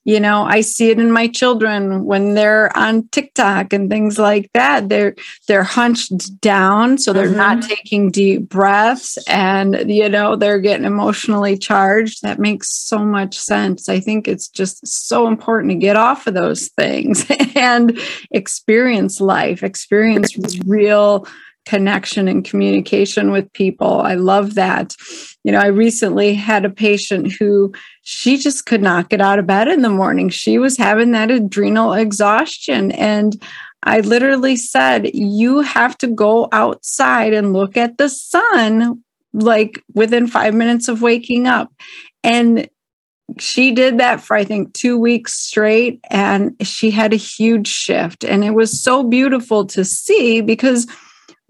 you 0.04 0.20
know 0.20 0.42
i 0.42 0.60
see 0.60 0.90
it 0.90 0.98
in 0.98 1.10
my 1.10 1.26
children 1.26 2.04
when 2.04 2.34
they're 2.34 2.76
on 2.76 3.06
tiktok 3.08 3.72
and 3.72 3.90
things 3.90 4.18
like 4.18 4.50
that. 4.54 4.88
They're 4.88 5.14
they're 5.48 5.64
hunched 5.64 6.40
down 6.40 6.98
so 6.98 7.12
they're 7.12 7.26
mm-hmm. 7.26 7.36
not 7.36 7.62
taking 7.62 8.10
deep 8.10 8.48
breaths 8.48 9.18
and 9.28 9.90
you 9.90 10.08
know 10.08 10.36
they're 10.36 10.60
getting 10.60 10.86
emotionally 10.86 11.56
charged. 11.58 12.22
That 12.22 12.38
makes 12.38 12.70
so 12.70 12.98
much 12.98 13.38
sense. 13.38 13.88
I 13.88 14.00
think 14.00 14.28
it's 14.28 14.48
just 14.48 14.86
so 14.86 15.26
important 15.26 15.72
to 15.72 15.78
get 15.78 15.96
off 15.96 16.26
of 16.26 16.34
those 16.34 16.68
things 16.68 17.26
and 17.54 17.98
experience 18.30 19.20
life. 19.20 19.62
Experience 19.62 20.36
real 20.66 21.26
connection 21.66 22.28
and 22.28 22.44
communication 22.44 23.30
with 23.30 23.52
people. 23.52 24.00
I 24.00 24.14
love 24.14 24.54
that. 24.54 24.94
You 25.44 25.52
know, 25.52 25.58
I 25.58 25.66
recently 25.66 26.34
had 26.34 26.64
a 26.64 26.70
patient 26.70 27.32
who 27.32 27.72
she 28.02 28.36
just 28.36 28.66
could 28.66 28.82
not 28.82 29.08
get 29.08 29.20
out 29.20 29.38
of 29.38 29.46
bed 29.46 29.68
in 29.68 29.82
the 29.82 29.88
morning. 29.88 30.28
She 30.28 30.58
was 30.58 30.76
having 30.76 31.12
that 31.12 31.30
adrenal 31.30 31.92
exhaustion. 31.92 32.92
And 32.92 33.40
I 33.82 34.00
literally 34.00 34.56
said, 34.56 35.10
You 35.14 35.60
have 35.60 35.96
to 35.98 36.06
go 36.06 36.48
outside 36.52 37.32
and 37.32 37.52
look 37.52 37.76
at 37.76 37.98
the 37.98 38.08
sun 38.08 39.02
like 39.32 39.82
within 39.94 40.26
five 40.26 40.54
minutes 40.54 40.88
of 40.88 41.02
waking 41.02 41.46
up. 41.46 41.72
And 42.24 42.68
she 43.38 43.72
did 43.72 43.98
that 43.98 44.20
for 44.20 44.36
I 44.36 44.44
think 44.44 44.74
two 44.74 44.98
weeks 44.98 45.34
straight, 45.34 46.00
and 46.10 46.56
she 46.62 46.90
had 46.90 47.12
a 47.12 47.16
huge 47.16 47.68
shift. 47.68 48.24
And 48.24 48.44
it 48.44 48.52
was 48.52 48.82
so 48.82 49.04
beautiful 49.04 49.66
to 49.66 49.84
see 49.84 50.40
because 50.40 50.86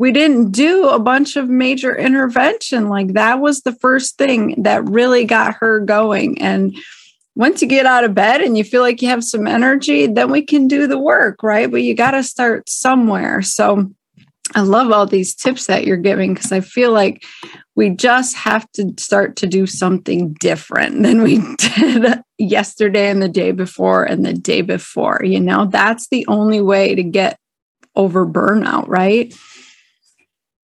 we 0.01 0.13
didn't 0.13 0.51
do 0.53 0.89
a 0.89 0.99
bunch 0.99 1.37
of 1.37 1.51
major 1.51 1.95
intervention. 1.95 2.89
Like 2.89 3.13
that 3.13 3.39
was 3.39 3.61
the 3.61 3.75
first 3.75 4.17
thing 4.17 4.55
that 4.63 4.89
really 4.89 5.27
got 5.27 5.57
her 5.57 5.79
going. 5.79 6.41
And 6.41 6.75
once 7.35 7.61
you 7.61 7.69
get 7.69 7.85
out 7.85 8.05
of 8.05 8.15
bed 8.15 8.41
and 8.41 8.57
you 8.57 8.65
feel 8.65 8.81
like 8.81 9.03
you 9.03 9.09
have 9.09 9.23
some 9.23 9.47
energy, 9.47 10.07
then 10.07 10.31
we 10.31 10.41
can 10.41 10.69
do 10.69 10.87
the 10.87 10.99
work, 10.99 11.43
right? 11.43 11.71
But 11.71 11.83
you 11.83 11.95
got 11.95 12.13
to 12.13 12.23
start 12.23 12.67
somewhere. 12.67 13.43
So 13.43 13.93
I 14.55 14.63
love 14.63 14.91
all 14.91 15.05
these 15.05 15.35
tips 15.35 15.67
that 15.67 15.85
you're 15.85 15.99
giving 15.99 16.33
because 16.33 16.51
I 16.51 16.61
feel 16.61 16.93
like 16.93 17.23
we 17.77 17.91
just 17.91 18.35
have 18.37 18.67
to 18.73 18.95
start 18.99 19.37
to 19.37 19.47
do 19.47 19.67
something 19.67 20.33
different 20.41 21.03
than 21.03 21.21
we 21.21 21.43
did 21.77 22.23
yesterday 22.39 23.11
and 23.11 23.21
the 23.21 23.29
day 23.29 23.53
before 23.53 24.05
and 24.05 24.25
the 24.25 24.33
day 24.33 24.63
before. 24.63 25.21
You 25.23 25.41
know, 25.41 25.67
that's 25.67 26.09
the 26.09 26.27
only 26.27 26.63
way 26.63 26.95
to 26.95 27.03
get 27.03 27.39
over 27.95 28.27
burnout, 28.27 28.89
right? 28.89 29.35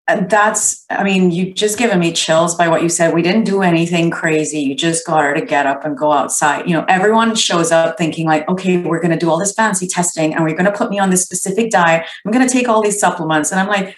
That's 0.07 0.85
i 0.89 1.03
mean 1.03 1.31
you 1.31 1.53
just 1.53 1.77
given 1.77 1.99
me 1.99 2.13
chills 2.13 2.55
by 2.55 2.67
what 2.67 2.81
you 2.81 2.89
said. 2.89 3.13
We 3.13 3.21
didn't 3.21 3.43
do 3.43 3.61
anything 3.61 4.09
crazy. 4.09 4.59
You 4.59 4.75
just 4.75 5.05
got 5.05 5.21
her 5.21 5.33
to 5.33 5.41
get 5.41 5.65
up 5.65 5.83
and 5.83 5.97
go 5.97 6.13
outside. 6.13 6.67
You 6.67 6.73
know 6.73 6.85
everyone 6.87 7.35
shows 7.35 7.71
up 7.71 7.97
thinking 7.97 8.25
like 8.25 8.47
okay 8.47 8.77
we're 8.77 9.01
going 9.01 9.11
to 9.11 9.17
do 9.17 9.29
all 9.29 9.37
this 9.37 9.53
fancy 9.53 9.87
testing 9.87 10.33
and 10.33 10.43
we're 10.43 10.55
going 10.55 10.65
to 10.65 10.71
put 10.71 10.89
me 10.89 10.99
on 10.99 11.09
this 11.09 11.23
specific 11.23 11.71
diet. 11.71 12.05
I'm 12.25 12.31
going 12.31 12.47
to 12.47 12.51
take 12.51 12.69
all 12.69 12.81
these 12.81 12.99
supplements. 12.99 13.51
And 13.51 13.59
i'm 13.59 13.67
like 13.67 13.95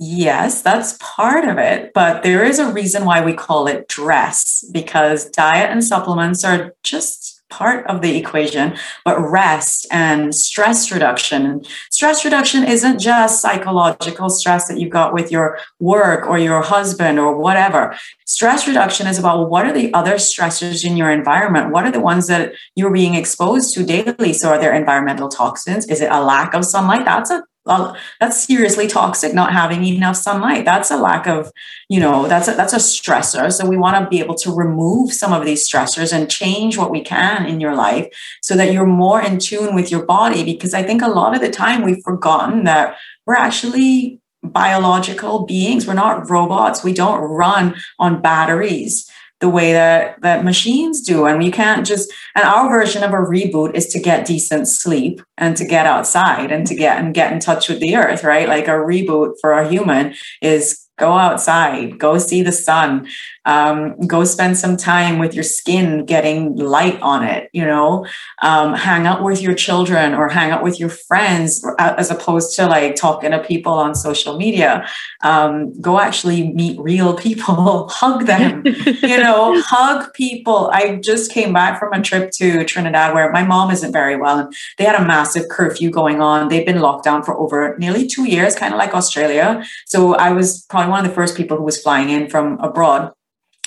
yes 0.00 0.62
that's 0.62 0.96
part 0.98 1.44
of 1.44 1.58
it. 1.58 1.92
But 1.94 2.24
there 2.24 2.44
is 2.44 2.58
a 2.58 2.72
reason 2.72 3.04
why 3.04 3.24
we 3.24 3.32
call 3.32 3.68
it 3.68 3.86
dress 3.86 4.64
because 4.72 5.30
diet 5.30 5.70
and 5.70 5.84
supplements 5.84 6.44
are 6.44 6.74
just 6.82 7.31
part 7.52 7.86
of 7.86 8.00
the 8.00 8.16
equation, 8.16 8.74
but 9.04 9.20
rest 9.20 9.86
and 9.90 10.34
stress 10.34 10.90
reduction. 10.90 11.62
Stress 11.90 12.24
reduction 12.24 12.64
isn't 12.64 12.98
just 12.98 13.42
psychological 13.42 14.30
stress 14.30 14.68
that 14.68 14.80
you 14.80 14.88
got 14.88 15.12
with 15.12 15.30
your 15.30 15.58
work 15.78 16.26
or 16.26 16.38
your 16.38 16.62
husband 16.62 17.18
or 17.18 17.36
whatever. 17.36 17.94
Stress 18.26 18.66
reduction 18.66 19.06
is 19.06 19.18
about 19.18 19.50
what 19.50 19.66
are 19.66 19.72
the 19.72 19.92
other 19.92 20.14
stressors 20.14 20.84
in 20.84 20.96
your 20.96 21.10
environment? 21.10 21.70
What 21.70 21.84
are 21.84 21.92
the 21.92 22.00
ones 22.00 22.26
that 22.28 22.54
you're 22.74 22.92
being 22.92 23.14
exposed 23.14 23.74
to 23.74 23.84
daily? 23.84 24.32
So, 24.32 24.48
are 24.48 24.58
there 24.58 24.72
environmental 24.72 25.28
toxins? 25.28 25.86
Is 25.88 26.00
it 26.00 26.10
a 26.10 26.22
lack 26.22 26.54
of 26.54 26.64
sunlight? 26.64 27.04
That's 27.04 27.30
a 27.30 27.42
that's 27.64 28.44
seriously 28.44 28.88
toxic 28.88 29.34
not 29.34 29.52
having 29.52 29.84
enough 29.84 30.16
sunlight. 30.16 30.64
That's 30.64 30.90
a 30.90 30.96
lack 30.96 31.26
of 31.26 31.52
you 31.88 32.00
know 32.00 32.26
that's 32.26 32.48
a, 32.48 32.52
that's 32.52 32.72
a 32.72 32.76
stressor. 32.76 33.52
So 33.52 33.68
we 33.68 33.76
want 33.76 34.02
to 34.02 34.10
be 34.10 34.20
able 34.20 34.34
to 34.36 34.50
remove 34.50 35.12
some 35.12 35.32
of 35.32 35.44
these 35.44 35.68
stressors 35.68 36.12
and 36.12 36.30
change 36.30 36.76
what 36.76 36.90
we 36.90 37.02
can 37.02 37.46
in 37.46 37.60
your 37.60 37.74
life 37.74 38.08
so 38.42 38.56
that 38.56 38.72
you're 38.72 38.86
more 38.86 39.22
in 39.22 39.38
tune 39.38 39.74
with 39.74 39.90
your 39.90 40.04
body. 40.04 40.44
Because 40.44 40.74
i 40.74 40.82
think 40.82 41.02
a 41.02 41.08
lot 41.08 41.34
of 41.34 41.40
the 41.40 41.50
time 41.50 41.82
we've 41.82 42.02
forgotten 42.02 42.64
that 42.64 42.96
we're 43.26 43.34
actually 43.34 44.20
biological 44.42 45.46
beings. 45.46 45.86
We're 45.86 45.94
not 45.94 46.28
robots. 46.28 46.82
We 46.82 46.92
don't 46.92 47.20
run 47.20 47.76
on 47.98 48.20
batteries 48.20 49.08
the 49.42 49.48
way 49.48 49.72
that 49.72 50.22
that 50.22 50.44
machines 50.44 51.02
do. 51.02 51.26
And 51.26 51.36
we 51.36 51.50
can't 51.50 51.84
just 51.84 52.10
and 52.36 52.44
our 52.44 52.70
version 52.70 53.02
of 53.02 53.10
a 53.10 53.16
reboot 53.16 53.74
is 53.74 53.88
to 53.88 53.98
get 53.98 54.24
decent 54.24 54.68
sleep 54.68 55.20
and 55.36 55.56
to 55.56 55.64
get 55.66 55.84
outside 55.84 56.52
and 56.52 56.64
to 56.68 56.76
get 56.76 56.98
and 56.98 57.12
get 57.12 57.32
in 57.32 57.40
touch 57.40 57.68
with 57.68 57.80
the 57.80 57.96
earth 57.96 58.22
right? 58.22 58.48
Like 58.48 58.68
a 58.68 58.78
reboot 58.92 59.34
for 59.40 59.52
a 59.52 59.68
human 59.68 60.14
is 60.40 60.86
go 60.98 61.12
outside 61.14 61.98
go 61.98 62.18
see 62.18 62.42
the 62.42 62.52
sun 62.52 63.08
um, 63.44 63.98
go 64.06 64.24
spend 64.24 64.56
some 64.56 64.76
time 64.76 65.18
with 65.18 65.34
your 65.34 65.44
skin 65.44 66.04
getting 66.04 66.56
light 66.56 67.00
on 67.02 67.24
it 67.24 67.50
you 67.52 67.64
know? 67.64 68.06
Um, 68.40 68.74
hang 68.74 69.06
out 69.06 69.22
with 69.22 69.40
your 69.40 69.54
children 69.54 70.14
or 70.14 70.28
hang 70.28 70.50
out 70.50 70.62
with 70.62 70.80
your 70.80 70.88
friends 70.88 71.64
as 71.78 72.10
opposed 72.10 72.56
to 72.56 72.66
like 72.66 72.96
talking 72.96 73.30
to 73.30 73.42
people 73.42 73.72
on 73.72 73.94
social 73.94 74.36
media. 74.36 74.86
Um, 75.22 75.78
go 75.80 76.00
actually 76.00 76.52
meet 76.52 76.80
real 76.80 77.14
people 77.22 77.88
hug 77.88 78.26
them 78.26 78.62
you 78.64 79.18
know? 79.18 79.60
Hug 79.72 80.12
people. 80.12 80.70
I 80.72 80.96
just 80.96 81.32
came 81.32 81.52
back 81.52 81.78
from 81.78 81.92
a 81.92 82.02
trip 82.02 82.30
to 82.32 82.64
trinidad 82.64 83.14
where 83.14 83.30
my 83.30 83.42
mom 83.42 83.70
isn't 83.70 83.92
very 83.92 84.16
well 84.16 84.38
and 84.38 84.54
they 84.76 84.84
had 84.84 85.00
a 85.00 85.04
massive 85.04 85.48
curfew 85.48 85.90
going 85.90 86.20
on. 86.20 86.48
They've 86.48 86.66
been 86.66 86.80
locked 86.80 87.04
down 87.04 87.22
for 87.22 87.38
over 87.38 87.76
nearly 87.78 88.06
two 88.06 88.28
years 88.28 88.54
kind 88.54 88.74
of 88.74 88.78
like 88.78 88.94
australia. 88.94 89.64
So 89.86 90.14
i 90.14 90.30
was 90.30 90.64
probably 90.68 90.90
one 90.90 91.04
of 91.04 91.08
the 91.08 91.14
first 91.14 91.36
people 91.36 91.56
who 91.56 91.64
was 91.64 91.80
flying 91.80 92.10
in 92.10 92.28
from 92.28 92.58
abroad 92.60 93.12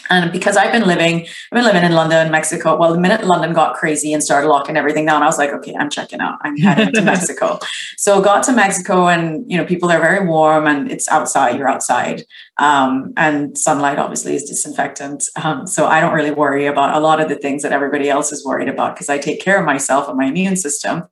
and 0.10 0.32
because 0.32 0.58
I've 0.58 0.72
been 0.72 0.86
living, 0.86 1.22
I've 1.22 1.56
been 1.56 1.64
living 1.64 1.84
in 1.84 1.94
London, 1.94 2.32
Mexico. 2.32 2.78
Well, 2.78 2.94
the 2.94 3.00
minute 3.00 3.26
London 3.26 3.54
got 3.54 3.76
crazy 3.76 4.14
and 4.14 4.24
started 4.24 4.48
locking 4.48 4.78
everything 4.78 5.06
down, 5.06 5.24
I 5.24 5.26
was 5.26 5.38
like, 5.38 5.52
okay, 5.52 5.76
I'm 5.76 5.90
checking 5.90 6.20
out. 6.20 6.38
I'm 6.42 6.58
heading 6.58 6.94
to 6.94 7.02
Mexico. 7.02 7.60
So 7.98 8.22
got 8.22 8.44
to 8.44 8.52
Mexico, 8.52 9.08
and 9.08 9.50
you 9.50 9.58
know, 9.58 9.66
people 9.66 9.90
are 9.92 10.00
very 10.00 10.26
warm, 10.28 10.68
and 10.68 10.92
it's 10.92 11.08
outside. 11.08 11.58
You're 11.58 11.70
outside, 11.70 12.24
um, 12.58 13.14
and 13.18 13.58
sunlight 13.58 13.98
obviously 13.98 14.36
is 14.36 14.44
disinfectant. 14.44 15.24
Um, 15.42 15.66
so 15.66 15.88
I 15.88 16.00
don't 16.02 16.14
really 16.14 16.32
worry 16.32 16.66
about 16.66 16.96
a 16.96 17.00
lot 17.00 17.20
of 17.20 17.30
the 17.30 17.36
things 17.36 17.64
that 17.64 17.72
everybody 17.72 18.10
else 18.10 18.32
is 18.32 18.46
worried 18.46 18.70
about 18.70 18.96
because 18.96 19.10
I 19.10 19.18
take 19.18 19.42
care 19.42 19.60
of 19.60 19.66
myself 19.66 20.08
and 20.08 20.18
my 20.18 20.26
immune 20.26 20.56
system. 20.56 21.04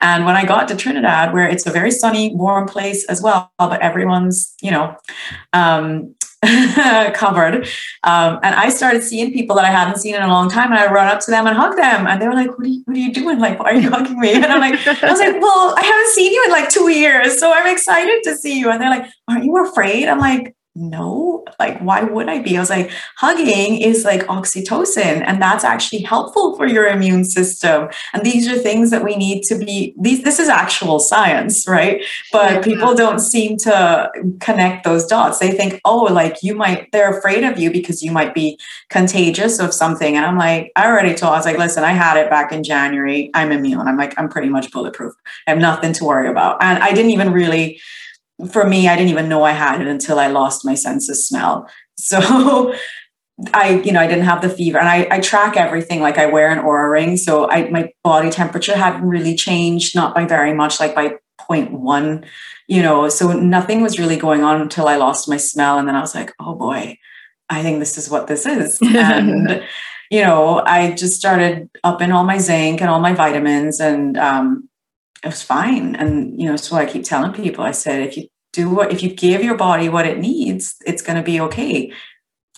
And 0.00 0.24
when 0.24 0.36
I 0.36 0.44
got 0.44 0.68
to 0.68 0.76
Trinidad, 0.76 1.32
where 1.32 1.48
it's 1.48 1.66
a 1.66 1.70
very 1.70 1.90
sunny, 1.90 2.34
warm 2.34 2.66
place 2.68 3.04
as 3.06 3.22
well, 3.22 3.50
but 3.58 3.80
everyone's, 3.80 4.54
you 4.60 4.70
know, 4.70 4.94
um, 5.52 6.14
covered. 7.14 7.66
Um, 8.02 8.38
and 8.42 8.54
I 8.54 8.68
started 8.68 9.02
seeing 9.02 9.32
people 9.32 9.56
that 9.56 9.64
I 9.64 9.70
hadn't 9.70 9.98
seen 9.98 10.14
in 10.14 10.22
a 10.22 10.28
long 10.28 10.50
time. 10.50 10.70
And 10.70 10.78
I 10.78 10.90
run 10.92 11.08
up 11.08 11.20
to 11.20 11.30
them 11.30 11.46
and 11.46 11.56
hug 11.56 11.76
them. 11.76 12.06
And 12.06 12.20
they 12.20 12.28
were 12.28 12.34
like, 12.34 12.50
what 12.50 12.66
are 12.66 12.70
you, 12.70 12.82
what 12.84 12.96
are 12.96 13.00
you 13.00 13.12
doing? 13.12 13.38
Like, 13.38 13.58
why 13.58 13.72
are 13.72 13.74
you 13.74 13.90
hugging 13.90 14.20
me? 14.20 14.34
And 14.34 14.46
I'm 14.46 14.60
like, 14.60 14.86
I 14.86 15.10
was 15.10 15.20
like, 15.20 15.40
well, 15.40 15.74
I 15.76 15.82
haven't 15.82 16.12
seen 16.14 16.32
you 16.32 16.44
in 16.44 16.50
like 16.50 16.68
two 16.68 16.90
years. 16.90 17.38
So 17.38 17.52
I'm 17.52 17.66
excited 17.66 18.22
to 18.24 18.36
see 18.36 18.58
you. 18.58 18.70
And 18.70 18.80
they're 18.80 18.90
like, 18.90 19.06
aren't 19.28 19.44
you 19.44 19.66
afraid? 19.66 20.08
I'm 20.08 20.18
like, 20.18 20.54
no, 20.76 21.42
like, 21.58 21.78
why 21.80 22.02
would 22.02 22.28
I 22.28 22.40
be? 22.40 22.56
I 22.56 22.60
was 22.60 22.68
like, 22.68 22.90
hugging 23.16 23.80
is 23.80 24.04
like 24.04 24.26
oxytocin, 24.26 25.24
and 25.26 25.40
that's 25.40 25.64
actually 25.64 26.02
helpful 26.02 26.54
for 26.56 26.66
your 26.66 26.86
immune 26.86 27.24
system. 27.24 27.88
And 28.12 28.24
these 28.24 28.46
are 28.46 28.56
things 28.56 28.90
that 28.90 29.02
we 29.02 29.16
need 29.16 29.42
to 29.44 29.58
be, 29.58 29.94
these, 29.98 30.22
this 30.22 30.38
is 30.38 30.48
actual 30.48 30.98
science, 30.98 31.66
right? 31.66 32.04
But 32.30 32.52
yeah. 32.52 32.60
people 32.60 32.94
don't 32.94 33.20
seem 33.20 33.56
to 33.58 34.10
connect 34.40 34.84
those 34.84 35.06
dots. 35.06 35.38
They 35.38 35.52
think, 35.52 35.80
oh, 35.86 36.04
like 36.04 36.42
you 36.42 36.54
might, 36.54 36.92
they're 36.92 37.18
afraid 37.18 37.42
of 37.42 37.58
you 37.58 37.70
because 37.70 38.02
you 38.02 38.12
might 38.12 38.34
be 38.34 38.58
contagious 38.90 39.58
of 39.58 39.72
something. 39.72 40.14
And 40.14 40.26
I'm 40.26 40.36
like, 40.36 40.72
I 40.76 40.86
already 40.86 41.14
told, 41.14 41.32
I 41.32 41.36
was 41.38 41.46
like, 41.46 41.58
listen, 41.58 41.84
I 41.84 41.92
had 41.92 42.18
it 42.18 42.28
back 42.28 42.52
in 42.52 42.62
January. 42.62 43.30
I'm 43.32 43.50
immune. 43.50 43.88
I'm 43.88 43.96
like, 43.96 44.12
I'm 44.18 44.28
pretty 44.28 44.50
much 44.50 44.70
bulletproof. 44.70 45.14
I 45.46 45.52
have 45.52 45.58
nothing 45.58 45.94
to 45.94 46.04
worry 46.04 46.28
about. 46.28 46.62
And 46.62 46.82
I 46.82 46.92
didn't 46.92 47.12
even 47.12 47.32
really, 47.32 47.80
for 48.50 48.66
me, 48.66 48.88
I 48.88 48.96
didn't 48.96 49.10
even 49.10 49.28
know 49.28 49.44
I 49.44 49.52
had 49.52 49.80
it 49.80 49.86
until 49.86 50.18
I 50.18 50.26
lost 50.26 50.64
my 50.64 50.74
sense 50.74 51.08
of 51.08 51.16
smell. 51.16 51.68
So 51.98 52.74
I, 53.54 53.80
you 53.84 53.90
know, 53.90 54.00
I 54.00 54.06
didn't 54.06 54.24
have 54.24 54.42
the 54.42 54.50
fever 54.50 54.78
and 54.78 54.86
I, 54.86 55.08
I 55.10 55.20
track 55.20 55.56
everything. 55.56 56.02
Like 56.02 56.18
I 56.18 56.26
wear 56.26 56.50
an 56.50 56.58
Oura 56.58 56.92
ring. 56.92 57.16
So 57.16 57.50
I, 57.50 57.70
my 57.70 57.90
body 58.04 58.28
temperature 58.28 58.76
hadn't 58.76 59.08
really 59.08 59.34
changed, 59.34 59.94
not 59.94 60.14
by 60.14 60.26
very 60.26 60.52
much, 60.52 60.78
like 60.78 60.94
by 60.94 61.16
0.1, 61.48 62.26
you 62.68 62.82
know, 62.82 63.08
so 63.08 63.32
nothing 63.32 63.80
was 63.80 63.98
really 63.98 64.16
going 64.18 64.42
on 64.42 64.60
until 64.60 64.88
I 64.88 64.96
lost 64.96 65.26
my 65.26 65.38
smell. 65.38 65.78
And 65.78 65.88
then 65.88 65.96
I 65.96 66.00
was 66.00 66.14
like, 66.14 66.34
oh 66.38 66.54
boy, 66.54 66.98
I 67.48 67.62
think 67.62 67.78
this 67.78 67.96
is 67.96 68.10
what 68.10 68.26
this 68.26 68.44
is. 68.44 68.78
And, 68.94 69.62
you 70.10 70.20
know, 70.20 70.62
I 70.64 70.92
just 70.92 71.18
started 71.18 71.68
upping 71.82 72.12
all 72.12 72.24
my 72.24 72.38
zinc 72.38 72.80
and 72.80 72.90
all 72.90 73.00
my 73.00 73.12
vitamins 73.14 73.80
and, 73.80 74.16
um, 74.18 74.68
it 75.22 75.28
was 75.28 75.42
fine. 75.42 75.96
And, 75.96 76.40
you 76.40 76.48
know, 76.48 76.56
so 76.56 76.76
I 76.76 76.86
keep 76.86 77.04
telling 77.04 77.32
people, 77.32 77.64
I 77.64 77.72
said, 77.72 78.02
if 78.02 78.16
you 78.16 78.28
do 78.52 78.70
what, 78.70 78.92
if 78.92 79.02
you 79.02 79.14
give 79.14 79.42
your 79.42 79.56
body 79.56 79.88
what 79.88 80.06
it 80.06 80.18
needs, 80.18 80.76
it's 80.86 81.02
going 81.02 81.16
to 81.16 81.22
be 81.22 81.40
okay. 81.40 81.92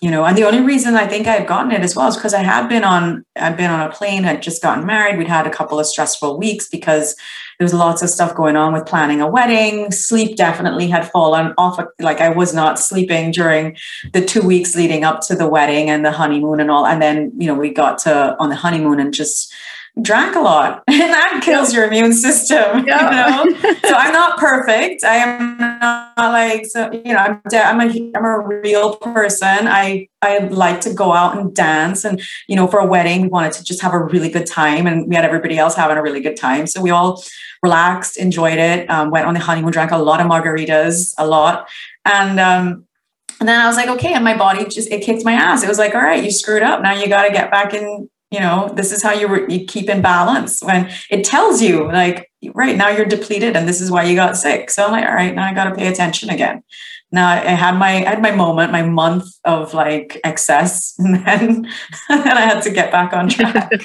You 0.01 0.13
know, 0.13 0.25
and 0.25 0.39
the 0.39 0.45
only 0.45 0.61
reason 0.61 0.95
I 0.95 1.09
think 1.09 1.27
I've 1.27 1.49
gotten 1.49 1.73
it 1.73 1.81
as 1.81 1.97
well 1.97 2.07
is 2.07 2.15
because 2.15 2.33
I 2.33 2.43
had 2.43 2.69
been 2.69 2.85
on, 2.85 3.25
I've 3.35 3.57
been 3.57 3.71
on 3.71 3.81
a 3.81 3.93
plane, 3.93 4.25
I'd 4.25 4.43
just 4.43 4.63
gotten 4.63 4.87
married. 4.87 5.19
We'd 5.19 5.27
had 5.27 5.45
a 5.45 5.51
couple 5.51 5.81
of 5.81 5.87
stressful 5.87 6.39
weeks 6.39 6.69
because 6.69 7.17
there 7.59 7.65
was 7.65 7.75
lots 7.75 8.01
of 8.01 8.09
stuff 8.09 8.37
going 8.37 8.55
on 8.55 8.73
with 8.73 8.87
planning 8.87 9.21
a 9.21 9.27
wedding. 9.27 9.91
Sleep 9.91 10.37
definitely 10.37 10.87
had 10.87 11.11
fallen 11.11 11.53
off. 11.59 11.81
Like 11.99 12.21
I 12.21 12.29
was 12.29 12.55
not 12.55 12.79
sleeping 12.79 13.33
during 13.33 13.77
the 14.13 14.25
two 14.25 14.43
weeks 14.43 14.77
leading 14.77 15.03
up 15.03 15.21
to 15.23 15.35
the 15.35 15.49
wedding 15.49 15.91
and 15.91 16.05
the 16.05 16.13
honeymoon 16.13 16.61
and 16.61 16.71
all. 16.71 16.87
And 16.87 17.03
then, 17.03 17.33
you 17.37 17.49
know, 17.49 17.55
we 17.55 17.71
got 17.71 17.99
to 18.01 18.37
on 18.39 18.51
the 18.51 18.55
honeymoon 18.55 19.01
and 19.01 19.13
just, 19.13 19.53
drank 20.01 20.37
a 20.37 20.41
lot 20.41 20.83
and 20.89 21.13
that 21.13 21.41
kills 21.45 21.73
your 21.73 21.85
immune 21.85 22.13
system 22.13 22.79
you 22.87 22.87
know? 22.87 23.47
So 23.85 23.95
i'm 23.95 24.13
not 24.13 24.39
perfect. 24.39 25.05
I 25.05 25.17
am 25.17 25.59
not 25.59 26.13
like 26.17 26.67
so 26.67 26.91
you 26.93 27.13
know 27.13 27.19
i'm 27.19 27.41
i'm 27.53 27.81
a 27.81 28.13
i'm 28.15 28.25
a 28.25 28.47
real 28.47 28.97
person. 28.97 29.67
I 29.67 30.09
i 30.23 30.39
like 30.39 30.81
to 30.83 30.93
go 30.93 31.13
out 31.13 31.39
and 31.39 31.55
dance 31.55 32.05
and 32.05 32.21
you 32.49 32.57
know 32.57 32.67
for 32.67 32.81
a 32.81 32.87
wedding 32.87 33.23
we 33.23 33.29
wanted 33.29 33.53
to 33.53 33.65
just 33.65 33.81
have 33.83 33.95
a 33.95 33.99
really 33.99 34.29
good 34.29 34.47
time 34.47 34.87
and 34.87 35.09
we 35.09 35.15
had 35.15 35.25
everybody 35.25 35.59
else 35.59 35.75
having 35.75 35.97
a 35.97 36.03
really 36.03 36.21
good 36.21 36.37
time. 36.37 36.67
So 36.67 36.81
we 36.81 36.91
all 36.91 37.23
relaxed 37.63 38.17
enjoyed 38.17 38.59
it 38.59 38.89
um, 38.91 39.11
went 39.11 39.27
on 39.27 39.35
the 39.35 39.41
honeymoon 39.41 39.73
drank 39.73 39.91
a 39.91 39.99
lot 39.99 40.21
of 40.21 40.27
margaritas 40.27 41.15
a 41.19 41.27
lot. 41.27 41.69
And 42.05 42.39
um 42.39 42.85
and 43.41 43.49
then 43.49 43.61
I 43.61 43.67
was 43.69 43.77
like, 43.77 43.89
okay, 43.89 44.15
and 44.15 44.25
my 44.25 44.37
body 44.37 44.65
just 44.67 44.91
it 44.91 45.03
kicked 45.03 45.25
my 45.25 45.33
ass. 45.33 45.63
It 45.63 45.69
was 45.69 45.79
like, 45.79 45.95
all 45.95 46.03
right, 46.03 46.23
you 46.23 46.31
screwed 46.31 46.63
up. 46.63 46.83
Now 46.83 46.93
you 46.93 47.09
got 47.09 47.25
to 47.25 47.33
get 47.33 47.51
back 47.51 47.73
in 47.73 48.11
you 48.31 48.41
know 48.41 48.71
this 48.75 48.93
is 48.93 49.03
how 49.03 49.13
you, 49.13 49.29
re- 49.29 49.47
you 49.49 49.65
keep 49.65 49.89
in 49.89 50.03
balance 50.03 50.63
when 50.63 50.91
it 51.11 51.25
tells 51.25 51.63
you 51.63 51.91
like 51.91 52.31
right 52.55 52.77
now 52.77 52.89
you're 52.89 53.07
depleted 53.07 53.57
and 53.57 53.69
this 53.69 53.81
is 53.81 53.91
why 53.91 54.05
you 54.05 54.15
got 54.15 54.37
sick. 54.37 54.71
So 54.71 54.85
i'm 54.85 54.93
like 54.93 55.07
all 55.07 55.15
right 55.15 55.35
now 55.35 55.45
i 55.45 55.55
got 55.55 55.65
to 55.65 55.75
pay 55.75 55.89
attention 55.89 56.31
again 56.31 56.63
now 57.11 57.27
I 57.27 57.39
had 57.39 57.77
my 57.77 58.05
I 58.05 58.11
had 58.11 58.23
my 58.23 58.33
moment, 58.33 58.71
my 58.71 58.83
month 58.83 59.27
of 59.45 59.73
like 59.73 60.21
excess, 60.25 60.95
and 60.99 61.15
then, 61.27 61.67
and 62.11 62.25
then 62.25 62.37
I 62.37 62.43
had 62.43 62.63
to 62.65 62.71
get 62.71 62.93
back 62.93 63.15
on 63.15 63.29
track. 63.29 63.71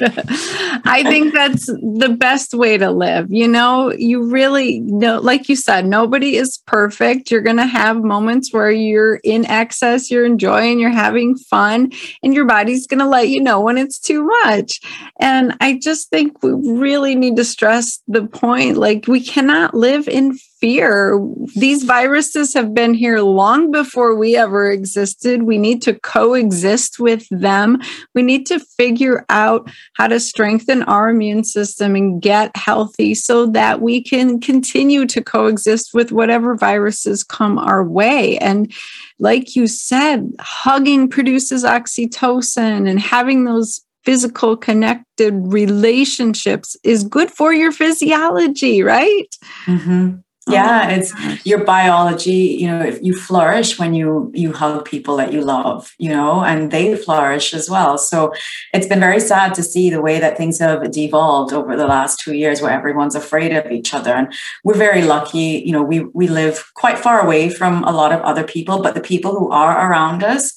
I 0.85 1.03
think 1.03 1.33
that's 1.33 1.67
the 1.67 2.15
best 2.17 2.53
way 2.53 2.77
to 2.77 2.91
live. 2.91 3.31
You 3.31 3.47
know, 3.47 3.93
you 3.93 4.29
really 4.29 4.81
know, 4.81 5.19
like 5.19 5.47
you 5.47 5.55
said, 5.55 5.85
nobody 5.85 6.35
is 6.35 6.57
perfect. 6.67 7.31
You're 7.31 7.41
gonna 7.41 7.65
have 7.65 8.03
moments 8.03 8.51
where 8.51 8.71
you're 8.71 9.15
in 9.23 9.45
excess, 9.45 10.11
you're 10.11 10.25
enjoying, 10.25 10.79
you're 10.79 10.89
having 10.89 11.37
fun, 11.37 11.91
and 12.23 12.33
your 12.33 12.45
body's 12.45 12.87
gonna 12.87 13.07
let 13.07 13.29
you 13.29 13.41
know 13.41 13.61
when 13.61 13.77
it's 13.77 13.99
too 13.99 14.25
much. 14.43 14.81
And 15.19 15.55
I 15.61 15.79
just 15.81 16.09
think 16.09 16.43
we 16.43 16.51
really 16.51 17.15
need 17.15 17.37
to 17.37 17.45
stress 17.45 18.01
the 18.07 18.27
point, 18.27 18.75
like 18.75 19.07
we 19.07 19.21
cannot 19.21 19.73
live 19.73 20.09
in 20.09 20.37
fear. 20.63 21.19
These 21.55 21.83
viruses 21.83 22.53
have 22.53 22.73
been 22.73 22.93
here 22.93 23.19
long 23.19 23.69
before 23.69 24.15
we 24.15 24.37
ever 24.37 24.71
existed. 24.71 25.43
We 25.43 25.57
need 25.57 25.81
to 25.81 25.99
coexist 25.99 27.01
with 27.01 27.27
them. 27.29 27.81
We 28.15 28.21
need 28.21 28.45
to 28.45 28.61
figure 28.61 29.25
out 29.27 29.69
how 29.95 30.07
to 30.07 30.21
strengthen 30.21 30.83
our 30.83 31.09
immune 31.09 31.43
system 31.43 31.95
and 31.97 32.21
get 32.21 32.55
healthy 32.55 33.13
so 33.13 33.47
that 33.47 33.81
we 33.81 34.01
can 34.01 34.39
continue 34.39 35.05
to 35.07 35.21
coexist 35.21 35.89
with 35.93 36.13
whatever 36.13 36.55
viruses 36.55 37.25
come 37.25 37.59
our 37.59 37.83
way. 37.83 38.37
And 38.37 38.71
like 39.19 39.57
you 39.57 39.67
said, 39.67 40.31
hugging 40.39 41.09
produces 41.09 41.65
oxytocin 41.65 42.89
and 42.89 43.01
having 43.01 43.43
those 43.43 43.81
physical 44.05 44.55
connected 44.55 45.33
relationships 45.35 46.77
is 46.85 47.03
good 47.03 47.31
for 47.31 47.53
your 47.53 47.73
physiology, 47.73 48.81
right? 48.81 49.27
Mm-hmm 49.65 50.19
yeah 50.49 50.87
oh 50.89 50.93
it's 50.93 51.45
your 51.45 51.63
biology 51.63 52.57
you 52.59 52.67
know 52.67 52.81
if 52.81 53.01
you 53.01 53.13
flourish 53.13 53.79
when 53.79 53.93
you 53.93 54.29
you 54.33 54.51
hug 54.51 54.83
people 54.83 55.15
that 55.15 55.31
you 55.31 55.41
love 55.41 55.93
you 55.97 56.09
know 56.09 56.43
and 56.43 56.71
they 56.71 56.95
flourish 56.95 57.53
as 57.53 57.69
well. 57.69 57.97
So 57.97 58.33
it's 58.73 58.87
been 58.87 58.99
very 58.99 59.19
sad 59.19 59.53
to 59.55 59.63
see 59.63 59.89
the 59.89 60.01
way 60.01 60.19
that 60.19 60.37
things 60.37 60.59
have 60.59 60.91
devolved 60.91 61.53
over 61.53 61.75
the 61.75 61.87
last 61.87 62.19
two 62.19 62.33
years 62.33 62.61
where 62.61 62.71
everyone's 62.71 63.15
afraid 63.15 63.53
of 63.53 63.71
each 63.71 63.93
other. 63.93 64.13
And 64.13 64.33
we're 64.63 64.73
very 64.75 65.03
lucky 65.03 65.63
you 65.65 65.71
know 65.71 65.83
we 65.83 66.01
we 66.13 66.27
live 66.27 66.71
quite 66.75 66.99
far 66.99 67.21
away 67.21 67.49
from 67.49 67.83
a 67.83 67.91
lot 67.91 68.11
of 68.11 68.21
other 68.21 68.43
people 68.43 68.81
but 68.81 68.95
the 68.95 69.01
people 69.01 69.31
who 69.31 69.49
are 69.51 69.89
around 69.89 70.23
us 70.23 70.53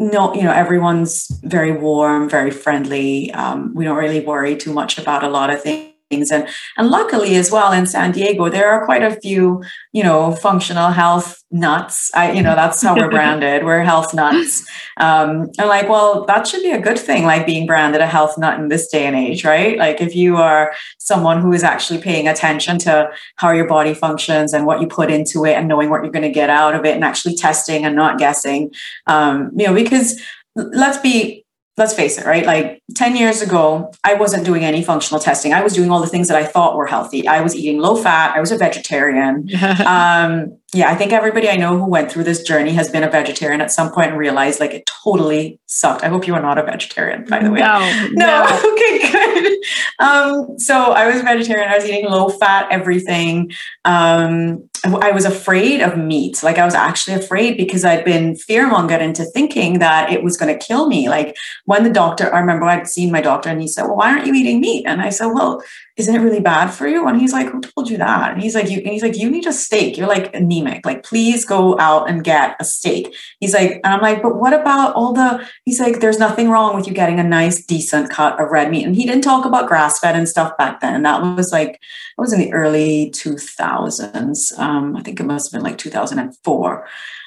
no, 0.00 0.32
you 0.32 0.44
know, 0.44 0.52
everyone's 0.52 1.26
very 1.42 1.72
warm, 1.72 2.28
very 2.28 2.52
friendly. 2.52 3.32
Um, 3.32 3.74
we 3.74 3.84
don't 3.84 3.96
really 3.96 4.20
worry 4.24 4.56
too 4.56 4.72
much 4.72 4.96
about 4.96 5.24
a 5.24 5.28
lot 5.28 5.50
of 5.50 5.60
things 5.60 5.87
and 6.10 6.48
and 6.76 6.88
luckily 6.88 7.36
as 7.36 7.50
well 7.50 7.70
in 7.70 7.84
san 7.84 8.12
diego 8.12 8.48
there 8.48 8.70
are 8.70 8.84
quite 8.84 9.02
a 9.02 9.20
few 9.20 9.62
you 9.92 10.02
know 10.02 10.32
functional 10.32 10.90
health 10.90 11.38
nuts. 11.50 12.10
I 12.14 12.32
you 12.32 12.42
know 12.42 12.54
that's 12.54 12.82
how 12.82 12.94
we're 12.94 13.10
branded. 13.18 13.64
We're 13.64 13.82
health 13.82 14.12
nuts. 14.12 14.66
Um 14.98 15.50
and 15.58 15.68
like 15.68 15.88
well 15.88 16.26
that 16.26 16.46
should 16.46 16.62
be 16.62 16.70
a 16.70 16.80
good 16.80 16.98
thing 16.98 17.24
like 17.24 17.46
being 17.46 17.66
branded 17.66 18.00
a 18.00 18.06
health 18.06 18.36
nut 18.38 18.58
in 18.58 18.68
this 18.68 18.88
day 18.88 19.06
and 19.06 19.16
age 19.16 19.44
right? 19.44 19.78
Like 19.78 20.00
if 20.00 20.14
you 20.14 20.36
are 20.36 20.72
someone 20.98 21.40
who 21.40 21.52
is 21.52 21.64
actually 21.64 22.00
paying 22.00 22.28
attention 22.28 22.78
to 22.80 23.10
how 23.36 23.50
your 23.50 23.66
body 23.66 23.94
functions 23.94 24.52
and 24.52 24.66
what 24.66 24.80
you 24.80 24.86
put 24.86 25.10
into 25.10 25.44
it 25.44 25.54
and 25.54 25.68
knowing 25.68 25.90
what 25.90 26.02
you're 26.02 26.12
going 26.12 26.22
to 26.22 26.30
get 26.30 26.50
out 26.50 26.74
of 26.74 26.84
it 26.84 26.94
and 26.94 27.04
actually 27.04 27.34
testing 27.34 27.84
and 27.84 27.96
not 27.96 28.18
guessing 28.18 28.70
um 29.06 29.50
you 29.56 29.66
know 29.66 29.74
because 29.74 30.20
let's 30.54 30.98
be 30.98 31.44
let's 31.78 31.94
face 31.94 32.18
it, 32.18 32.26
right? 32.26 32.44
Like 32.44 32.82
10 32.94 33.16
years 33.16 33.40
ago, 33.40 33.92
I 34.04 34.14
wasn't 34.14 34.44
doing 34.44 34.64
any 34.64 34.82
functional 34.82 35.20
testing. 35.20 35.52
I 35.54 35.62
was 35.62 35.72
doing 35.72 35.90
all 35.90 36.00
the 36.00 36.08
things 36.08 36.28
that 36.28 36.36
I 36.36 36.44
thought 36.44 36.76
were 36.76 36.86
healthy. 36.86 37.26
I 37.26 37.40
was 37.40 37.54
eating 37.54 37.78
low 37.78 37.96
fat. 37.96 38.36
I 38.36 38.40
was 38.40 38.50
a 38.50 38.58
vegetarian. 38.58 39.48
um, 39.86 40.57
yeah, 40.74 40.90
I 40.90 40.94
think 40.96 41.12
everybody 41.14 41.48
I 41.48 41.56
know 41.56 41.78
who 41.78 41.86
went 41.86 42.12
through 42.12 42.24
this 42.24 42.42
journey 42.42 42.72
has 42.72 42.90
been 42.90 43.02
a 43.02 43.08
vegetarian 43.08 43.62
at 43.62 43.72
some 43.72 43.90
point 43.90 44.10
and 44.10 44.18
realized 44.18 44.60
like 44.60 44.74
it 44.74 44.84
totally 45.02 45.58
sucked. 45.64 46.04
I 46.04 46.08
hope 46.08 46.26
you 46.26 46.34
are 46.34 46.42
not 46.42 46.58
a 46.58 46.62
vegetarian, 46.62 47.24
by 47.24 47.42
the 47.42 47.50
way. 47.50 47.60
No, 47.60 47.78
no. 48.12 48.26
no. 48.26 48.72
okay, 48.72 49.10
good. 49.10 49.58
Um, 49.98 50.58
so 50.58 50.92
I 50.92 51.06
was 51.10 51.22
vegetarian. 51.22 51.70
I 51.70 51.76
was 51.76 51.86
eating 51.86 52.04
low 52.04 52.28
fat 52.28 52.68
everything. 52.70 53.50
Um, 53.86 54.68
I 54.84 55.10
was 55.10 55.24
afraid 55.24 55.80
of 55.80 55.96
meat. 55.96 56.42
Like 56.42 56.58
I 56.58 56.66
was 56.66 56.74
actually 56.74 57.16
afraid 57.16 57.56
because 57.56 57.84
I'd 57.84 58.04
been 58.04 58.34
fearmongered 58.34 59.00
into 59.00 59.24
thinking 59.24 59.78
that 59.78 60.12
it 60.12 60.22
was 60.22 60.36
going 60.36 60.56
to 60.56 60.66
kill 60.66 60.86
me. 60.86 61.08
Like 61.08 61.34
when 61.64 61.82
the 61.82 61.90
doctor, 61.90 62.32
I 62.32 62.40
remember 62.40 62.66
I'd 62.66 62.86
seen 62.86 63.10
my 63.10 63.22
doctor 63.22 63.48
and 63.48 63.62
he 63.62 63.68
said, 63.68 63.84
"Well, 63.84 63.96
why 63.96 64.12
aren't 64.12 64.26
you 64.26 64.34
eating 64.34 64.60
meat?" 64.60 64.84
And 64.86 65.00
I 65.00 65.08
said, 65.08 65.28
"Well, 65.28 65.62
isn't 65.98 66.14
it 66.14 66.20
really 66.20 66.40
bad 66.40 66.68
for 66.68 66.86
you?" 66.86 67.06
And 67.06 67.20
he's 67.20 67.32
like, 67.32 67.48
"Who 67.48 67.60
told 67.60 67.90
you 67.90 67.98
that?" 67.98 68.32
And 68.32 68.42
he's 68.42 68.54
like, 68.54 68.70
"You." 68.70 68.78
And 68.78 68.88
he's 68.88 69.02
like, 69.02 69.18
"You 69.18 69.30
need 69.30 69.46
a 69.46 69.52
steak. 69.52 69.96
You're 69.96 70.08
like 70.08 70.34
anemic. 70.34 70.86
Like, 70.86 71.02
please 71.02 71.44
go 71.44 71.78
out 71.78 72.08
and 72.08 72.24
get 72.24 72.56
a 72.60 72.64
steak." 72.64 73.14
He's 73.40 73.54
like, 73.54 73.80
and 73.84 73.94
I'm 73.94 74.00
like, 74.00 74.22
"But 74.22 74.36
what 74.36 74.52
about 74.54 74.94
all 74.94 75.12
the?" 75.12 75.44
He's 75.64 75.80
like, 75.80 76.00
"There's 76.00 76.18
nothing 76.18 76.48
wrong 76.50 76.76
with 76.76 76.86
you 76.86 76.94
getting 76.94 77.20
a 77.20 77.24
nice, 77.24 77.64
decent 77.64 78.10
cut 78.10 78.40
of 78.40 78.50
red 78.50 78.70
meat." 78.70 78.86
And 78.86 78.96
he 78.96 79.04
didn't 79.04 79.24
talk 79.24 79.44
about 79.44 79.68
grass 79.68 79.98
fed 79.98 80.16
and 80.16 80.28
stuff 80.28 80.56
back 80.56 80.80
then. 80.80 81.02
That 81.02 81.20
was 81.22 81.52
like, 81.52 81.70
it 81.70 82.20
was 82.20 82.32
in 82.32 82.40
the 82.40 82.52
early 82.52 83.10
2000s. 83.14 84.58
Um, 84.58 84.96
I 84.96 85.02
think 85.02 85.20
it 85.20 85.26
must 85.26 85.52
have 85.52 85.58
been 85.58 85.68
like 85.68 85.78
2004. 85.78 86.86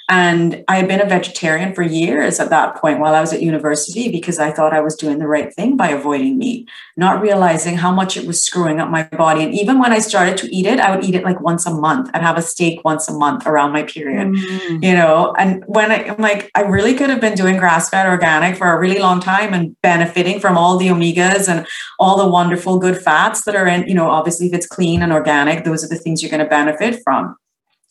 And 0.10 0.64
I 0.68 0.78
had 0.78 0.88
been 0.88 1.02
a 1.02 1.06
vegetarian 1.06 1.74
for 1.74 1.84
years 1.84 2.40
at 2.40 2.50
that 2.50 2.76
point 2.76 3.00
while 3.00 3.16
I 3.16 3.22
was 3.22 3.32
at 3.32 3.42
university 3.42 4.12
because 4.12 4.40
I 4.40 4.52
thought 4.52 4.74
I 4.74 4.82
was 4.82 4.96
doing 4.96 5.20
the 5.20 5.28
right 5.28 5.54
thing 5.54 5.78
by 5.78 5.90
avoiding 5.90 6.38
meat, 6.38 6.70
not 6.98 7.22
realizing 7.22 7.78
how 7.78 7.92
much 7.92 8.18
it 8.18 8.28
was 8.28 8.42
screwing 8.42 8.80
up 8.80 8.90
my 8.90 9.04
body. 9.04 9.44
And 9.44 9.54
even 9.54 9.80
when 9.80 9.94
I 9.94 10.00
started 10.00 10.38
to 10.38 10.54
eat 10.54 10.66
it, 10.66 10.80
I 10.80 10.94
would 10.94 11.06
eat 11.06 11.16
it 11.16 11.24
like 11.24 11.40
once 11.40 11.66
a 11.66 11.74
month. 11.74 12.10
I'd 12.14 12.22
have 12.22 12.38
a 12.38 12.42
steak 12.42 12.84
once 12.84 13.08
a 13.08 13.14
month 13.14 13.48
around 13.48 13.72
my 13.72 13.84
period, 13.84 14.28
mm. 14.28 14.84
you 14.84 14.94
know. 14.94 15.34
And 15.38 15.64
when 15.68 15.92
I, 15.92 16.04
am 16.04 16.18
like, 16.18 16.52
I 16.56 16.62
really 16.62 16.94
could 16.94 17.10
have 17.10 17.22
been 17.22 17.36
doing 17.36 17.58
grass 17.58 17.90
fed 17.90 18.08
organic 18.08 18.58
for 18.58 18.72
a 18.72 18.80
really 18.80 19.00
long 19.00 19.20
time 19.20 19.54
and 19.54 19.80
benefiting 19.82 20.40
from 20.40 20.58
all 20.58 20.78
the 20.78 20.88
omegas 20.88 21.48
and 21.48 21.66
all 22.00 22.18
the 22.18 22.28
wonderful 22.28 22.80
good 22.80 23.02
fats 23.02 23.46
that 23.46 23.56
are 23.56 23.68
in, 23.68 23.88
you 23.88 23.94
know, 23.94 24.10
obviously 24.10 24.48
if 24.48 24.54
it's 24.54 24.68
clean 24.68 25.02
and 25.02 25.14
organic, 25.14 25.64
those 25.64 25.84
are 25.84 25.88
the 25.88 25.96
things 25.96 26.22
you're 26.22 26.32
going 26.32 26.44
to 26.44 26.50
benefit 26.50 27.02
from 27.04 27.38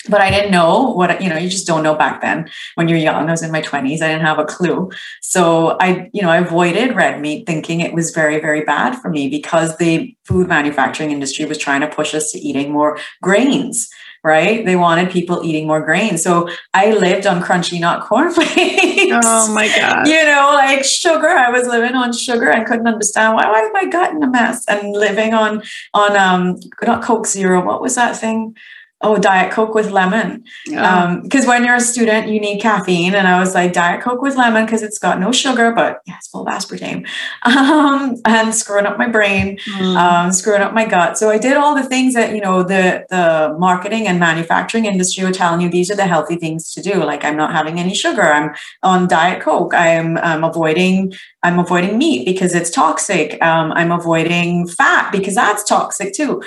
but 0.08 0.20
I 0.20 0.30
didn't 0.30 0.50
know 0.50 0.92
what 0.92 1.20
you 1.20 1.28
know. 1.28 1.36
You 1.36 1.48
just 1.48 1.66
don't 1.66 1.82
know 1.82 1.94
back 1.94 2.22
then 2.22 2.48
when 2.74 2.88
you're 2.88 2.98
young. 2.98 3.28
I 3.28 3.30
was 3.30 3.42
in 3.42 3.52
my 3.52 3.60
twenties. 3.60 4.00
I 4.00 4.08
didn't 4.08 4.24
have 4.24 4.38
a 4.38 4.44
clue. 4.44 4.90
So 5.20 5.76
I, 5.80 6.08
you 6.12 6.22
know, 6.22 6.30
I 6.30 6.38
avoided 6.38 6.96
red 6.96 7.20
meat, 7.20 7.46
thinking 7.46 7.80
it 7.80 7.92
was 7.92 8.10
very, 8.10 8.40
very 8.40 8.62
bad 8.62 8.98
for 9.00 9.10
me 9.10 9.28
because 9.28 9.76
the 9.76 10.14
food 10.24 10.48
manufacturing 10.48 11.10
industry 11.10 11.44
was 11.44 11.58
trying 11.58 11.82
to 11.82 11.88
push 11.88 12.14
us 12.14 12.32
to 12.32 12.38
eating 12.38 12.72
more 12.72 12.98
grains. 13.22 13.88
Right? 14.22 14.66
They 14.66 14.76
wanted 14.76 15.10
people 15.10 15.42
eating 15.42 15.66
more 15.66 15.82
grains. 15.82 16.22
So 16.22 16.46
I 16.74 16.92
lived 16.92 17.26
on 17.26 17.42
crunchy 17.42 17.80
nut 17.80 18.02
cornflakes. 18.02 18.56
Oh 19.12 19.52
my 19.52 19.66
god! 19.66 20.06
You 20.06 20.24
know, 20.24 20.52
like 20.54 20.84
sugar. 20.84 21.28
I 21.28 21.50
was 21.50 21.66
living 21.66 21.94
on 21.94 22.12
sugar 22.12 22.52
I 22.52 22.62
couldn't 22.62 22.86
understand 22.86 23.34
why. 23.34 23.50
Why 23.50 23.62
is 23.62 23.70
my 23.72 23.86
gut 23.86 24.12
in 24.12 24.22
a 24.22 24.30
mess? 24.30 24.64
And 24.68 24.92
living 24.92 25.34
on 25.34 25.62
on 25.94 26.16
um 26.16 26.60
not 26.82 27.02
Coke 27.02 27.26
Zero. 27.26 27.64
What 27.64 27.82
was 27.82 27.96
that 27.96 28.16
thing? 28.16 28.54
Oh 29.02 29.16
diet 29.16 29.52
coke 29.52 29.74
with 29.74 29.90
lemon. 29.90 30.44
Because 30.66 31.44
um, 31.44 31.48
when 31.48 31.64
you're 31.64 31.76
a 31.76 31.80
student 31.80 32.28
you 32.28 32.40
need 32.40 32.60
caffeine. 32.60 33.14
And 33.14 33.26
i 33.26 33.40
was 33.40 33.54
like 33.54 33.72
diet 33.72 34.02
coke 34.02 34.20
with 34.20 34.36
lemon 34.36 34.64
because 34.66 34.82
it's 34.82 34.98
got 34.98 35.18
no 35.18 35.32
sugar 35.32 35.72
but 35.72 36.00
yeah 36.06 36.16
it's 36.18 36.28
full 36.28 36.46
of 36.46 36.52
aspartame. 36.52 37.06
Um, 37.60 38.16
and 38.26 38.54
screwing 38.54 38.86
up 38.86 38.98
my 38.98 39.08
brain 39.08 39.58
mm. 39.58 39.96
um, 39.96 40.32
screwing 40.32 40.60
up 40.60 40.72
my 40.74 40.84
gut. 40.84 41.18
So 41.18 41.30
i 41.30 41.38
did 41.38 41.56
all 41.56 41.74
the 41.74 41.82
things 41.82 42.14
that 42.14 42.34
you 42.34 42.40
know 42.40 42.62
the 42.62 43.06
the 43.08 43.56
marketing 43.58 44.06
and 44.06 44.18
manufacturing 44.18 44.84
industry 44.84 45.24
were 45.24 45.32
telling 45.32 45.60
you 45.60 45.68
these 45.68 45.90
are 45.90 45.96
the 45.96 46.06
healthy 46.06 46.36
things 46.36 46.72
to 46.74 46.82
do. 46.82 47.02
Like 47.02 47.24
i'm 47.24 47.36
not 47.36 47.52
having 47.52 47.78
any 47.78 47.94
sugar. 47.94 48.22
I'm 48.22 48.54
on 48.82 49.08
diet 49.08 49.42
coke. 49.42 49.74
I'm, 49.74 50.18
I'm 50.18 50.44
avoiding 50.44 51.12
i'm 51.42 51.58
avoiding 51.58 51.96
meat 51.96 52.24
because 52.24 52.54
it's 52.54 52.70
toxic. 52.70 53.42
Um, 53.42 53.72
i'm 53.72 53.92
avoiding 53.92 54.66
fat 54.66 55.10
because 55.12 55.34
that's 55.34 55.64
toxic 55.64 56.12
too 56.12 56.42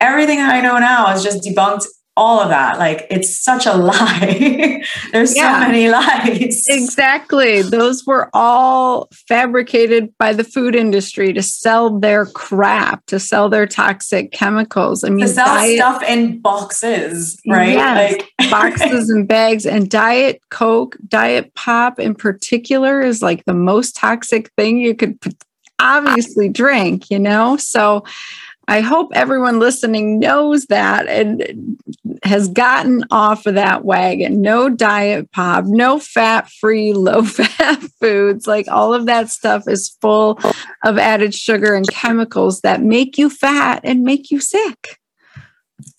everything 0.00 0.40
I 0.40 0.60
know 0.60 0.78
now 0.78 1.12
is 1.12 1.22
just 1.22 1.42
debunked 1.44 1.86
all 2.18 2.40
of 2.40 2.48
that. 2.48 2.78
Like 2.78 3.06
it's 3.10 3.38
such 3.42 3.64
a 3.64 3.72
lie. 3.76 4.82
There's 5.12 5.36
yeah, 5.36 5.60
so 5.60 5.68
many 5.68 5.88
lies. 5.88 6.64
Exactly. 6.68 7.62
Those 7.62 8.04
were 8.04 8.28
all 8.34 9.08
fabricated 9.28 10.12
by 10.18 10.32
the 10.32 10.42
food 10.42 10.74
industry 10.74 11.32
to 11.32 11.42
sell 11.42 11.96
their 11.98 12.26
crap, 12.26 13.06
to 13.06 13.20
sell 13.20 13.48
their 13.48 13.68
toxic 13.68 14.32
chemicals. 14.32 15.04
I 15.04 15.10
mean, 15.10 15.20
to 15.20 15.32
sell 15.32 15.46
diet, 15.46 15.76
stuff 15.76 16.02
in 16.02 16.40
boxes, 16.40 17.40
right? 17.46 17.74
Yes, 17.74 18.20
like 18.38 18.50
boxes 18.50 19.08
and 19.10 19.28
bags. 19.28 19.64
And 19.64 19.88
Diet 19.88 20.42
Coke, 20.50 20.96
Diet 21.06 21.54
Pop 21.54 22.00
in 22.00 22.16
particular, 22.16 23.00
is 23.00 23.22
like 23.22 23.44
the 23.44 23.54
most 23.54 23.94
toxic 23.94 24.50
thing 24.56 24.78
you 24.78 24.96
could 24.96 25.18
obviously 25.78 26.48
drink, 26.48 27.10
you 27.10 27.18
know? 27.18 27.56
So 27.56 28.04
I 28.68 28.80
hope 28.80 29.10
everyone 29.14 29.58
listening 29.58 30.18
knows 30.18 30.66
that 30.66 31.08
and 31.08 31.78
has 32.22 32.48
gotten 32.48 33.02
off 33.10 33.46
of 33.46 33.54
that 33.54 33.82
wagon. 33.82 34.42
No 34.42 34.68
diet 34.68 35.32
pop, 35.32 35.64
no 35.64 35.98
fat 35.98 36.50
free, 36.50 36.92
low 36.92 37.22
fat 37.24 37.82
foods. 37.98 38.46
Like 38.46 38.68
all 38.68 38.92
of 38.92 39.06
that 39.06 39.30
stuff 39.30 39.64
is 39.66 39.96
full 40.02 40.38
of 40.84 40.98
added 40.98 41.34
sugar 41.34 41.74
and 41.74 41.88
chemicals 41.88 42.60
that 42.60 42.82
make 42.82 43.16
you 43.16 43.30
fat 43.30 43.80
and 43.84 44.02
make 44.02 44.30
you 44.30 44.38
sick 44.38 44.98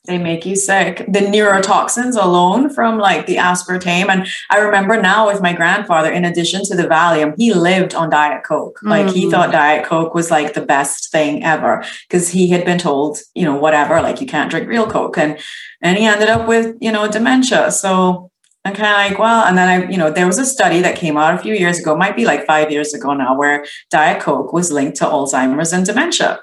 they 0.10 0.18
make 0.18 0.46
you 0.46 0.56
sick. 0.56 1.06
The 1.08 1.20
neurotoxins 1.20 2.22
alone 2.22 2.70
from 2.70 2.98
like 2.98 3.28
the 3.28 3.38
aspartame. 3.38 4.10
And 4.10 4.28
I 4.50 4.58
remember 4.60 5.02
now 5.02 5.28
with 5.28 5.42
my 5.42 5.54
grandfather, 5.54 6.12
in 6.12 6.26
addition 6.26 6.64
to 6.66 6.76
the 6.76 6.84
Valium, 6.84 7.36
he 7.38 7.54
lived 7.54 7.94
on 7.96 8.10
Diet 8.10 8.44
Coke. 8.44 8.80
Like 8.84 9.08
mm. 9.08 9.14
he 9.14 9.30
thought 9.30 9.52
Diet 9.52 9.86
Coke 9.86 10.14
was 10.14 10.30
like 10.32 10.54
the 10.54 10.66
best 10.66 11.12
thing 11.12 11.44
ever 11.44 11.86
because 12.08 12.30
he 12.30 12.50
had 12.50 12.66
been 12.66 12.80
told, 12.80 13.20
you 13.36 13.46
know, 13.46 13.56
whatever, 13.56 14.02
like 14.02 14.20
you 14.20 14.28
can't 14.28 14.50
drink 14.50 14.68
real 14.68 14.88
Coke. 14.88 15.18
And 15.18 15.40
and 15.82 15.98
he 15.98 16.06
ended 16.06 16.30
up 16.30 16.48
with, 16.48 16.76
you 16.82 16.92
know, 16.92 17.08
dementia. 17.08 17.72
So 17.72 18.32
I'm 18.66 18.74
kind 18.74 18.88
of 18.88 19.12
like, 19.12 19.20
well, 19.20 19.46
and 19.46 19.58
then 19.58 19.70
I, 19.70 19.90
you 19.90 19.98
know, 19.98 20.12
there 20.12 20.28
was 20.28 20.38
a 20.38 20.46
study 20.46 20.82
that 20.82 20.98
came 20.98 21.16
out 21.16 21.34
a 21.34 21.38
few 21.38 21.54
years 21.54 21.80
ago, 21.80 21.96
might 21.96 22.16
be 22.16 22.26
like 22.26 22.46
five 22.46 22.72
years 22.72 22.94
ago 22.94 23.14
now, 23.14 23.38
where 23.38 23.66
Diet 23.90 24.22
Coke 24.22 24.52
was 24.52 24.72
linked 24.72 24.98
to 24.98 25.06
Alzheimer's 25.06 25.72
and 25.72 25.86
dementia. 25.86 26.40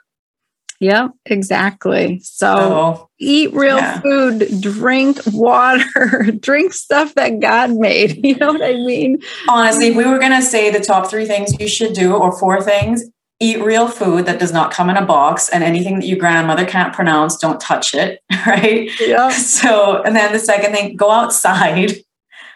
Yep, 0.80 1.12
exactly. 1.24 2.20
So 2.22 2.54
oh, 2.54 3.10
eat 3.18 3.52
real 3.54 3.76
yeah. 3.76 4.00
food, 4.00 4.60
drink 4.60 5.18
water, 5.32 6.30
drink 6.40 6.72
stuff 6.72 7.14
that 7.14 7.40
God 7.40 7.70
made. 7.72 8.24
You 8.26 8.34
know 8.36 8.52
what 8.52 8.62
I 8.62 8.72
mean? 8.72 9.18
Honestly, 9.48 9.92
we 9.92 10.04
were 10.04 10.18
going 10.18 10.32
to 10.32 10.42
say 10.42 10.70
the 10.70 10.80
top 10.80 11.08
three 11.08 11.26
things 11.26 11.58
you 11.60 11.68
should 11.68 11.92
do, 11.92 12.12
or 12.12 12.36
four 12.36 12.60
things, 12.60 13.04
eat 13.38 13.62
real 13.62 13.86
food 13.86 14.26
that 14.26 14.40
does 14.40 14.52
not 14.52 14.72
come 14.72 14.90
in 14.90 14.96
a 14.96 15.04
box, 15.04 15.48
and 15.48 15.62
anything 15.62 16.00
that 16.00 16.06
your 16.06 16.18
grandmother 16.18 16.66
can't 16.66 16.92
pronounce, 16.92 17.36
don't 17.36 17.60
touch 17.60 17.94
it. 17.94 18.20
Right. 18.46 18.90
Yeah. 19.00 19.30
So, 19.30 20.02
and 20.02 20.14
then 20.14 20.32
the 20.32 20.38
second 20.38 20.72
thing, 20.72 20.96
go 20.96 21.10
outside. 21.10 21.92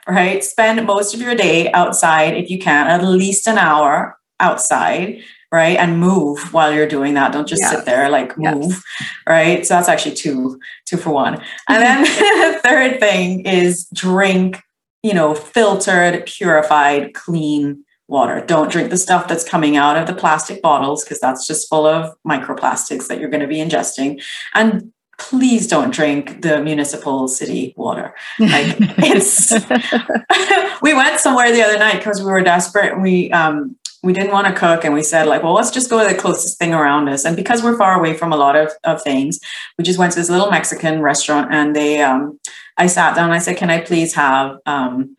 Right. 0.08 0.42
Spend 0.42 0.84
most 0.86 1.14
of 1.14 1.20
your 1.20 1.34
day 1.34 1.70
outside 1.72 2.36
if 2.36 2.50
you 2.50 2.58
can, 2.58 2.86
at 2.86 3.04
least 3.04 3.46
an 3.48 3.58
hour 3.58 4.16
outside 4.40 5.20
right? 5.52 5.76
And 5.76 5.98
move 5.98 6.52
while 6.52 6.72
you're 6.72 6.88
doing 6.88 7.14
that. 7.14 7.32
Don't 7.32 7.48
just 7.48 7.62
sit 7.64 7.84
there 7.84 8.08
like 8.08 8.38
move 8.38 8.64
yes. 8.64 8.82
right? 9.26 9.66
So 9.66 9.74
that's 9.74 9.88
actually 9.88 10.14
two 10.14 10.60
two 10.86 10.96
for 10.96 11.10
one. 11.10 11.42
And 11.68 11.82
then 11.82 12.02
the 12.02 12.60
third 12.64 13.00
thing 13.00 13.46
is 13.46 13.86
drink 13.92 14.62
you 15.02 15.14
know 15.14 15.34
filtered 15.34 16.26
purified 16.26 17.14
clean 17.14 17.84
water. 18.10 18.44
Don't 18.44 18.70
drink 18.70 18.90
the 18.90 18.96
stuff 18.96 19.28
that's 19.28 19.48
coming 19.48 19.76
out 19.76 19.96
of 19.96 20.06
the 20.06 20.14
plastic 20.14 20.60
bottles 20.60 21.04
because 21.04 21.20
that's 21.20 21.46
just 21.46 21.68
full 21.68 21.86
of 21.86 22.14
microplastics 22.26 23.06
that 23.06 23.20
you're 23.20 23.30
going 23.30 23.40
to 23.40 23.46
be 23.46 23.58
ingesting. 23.58 24.20
And 24.52 24.92
please 25.20 25.68
don't 25.68 25.94
drink 25.94 26.42
the 26.42 26.60
municipal 26.62 27.28
city 27.28 27.72
water. 27.76 28.14
Like 28.40 28.76
it's 28.80 29.52
we 30.82 30.92
went 30.94 31.20
somewhere 31.20 31.52
the 31.52 31.62
other 31.62 31.78
night 31.78 31.98
because 31.98 32.20
we 32.20 32.30
were 32.30 32.42
desperate 32.42 32.92
and 32.92 33.02
we 33.02 33.30
um 33.30 33.76
we 34.02 34.12
didn't 34.12 34.32
want 34.32 34.46
to 34.46 34.52
cook 34.52 34.84
and 34.84 34.94
we 34.94 35.02
said 35.02 35.26
like 35.26 35.42
well 35.42 35.52
let's 35.52 35.70
just 35.70 35.90
go 35.90 36.02
to 36.02 36.14
the 36.14 36.20
closest 36.20 36.58
thing 36.58 36.72
around 36.72 37.08
us 37.08 37.24
and 37.24 37.36
because 37.36 37.62
we're 37.62 37.76
far 37.76 37.98
away 37.98 38.14
from 38.14 38.32
a 38.32 38.36
lot 38.36 38.56
of, 38.56 38.70
of 38.84 39.02
things 39.02 39.38
we 39.78 39.84
just 39.84 39.98
went 39.98 40.12
to 40.12 40.18
this 40.18 40.30
little 40.30 40.50
mexican 40.50 41.02
restaurant 41.02 41.52
and 41.52 41.76
they 41.76 42.00
um, 42.02 42.38
i 42.76 42.86
sat 42.86 43.14
down 43.14 43.30
i 43.30 43.38
said 43.38 43.56
can 43.56 43.70
i 43.70 43.80
please 43.80 44.14
have 44.14 44.56
um, 44.66 45.16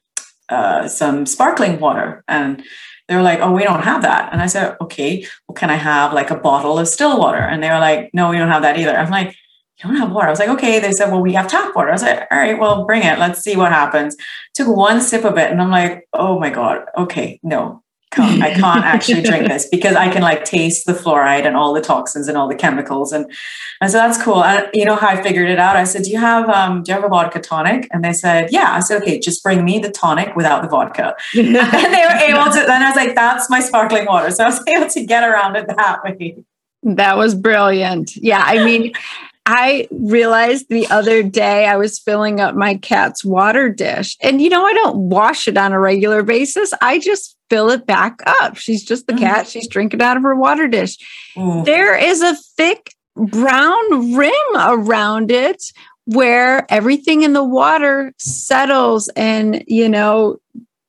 uh, 0.49 0.87
some 0.87 1.25
sparkling 1.25 1.79
water 1.79 2.23
and 2.27 2.63
they 3.07 3.15
were 3.15 3.21
like 3.21 3.39
oh 3.39 3.51
we 3.51 3.63
don't 3.63 3.83
have 3.83 4.01
that 4.01 4.31
and 4.31 4.41
i 4.41 4.47
said 4.47 4.75
okay 4.81 5.25
well 5.47 5.55
can 5.55 5.69
i 5.69 5.75
have 5.75 6.13
like 6.13 6.31
a 6.31 6.35
bottle 6.35 6.79
of 6.79 6.87
still 6.87 7.19
water 7.19 7.39
and 7.39 7.61
they 7.61 7.69
were 7.69 7.79
like 7.79 8.09
no 8.13 8.29
we 8.29 8.37
don't 8.37 8.49
have 8.49 8.61
that 8.61 8.77
either 8.77 8.95
i'm 8.95 9.11
like 9.11 9.35
you 9.83 9.89
don't 9.89 9.97
have 9.97 10.11
water. 10.11 10.27
I 10.27 10.29
was 10.29 10.39
like, 10.39 10.49
okay. 10.49 10.79
They 10.79 10.91
said, 10.91 11.09
well, 11.09 11.21
we 11.21 11.33
have 11.33 11.47
tap 11.47 11.75
water. 11.75 11.89
I 11.89 11.93
was 11.93 12.03
like, 12.03 12.27
all 12.29 12.37
right, 12.37 12.59
well, 12.59 12.85
bring 12.85 13.03
it. 13.03 13.17
Let's 13.17 13.41
see 13.41 13.55
what 13.55 13.71
happens. 13.71 14.15
Took 14.53 14.67
one 14.67 15.01
sip 15.01 15.23
of 15.23 15.37
it 15.37 15.49
and 15.49 15.61
I'm 15.61 15.71
like, 15.71 16.07
oh 16.13 16.39
my 16.39 16.49
God, 16.49 16.85
okay, 16.97 17.39
no, 17.41 17.80
can't, 18.11 18.41
I 18.43 18.53
can't 18.53 18.85
actually 18.85 19.21
drink 19.21 19.47
this 19.47 19.67
because 19.67 19.95
I 19.95 20.09
can 20.09 20.21
like 20.21 20.45
taste 20.45 20.85
the 20.85 20.93
fluoride 20.93 21.45
and 21.45 21.55
all 21.55 21.73
the 21.73 21.81
toxins 21.81 22.27
and 22.27 22.37
all 22.37 22.47
the 22.47 22.55
chemicals. 22.55 23.11
And 23.11 23.31
I 23.79 23.87
said, 23.87 23.99
that's 23.99 24.21
cool. 24.21 24.43
And 24.43 24.69
you 24.73 24.85
know 24.85 24.95
how 24.95 25.07
I 25.07 25.21
figured 25.21 25.49
it 25.49 25.57
out? 25.57 25.75
I 25.75 25.85
said, 25.85 26.03
do 26.03 26.11
you 26.11 26.19
have, 26.19 26.49
um, 26.49 26.83
do 26.83 26.91
you 26.91 26.95
have 26.95 27.03
a 27.03 27.09
vodka 27.09 27.39
tonic? 27.39 27.87
And 27.91 28.03
they 28.03 28.13
said, 28.13 28.51
yeah. 28.51 28.73
I 28.73 28.79
said, 28.81 29.01
okay, 29.01 29.19
just 29.19 29.41
bring 29.43 29.65
me 29.65 29.79
the 29.79 29.89
tonic 29.89 30.35
without 30.35 30.61
the 30.61 30.69
vodka. 30.69 31.15
and 31.35 31.55
they 31.55 32.05
were 32.05 32.37
able 32.37 32.51
to, 32.51 32.63
then 32.67 32.83
I 32.83 32.89
was 32.89 32.95
like, 32.95 33.15
that's 33.15 33.49
my 33.49 33.59
sparkling 33.59 34.05
water. 34.05 34.29
So 34.31 34.43
I 34.43 34.47
was 34.47 34.67
able 34.67 34.89
to 34.89 35.05
get 35.05 35.27
around 35.27 35.55
it 35.55 35.67
that 35.67 36.03
way. 36.03 36.43
That 36.83 37.17
was 37.17 37.35
brilliant. 37.35 38.15
Yeah. 38.15 38.43
I 38.45 38.63
mean, 38.63 38.93
I 39.53 39.89
realized 39.91 40.69
the 40.69 40.87
other 40.87 41.21
day 41.23 41.65
I 41.65 41.75
was 41.75 41.99
filling 41.99 42.39
up 42.39 42.55
my 42.55 42.75
cat's 42.75 43.25
water 43.25 43.67
dish. 43.67 44.15
And 44.21 44.41
you 44.41 44.47
know, 44.47 44.65
I 44.65 44.71
don't 44.71 45.09
wash 45.09 45.45
it 45.45 45.57
on 45.57 45.73
a 45.73 45.79
regular 45.79 46.23
basis. 46.23 46.71
I 46.81 46.99
just 46.99 47.35
fill 47.49 47.69
it 47.69 47.85
back 47.85 48.21
up. 48.25 48.55
She's 48.55 48.81
just 48.81 49.07
the 49.07 49.13
mm. 49.13 49.19
cat. 49.19 49.49
She's 49.49 49.67
drinking 49.67 50.01
out 50.01 50.15
of 50.15 50.23
her 50.23 50.35
water 50.35 50.69
dish. 50.69 50.97
Mm. 51.35 51.65
There 51.65 51.97
is 51.97 52.21
a 52.21 52.33
thick 52.55 52.95
brown 53.17 54.15
rim 54.15 54.31
around 54.55 55.31
it 55.31 55.61
where 56.05 56.65
everything 56.71 57.23
in 57.23 57.33
the 57.33 57.43
water 57.43 58.13
settles 58.17 59.09
and, 59.17 59.65
you 59.67 59.89
know, 59.89 60.37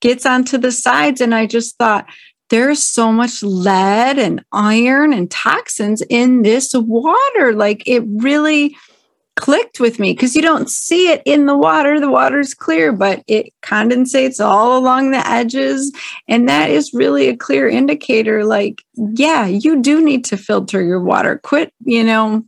gets 0.00 0.24
onto 0.24 0.56
the 0.56 0.70
sides. 0.70 1.20
And 1.20 1.34
I 1.34 1.46
just 1.46 1.76
thought, 1.78 2.06
there's 2.52 2.82
so 2.82 3.10
much 3.10 3.42
lead 3.42 4.18
and 4.18 4.44
iron 4.52 5.14
and 5.14 5.30
toxins 5.30 6.02
in 6.10 6.42
this 6.42 6.74
water. 6.74 7.54
Like 7.54 7.82
it 7.86 8.04
really 8.06 8.76
clicked 9.36 9.80
with 9.80 9.98
me 9.98 10.12
because 10.12 10.36
you 10.36 10.42
don't 10.42 10.68
see 10.68 11.10
it 11.10 11.22
in 11.24 11.46
the 11.46 11.56
water. 11.56 11.98
The 11.98 12.10
water's 12.10 12.52
clear, 12.52 12.92
but 12.92 13.24
it 13.26 13.54
condensates 13.62 14.38
all 14.38 14.76
along 14.76 15.12
the 15.12 15.26
edges. 15.26 15.90
And 16.28 16.46
that 16.46 16.68
is 16.68 16.92
really 16.92 17.28
a 17.28 17.36
clear 17.38 17.70
indicator 17.70 18.44
like, 18.44 18.84
yeah, 18.96 19.46
you 19.46 19.80
do 19.80 20.04
need 20.04 20.26
to 20.26 20.36
filter 20.36 20.82
your 20.82 21.00
water. 21.00 21.40
Quit, 21.42 21.72
you 21.86 22.04
know, 22.04 22.44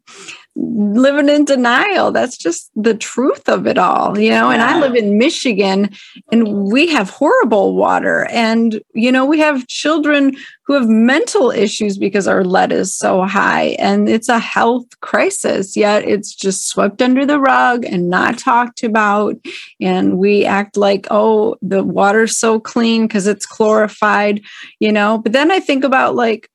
living 0.56 1.28
in 1.28 1.44
denial. 1.44 2.12
That's 2.12 2.36
just 2.36 2.70
the 2.76 2.94
truth 2.94 3.48
of 3.48 3.66
it 3.66 3.76
all, 3.76 4.18
you 4.18 4.30
know. 4.30 4.50
And 4.50 4.62
I 4.62 4.78
live 4.78 4.94
in 4.94 5.18
Michigan 5.18 5.90
and 6.30 6.70
we 6.70 6.86
have 6.88 7.10
horrible 7.10 7.74
water. 7.74 8.26
And, 8.30 8.80
you 8.94 9.10
know, 9.10 9.24
we 9.24 9.40
have 9.40 9.66
children 9.66 10.36
who 10.66 10.74
have 10.74 10.88
mental 10.88 11.50
issues 11.50 11.98
because 11.98 12.28
our 12.28 12.44
lead 12.44 12.72
is 12.72 12.94
so 12.94 13.24
high. 13.24 13.76
And 13.78 14.08
it's 14.08 14.28
a 14.28 14.38
health 14.38 14.86
crisis, 15.00 15.76
yet 15.76 16.04
it's 16.04 16.34
just 16.34 16.68
swept 16.68 17.02
under 17.02 17.26
the 17.26 17.40
rug 17.40 17.84
and 17.84 18.08
not 18.08 18.38
talked 18.38 18.82
about. 18.82 19.36
And 19.80 20.18
we 20.18 20.44
act 20.44 20.76
like, 20.76 21.06
oh, 21.10 21.56
the 21.62 21.82
water's 21.82 22.36
so 22.36 22.60
clean 22.60 23.06
because 23.06 23.26
it's 23.26 23.44
chlorified, 23.44 24.40
you 24.78 24.92
know. 24.92 25.18
But 25.18 25.32
then 25.32 25.50
I 25.50 25.60
think 25.60 25.84
about 25.84 26.14
like, 26.14 26.48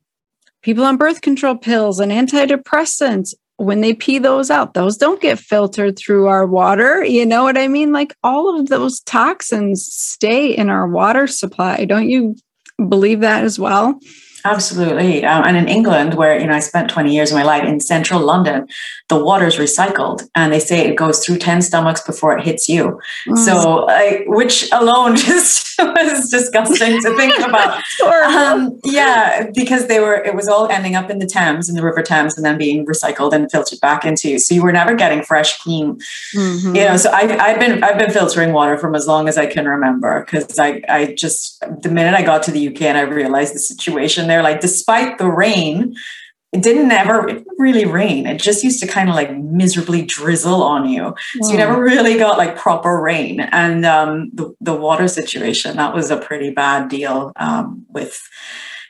people 0.62 0.84
on 0.84 0.98
birth 0.98 1.22
control 1.22 1.56
pills 1.56 2.02
and 2.02 2.12
antidepressants 2.12 3.34
when 3.60 3.82
they 3.82 3.94
pee 3.94 4.20
those 4.20 4.50
out, 4.50 4.74
those 4.74 4.96
don't 4.96 5.22
get 5.22 5.38
filtered 5.38 5.98
through 5.98 6.28
our 6.28 6.48
water. 6.48 7.04
You 7.04 7.26
know 7.26 7.44
what 7.44 7.58
I 7.58 7.68
mean? 7.68 7.92
Like 7.92 8.16
all 8.24 8.58
of 8.58 8.70
those 8.70 9.02
toxins 9.02 9.86
stay 9.86 10.56
in 10.56 10.70
our 10.70 10.88
water 10.88 11.28
supply. 11.28 11.84
Don't 11.84 12.10
you 12.10 12.36
believe 12.88 13.20
that 13.20 13.44
as 13.44 13.60
well? 13.60 14.00
Absolutely. 14.46 15.26
Um, 15.26 15.44
and 15.46 15.58
in 15.58 15.68
England, 15.68 16.14
where 16.14 16.40
you 16.40 16.48
know 16.48 16.54
I 16.54 16.62
spent 16.62 16.90
20 16.90 17.14
years 17.14 17.32
of 17.32 17.36
my 17.36 17.44
life 17.44 17.66
in 17.66 17.82
central 17.82 18.22
London, 18.22 18.68
the 19.10 19.22
water 19.22 19.48
is 19.48 19.58
recycled, 19.58 20.28
and 20.36 20.54
they 20.54 20.60
say 20.60 20.88
it 20.88 20.96
goes 20.96 21.26
through 21.26 21.38
10 21.38 21.64
stomachs 21.64 22.02
before 22.02 22.38
it 22.38 22.46
hits 22.46 22.70
you. 22.70 23.00
Mm. 23.28 23.38
So, 23.38 23.86
like, 23.86 24.24
which 24.28 24.72
alone 24.72 25.16
just 25.16 25.70
was 25.80 26.30
disgusting 26.30 27.02
to 27.02 27.16
think 27.16 27.38
about. 27.48 27.82
um, 28.26 28.80
yeah, 28.84 29.50
because 29.56 29.88
they 29.88 30.00
were 30.00 30.16
it 30.16 30.36
was 30.36 30.48
all 30.48 30.68
ending 30.70 30.96
up 30.96 31.10
in 31.10 31.20
the 31.20 31.26
Thames, 31.26 31.70
in 31.70 31.76
the 31.76 31.82
River 31.82 32.02
Thames, 32.02 32.38
and 32.38 32.46
then 32.46 32.58
being 32.58 32.86
recycled 32.86 33.34
and 33.34 33.52
filtered 33.52 33.80
back 33.80 34.06
into. 34.06 34.30
You 34.30 34.40
so 34.40 34.54
you 34.54 34.62
were 34.62 34.72
never 34.72 34.94
getting 34.94 35.24
fresh, 35.24 35.60
clean. 35.60 36.00
Mm-hmm. 36.36 36.76
You 36.76 36.86
know, 36.86 36.98
so 36.98 37.10
I, 37.12 37.22
I've 37.38 37.60
been 37.60 37.84
I've 37.84 37.98
been 37.98 38.12
filtering 38.12 38.54
water 38.54 38.78
from 38.78 38.96
as 38.96 39.08
long 39.08 39.28
as 39.28 39.38
I 39.38 39.46
can 39.46 39.68
remember 39.68 40.24
because 40.24 40.60
I 40.60 40.82
I 40.88 41.14
just 41.14 41.60
the 41.82 41.90
minute 41.90 42.14
I 42.14 42.22
got 42.22 42.44
to 42.44 42.52
the 42.52 42.68
UK 42.68 42.84
and 42.84 42.98
I 42.98 43.02
realized 43.02 43.56
the 43.56 43.60
situation 43.60 44.28
there, 44.28 44.44
like 44.44 44.62
despite 44.62 45.18
the 45.18 45.30
rain, 45.30 45.96
it 46.52 46.64
didn't 46.64 46.92
ever 46.92 47.28
it 47.28 47.34
didn't 47.34 47.60
really 47.60 47.86
rain. 47.86 48.26
It 48.26 48.42
just 48.42 48.64
used 48.64 48.80
to 48.82 48.88
kind 48.88 49.08
of 49.10 49.16
like 49.16 49.36
miserably 49.36 50.04
drizzle 50.04 50.64
on 50.64 50.90
you. 50.90 51.14
So 51.42 51.52
you 51.52 51.58
never 51.58 51.82
really 51.82 52.18
got 52.18 52.38
like 52.38 52.58
proper 52.58 53.00
rain. 53.00 53.40
And 53.40 53.86
um, 53.86 54.32
the 54.34 54.56
the 54.60 54.76
water 54.76 55.08
situation 55.08 55.78
that 55.78 55.94
was 55.94 56.10
a 56.10 56.18
pretty 56.18 56.50
bad 56.50 56.90
deal 56.90 57.34
um, 57.36 57.86
with 57.90 58.28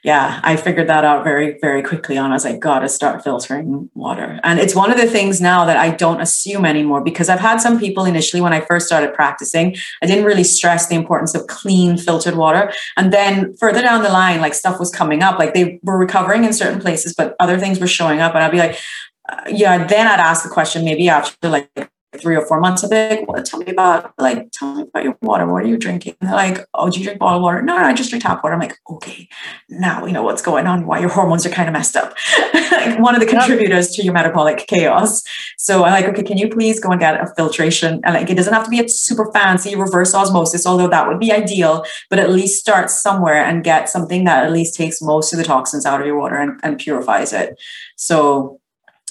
yeah, 0.04 0.39
I 0.43 0.56
figured 0.56 0.88
that 0.88 1.04
out 1.04 1.24
very, 1.24 1.58
very 1.60 1.84
quickly 1.84 2.18
on. 2.18 2.32
As 2.32 2.45
I 2.45 2.50
was 2.50 2.54
like, 2.54 2.62
gotta 2.62 2.88
start 2.89 3.24
filtering 3.24 3.89
water. 3.93 4.39
And 4.43 4.60
it's 4.60 4.76
one 4.76 4.91
of 4.91 4.97
the 4.97 5.08
things 5.08 5.41
now 5.41 5.66
that 5.66 5.78
I 5.78 5.91
don't 5.91 6.22
assume 6.22 6.66
anymore 6.66 7.02
because 7.02 7.28
I've 7.30 7.39
had 7.39 7.60
some 7.60 7.80
people 7.80 8.06
initially 8.06 8.41
when 8.41 8.54
I 8.54 8.62
first 8.62 8.88
started 8.88 9.14
practicing, 9.14 9.76
I 10.02 10.06
didn't 10.06 10.26
really 10.26 10.43
stress 10.43 10.88
the 10.88 10.95
importance 10.95 11.36
of 11.36 11.47
clean 11.47 11.97
filtered 11.97 12.36
water. 12.36 12.72
And 12.95 13.12
then 13.12 13.56
further 13.58 13.82
down 13.82 14.04
the 14.04 14.10
line, 14.10 14.39
like 14.39 14.54
stuff 14.54 14.80
was 14.80 14.89
coming 14.89 15.22
up, 15.22 15.38
like 15.38 15.54
they 15.54 15.80
were 15.84 15.97
recovering 15.97 16.45
in 16.45 16.54
certain 16.54 16.80
places, 16.80 17.14
but 17.14 17.36
other 17.39 17.60
things 17.60 17.80
were 17.80 17.88
showing 17.88 18.22
up. 18.22 18.36
And 18.36 18.43
I'd 18.43 18.52
be 18.52 18.60
like, 18.60 18.80
uh, 19.28 19.41
yeah, 19.47 19.86
then 19.86 20.08
I'd 20.08 20.20
ask 20.20 20.43
the 20.43 20.50
question 20.50 20.86
maybe 20.86 21.10
after 21.10 21.50
like 21.50 21.70
three 22.18 22.36
or 22.36 22.45
four 22.45 22.60
months 22.60 22.84
of 22.84 22.91
it. 22.91 23.28
Well, 23.28 23.41
tell 23.43 23.60
me 23.60 23.72
about 23.72 24.14
like 24.18 24.51
tell 24.51 24.76
me 24.76 24.84
about 24.84 25.03
your 25.03 25.18
water. 25.22 25.45
What 25.45 25.64
are 25.64 25.68
you 25.68 25.78
drinking? 25.78 26.16
And 26.20 26.30
they're 26.30 26.36
like, 26.36 26.66
oh, 26.74 26.89
do 26.89 26.99
you 26.99 27.05
drink 27.05 27.20
bottled 27.20 27.43
water? 27.43 27.62
No, 27.62 27.78
no, 27.78 27.84
I 27.84 27.93
just 27.93 28.10
drink 28.10 28.24
tap 28.24 28.43
water. 28.43 28.55
I'm 28.55 28.60
like, 28.60 28.78
okay, 28.89 29.30
now 29.70 30.03
we 30.03 30.12
know 30.12 30.24
what's 30.24 30.41
going 30.41 30.66
on. 30.66 30.86
Why 30.86 30.99
your 30.99 31.10
hormones 31.10 31.45
are 31.45 31.49
kind 31.49 31.70
of 31.70 31.74
messed 31.74 31.95
up. 31.95 32.16
like 32.72 32.99
one 32.99 33.14
of 33.14 33.22
the 33.22 33.28
contributors 33.28 33.89
to 33.91 34.03
your 34.03 34.14
metabolic 34.14 34.66
chaos. 34.68 35.24
So 35.57 35.84
I'm 35.84 35.91
like, 35.91 36.05
okay, 36.05 36.24
can 36.24 36.38
you 36.38 36.49
please 36.49 36.80
go 36.80 36.89
and 36.89 36.99
get 36.99 37.22
a 37.22 37.28
filtration? 37.36 38.01
And 38.03 38.16
like, 38.16 38.30
it 38.30 38.36
doesn't 38.36 38.53
have 38.53 38.64
to 38.64 38.70
be 38.70 38.84
a 38.84 38.89
super 38.89 39.32
fancy 39.32 39.76
reverse 39.76 40.14
osmosis, 40.16 40.66
although 40.66 40.88
that 40.88 41.07
would 41.07 41.20
be 41.20 41.32
ideal. 41.32 41.86
But 42.10 42.20
at 42.20 42.32
least 42.32 42.60
start 42.60 42.89
somewhere 42.89 43.43
and 43.43 43.64
get 43.64 43.89
something 43.89 44.24
that 44.24 44.45
at 44.45 44.51
least 44.51 44.76
takes 44.76 45.01
most 45.01 45.32
of 45.34 45.38
the 45.38 45.45
toxins 45.45 45.86
out 45.86 46.01
of 46.01 46.07
your 46.07 46.18
water 46.18 46.36
and, 46.36 46.60
and 46.64 46.80
purifies 46.80 47.34
it. 47.34 47.60
So 47.95 48.59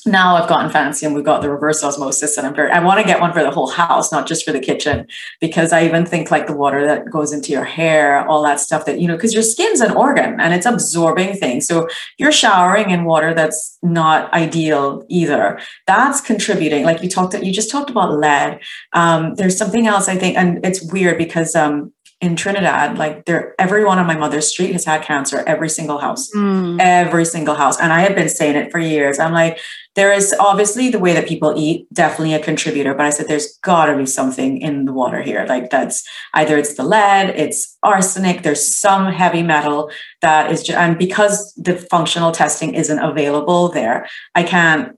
now 0.09 0.37
I've 0.37 0.49
gotten 0.49 0.71
fancy 0.71 1.07
and 1.07 1.15
we've 1.15 1.25
got 1.25 1.43
the 1.43 1.51
reverse 1.51 1.85
osmosis 1.85 2.37
and 2.37 2.47
I'm 2.47 2.55
very 2.55 2.71
I 2.71 2.81
want 2.81 3.01
to 3.01 3.07
get 3.07 3.21
one 3.21 3.33
for 3.33 3.43
the 3.43 3.51
whole 3.51 3.69
house, 3.69 4.11
not 4.11 4.27
just 4.27 4.45
for 4.45 4.53
the 4.53 4.61
kitchen, 4.61 5.07
because 5.41 5.73
I 5.73 5.85
even 5.85 6.05
think 6.05 6.31
like 6.31 6.47
the 6.47 6.57
water 6.57 6.87
that 6.87 7.11
goes 7.11 7.33
into 7.33 7.53
your 7.53 7.65
hair, 7.65 8.27
all 8.27 8.43
that 8.43 8.61
stuff 8.61 8.87
that, 8.87 9.01
you 9.01 9.07
know, 9.07 9.15
because 9.15 9.35
your 9.35 9.43
skin's 9.43 9.81
an 9.81 9.93
organ 9.93 10.41
and 10.41 10.55
it's 10.55 10.67
absorbing 10.67 11.37
things. 11.37 11.67
So 11.67 11.89
you're 12.19 12.33
showering 12.33 12.91
in 12.91 13.05
water 13.05 13.35
that's 13.35 13.79
not 13.83 14.33
ideal 14.33 15.05
either. 15.09 15.61
That's 15.87 16.21
contributing. 16.21 16.85
Like 16.85 17.03
you 17.03 17.09
talked 17.09 17.35
you 17.35 17.53
just 17.53 17.71
talked 17.71 17.91
about 17.91 18.19
lead. 18.19 18.61
Um, 18.95 19.35
there's 19.35 19.57
something 19.57 19.87
else 19.87 20.09
I 20.09 20.17
think, 20.17 20.37
and 20.37 20.65
it's 20.65 20.83
weird 20.93 21.19
because 21.19 21.55
um 21.55 21.93
in 22.21 22.35
Trinidad, 22.35 22.99
like 22.99 23.27
there, 23.27 23.55
everyone 23.61 23.99
on 23.99 24.07
my 24.07 24.17
mother's 24.17 24.49
street 24.49 24.73
has 24.73 24.85
had 24.85 25.03
cancer, 25.03 25.45
every 25.47 25.69
single 25.69 25.99
house, 25.99 26.29
mm. 26.35 26.77
every 26.81 27.25
single 27.25 27.55
house. 27.55 27.79
And 27.79 27.93
I 27.93 28.01
have 28.01 28.17
been 28.17 28.29
saying 28.29 28.57
it 28.57 28.73
for 28.73 28.81
years. 28.81 29.21
I'm 29.21 29.33
like, 29.33 29.61
there 29.99 30.13
is 30.13 30.33
obviously 30.39 30.91
the 30.91 30.99
way 31.01 31.13
that 31.13 31.27
people 31.27 31.53
eat, 31.57 31.93
definitely 31.93 32.33
a 32.33 32.39
contributor, 32.39 32.95
but 32.95 33.07
I 33.07 33.11
said, 33.11 33.27
there's 33.27 33.59
gotta 33.65 33.97
be 33.97 34.07
something 34.07 34.59
in 34.59 34.85
the 34.85 34.93
water 34.93 35.21
here. 35.23 35.45
Like 35.49 35.71
that's 35.71 36.09
either 36.35 36.57
it's 36.57 36.75
the 36.75 36.85
lead, 36.85 37.31
it's 37.31 37.77
arsenic, 37.83 38.43
there's 38.43 38.65
some 38.65 39.13
heavy 39.13 39.43
metal 39.43 39.91
that 40.23 40.53
is, 40.53 40.63
just, 40.63 40.79
and 40.79 40.97
because 40.97 41.53
the 41.55 41.75
functional 41.75 42.31
testing 42.31 42.75
isn't 42.75 43.01
available 43.01 43.71
there, 43.71 44.09
I 44.37 44.45
can't 44.45 44.98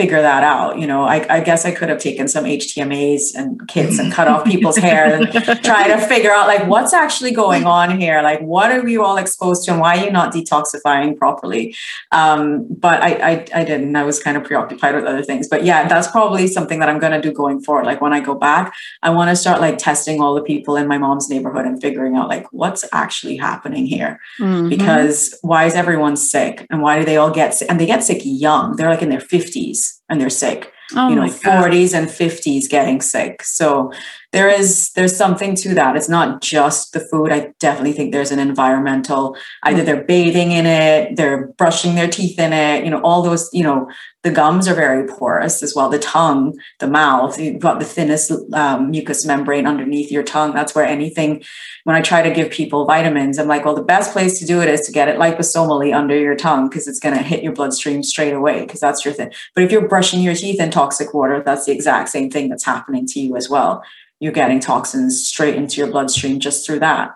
figure 0.00 0.22
that 0.22 0.42
out. 0.42 0.78
You 0.78 0.86
know, 0.86 1.04
I, 1.04 1.26
I, 1.28 1.40
guess 1.40 1.66
I 1.66 1.72
could 1.72 1.90
have 1.90 1.98
taken 1.98 2.26
some 2.26 2.44
HTMAs 2.44 3.34
and 3.34 3.68
kits 3.68 3.98
and 3.98 4.10
cut 4.10 4.28
off 4.28 4.44
people's 4.52 4.78
hair 4.78 5.14
and 5.14 5.30
try 5.62 5.88
to 5.88 5.98
figure 6.06 6.32
out 6.32 6.46
like 6.46 6.66
what's 6.66 6.94
actually 6.94 7.32
going 7.32 7.66
on 7.66 8.00
here. 8.00 8.22
Like, 8.22 8.40
what 8.40 8.72
are 8.72 8.82
we 8.82 8.96
all 8.96 9.18
exposed 9.18 9.66
to, 9.66 9.72
and 9.72 9.80
why 9.80 9.98
are 9.98 10.04
you 10.06 10.10
not 10.10 10.32
detoxifying 10.32 11.18
properly? 11.18 11.76
Um, 12.12 12.66
but 12.70 13.02
I, 13.02 13.10
I, 13.10 13.32
I 13.60 13.64
didn't. 13.64 13.94
I 13.94 14.04
was 14.04 14.22
kind 14.22 14.38
of 14.38 14.44
preoccupied 14.44 14.94
with 14.94 15.04
other 15.04 15.22
things. 15.22 15.48
But 15.48 15.64
yeah, 15.64 15.86
that's 15.86 16.08
probably 16.08 16.46
something 16.46 16.80
that 16.80 16.88
I'm 16.88 16.98
going 16.98 17.12
to 17.12 17.20
do 17.20 17.30
going 17.30 17.60
forward. 17.60 17.84
Like 17.84 18.00
when 18.00 18.14
I 18.14 18.20
go 18.20 18.34
back, 18.34 18.74
I 19.02 19.10
want 19.10 19.28
to 19.28 19.36
start 19.36 19.60
like 19.60 19.76
testing 19.76 20.22
all 20.22 20.34
the 20.34 20.42
people 20.42 20.76
in 20.76 20.88
my 20.88 20.96
mom's 20.96 21.28
neighborhood 21.28 21.66
and 21.66 21.78
figuring 21.78 22.16
out 22.16 22.28
like 22.28 22.50
what's 22.52 22.86
actually 22.92 23.36
happening 23.36 23.84
here. 23.84 24.18
Mm-hmm. 24.38 24.70
Because 24.70 25.38
why 25.42 25.66
is 25.66 25.74
everyone 25.74 26.16
sick, 26.16 26.66
and 26.70 26.80
why 26.80 26.98
do 26.98 27.04
they 27.04 27.18
all 27.18 27.30
get 27.30 27.52
sick? 27.52 27.70
And 27.70 27.78
they 27.78 27.86
get 27.86 28.02
sick 28.02 28.22
young. 28.24 28.76
They're 28.76 28.88
like 28.88 29.02
in 29.02 29.10
their 29.10 29.20
50s 29.20 29.89
and 30.08 30.20
they're 30.20 30.30
sick. 30.30 30.72
Oh 30.96 31.08
you 31.08 31.14
know, 31.14 31.22
40s 31.22 31.94
and 31.94 32.08
50s 32.08 32.68
getting 32.68 33.00
sick. 33.00 33.42
So 33.44 33.92
there 34.32 34.48
is 34.48 34.92
there's 34.92 35.16
something 35.16 35.56
to 35.56 35.74
that. 35.74 35.96
It's 35.96 36.08
not 36.08 36.40
just 36.40 36.92
the 36.92 37.00
food. 37.00 37.32
I 37.32 37.52
definitely 37.58 37.92
think 37.92 38.12
there's 38.12 38.30
an 38.30 38.38
environmental, 38.38 39.36
either 39.64 39.82
they're 39.82 40.04
bathing 40.04 40.52
in 40.52 40.66
it, 40.66 41.16
they're 41.16 41.48
brushing 41.58 41.96
their 41.96 42.08
teeth 42.08 42.38
in 42.38 42.52
it, 42.52 42.84
you 42.84 42.90
know, 42.90 43.00
all 43.02 43.22
those, 43.22 43.50
you 43.52 43.64
know, 43.64 43.90
the 44.22 44.30
gums 44.30 44.68
are 44.68 44.74
very 44.74 45.06
porous 45.06 45.62
as 45.62 45.74
well. 45.74 45.88
The 45.88 45.98
tongue, 45.98 46.58
the 46.78 46.86
mouth, 46.86 47.40
you've 47.40 47.58
got 47.58 47.78
the 47.78 47.86
thinnest 47.86 48.30
um, 48.52 48.90
mucous 48.90 49.24
membrane 49.24 49.66
underneath 49.66 50.12
your 50.12 50.22
tongue. 50.22 50.52
That's 50.54 50.74
where 50.74 50.84
anything, 50.84 51.42
when 51.84 51.96
I 51.96 52.02
try 52.02 52.22
to 52.22 52.30
give 52.30 52.50
people 52.50 52.84
vitamins, 52.84 53.38
I'm 53.38 53.48
like, 53.48 53.64
well, 53.64 53.74
the 53.74 53.82
best 53.82 54.12
place 54.12 54.38
to 54.38 54.46
do 54.46 54.60
it 54.60 54.68
is 54.68 54.82
to 54.82 54.92
get 54.92 55.08
it 55.08 55.18
liposomally 55.18 55.94
under 55.94 56.16
your 56.16 56.36
tongue 56.36 56.68
because 56.68 56.86
it's 56.86 57.00
going 57.00 57.16
to 57.16 57.22
hit 57.22 57.42
your 57.42 57.54
bloodstream 57.54 58.02
straight 58.02 58.34
away 58.34 58.60
because 58.60 58.80
that's 58.80 59.04
your 59.04 59.14
thing. 59.14 59.32
But 59.54 59.64
if 59.64 59.72
you're 59.72 59.88
brushing 59.88 60.20
your 60.20 60.34
teeth 60.34 60.60
in 60.60 60.70
toxic 60.70 61.14
water, 61.14 61.42
that's 61.44 61.64
the 61.64 61.72
exact 61.72 62.10
same 62.10 62.30
thing 62.30 62.50
that's 62.50 62.64
happening 62.64 63.06
to 63.06 63.20
you 63.20 63.36
as 63.36 63.48
well. 63.48 63.82
You're 64.20 64.32
getting 64.32 64.60
toxins 64.60 65.26
straight 65.26 65.56
into 65.56 65.78
your 65.78 65.90
bloodstream 65.90 66.40
just 66.40 66.64
through 66.64 66.80
that. 66.80 67.14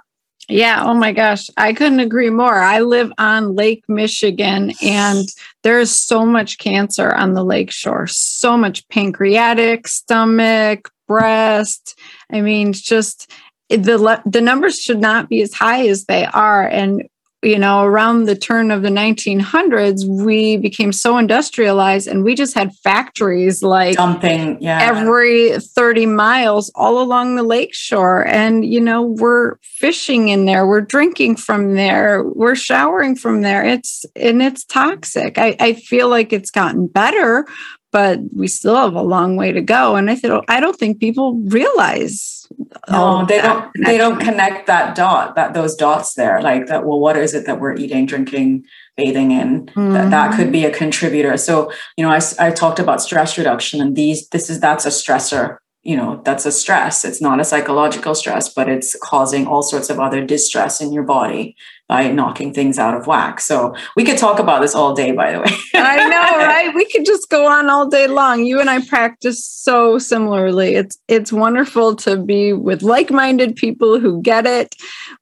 Yeah. 0.48 0.82
Oh 0.84 0.94
my 0.94 1.12
gosh. 1.12 1.48
I 1.56 1.72
couldn't 1.72 2.00
agree 2.00 2.30
more. 2.30 2.54
I 2.54 2.80
live 2.80 3.10
on 3.16 3.54
Lake 3.54 3.84
Michigan 3.88 4.72
and 4.82 5.26
there's 5.62 5.90
so 5.90 6.26
much 6.26 6.58
cancer 6.58 7.14
on 7.14 7.32
the 7.32 7.44
lake 7.44 7.70
shore, 7.70 8.06
so 8.06 8.56
much 8.56 8.86
pancreatic, 8.88 9.88
stomach, 9.88 10.90
breast. 11.06 11.98
I 12.30 12.42
mean, 12.42 12.72
just 12.74 13.30
the 13.70 14.22
the 14.26 14.40
numbers 14.40 14.78
should 14.78 15.00
not 15.00 15.28
be 15.28 15.40
as 15.40 15.54
high 15.54 15.88
as 15.88 16.04
they 16.04 16.26
are 16.26 16.66
and 16.66 17.08
you 17.44 17.58
know, 17.58 17.84
around 17.84 18.24
the 18.24 18.34
turn 18.34 18.70
of 18.70 18.82
the 18.82 18.88
1900s, 18.88 20.04
we 20.06 20.56
became 20.56 20.92
so 20.92 21.18
industrialized 21.18 22.08
and 22.08 22.24
we 22.24 22.34
just 22.34 22.54
had 22.54 22.74
factories 22.76 23.62
like 23.62 23.96
dumping 23.96 24.60
yeah. 24.60 24.78
every 24.82 25.58
30 25.58 26.06
miles 26.06 26.70
all 26.74 27.00
along 27.00 27.36
the 27.36 27.42
lakeshore. 27.42 28.26
And, 28.26 28.64
you 28.64 28.80
know, 28.80 29.02
we're 29.02 29.56
fishing 29.62 30.28
in 30.28 30.46
there, 30.46 30.66
we're 30.66 30.80
drinking 30.80 31.36
from 31.36 31.74
there, 31.74 32.24
we're 32.24 32.54
showering 32.54 33.16
from 33.16 33.42
there. 33.42 33.64
It's 33.64 34.04
and 34.16 34.42
it's 34.42 34.64
toxic. 34.64 35.38
I, 35.38 35.56
I 35.60 35.74
feel 35.74 36.08
like 36.08 36.32
it's 36.32 36.50
gotten 36.50 36.86
better, 36.86 37.46
but 37.92 38.18
we 38.34 38.48
still 38.48 38.76
have 38.76 38.94
a 38.94 39.02
long 39.02 39.36
way 39.36 39.52
to 39.52 39.60
go. 39.60 39.96
And 39.96 40.10
I 40.10 40.16
said, 40.16 40.32
I 40.48 40.60
don't 40.60 40.76
think 40.76 40.98
people 40.98 41.40
realize 41.44 42.46
no 42.90 43.24
they 43.26 43.40
don't 43.40 43.72
connection. 43.72 43.82
they 43.84 43.98
don't 43.98 44.20
connect 44.20 44.66
that 44.66 44.94
dot 44.94 45.34
that 45.34 45.54
those 45.54 45.74
dots 45.74 46.14
there 46.14 46.40
like 46.42 46.66
that 46.66 46.84
well 46.84 47.00
what 47.00 47.16
is 47.16 47.34
it 47.34 47.46
that 47.46 47.60
we're 47.60 47.74
eating 47.74 48.06
drinking 48.06 48.64
bathing 48.96 49.30
in 49.30 49.66
mm-hmm. 49.66 49.92
that, 49.92 50.10
that 50.10 50.36
could 50.36 50.52
be 50.52 50.64
a 50.64 50.70
contributor 50.70 51.36
so 51.36 51.72
you 51.96 52.04
know 52.04 52.10
I, 52.10 52.20
I 52.38 52.50
talked 52.50 52.78
about 52.78 53.02
stress 53.02 53.38
reduction 53.38 53.80
and 53.80 53.96
these 53.96 54.28
this 54.28 54.50
is 54.50 54.60
that's 54.60 54.84
a 54.84 54.90
stressor 54.90 55.58
you 55.82 55.96
know 55.96 56.20
that's 56.24 56.46
a 56.46 56.52
stress 56.52 57.04
it's 57.04 57.20
not 57.20 57.40
a 57.40 57.44
psychological 57.44 58.14
stress 58.14 58.48
but 58.48 58.68
it's 58.68 58.96
causing 59.02 59.46
all 59.46 59.62
sorts 59.62 59.90
of 59.90 60.00
other 60.00 60.24
distress 60.24 60.80
in 60.80 60.92
your 60.92 61.04
body 61.04 61.56
by 61.88 62.10
knocking 62.10 62.52
things 62.54 62.78
out 62.78 62.94
of 62.94 63.06
whack. 63.06 63.40
So 63.40 63.74
we 63.94 64.04
could 64.04 64.16
talk 64.16 64.38
about 64.38 64.62
this 64.62 64.74
all 64.74 64.94
day, 64.94 65.12
by 65.12 65.32
the 65.32 65.40
way. 65.40 65.56
I 65.74 65.96
know, 66.08 66.38
right? 66.46 66.74
We 66.74 66.86
could 66.86 67.04
just 67.04 67.28
go 67.28 67.46
on 67.46 67.68
all 67.68 67.88
day 67.88 68.06
long. 68.06 68.44
You 68.44 68.58
and 68.58 68.70
I 68.70 68.80
practice 68.86 69.44
so 69.44 69.98
similarly. 69.98 70.76
It's 70.76 70.98
it's 71.08 71.32
wonderful 71.32 71.94
to 71.96 72.16
be 72.16 72.54
with 72.54 72.82
like-minded 72.82 73.56
people 73.56 74.00
who 74.00 74.22
get 74.22 74.46
it. 74.46 74.74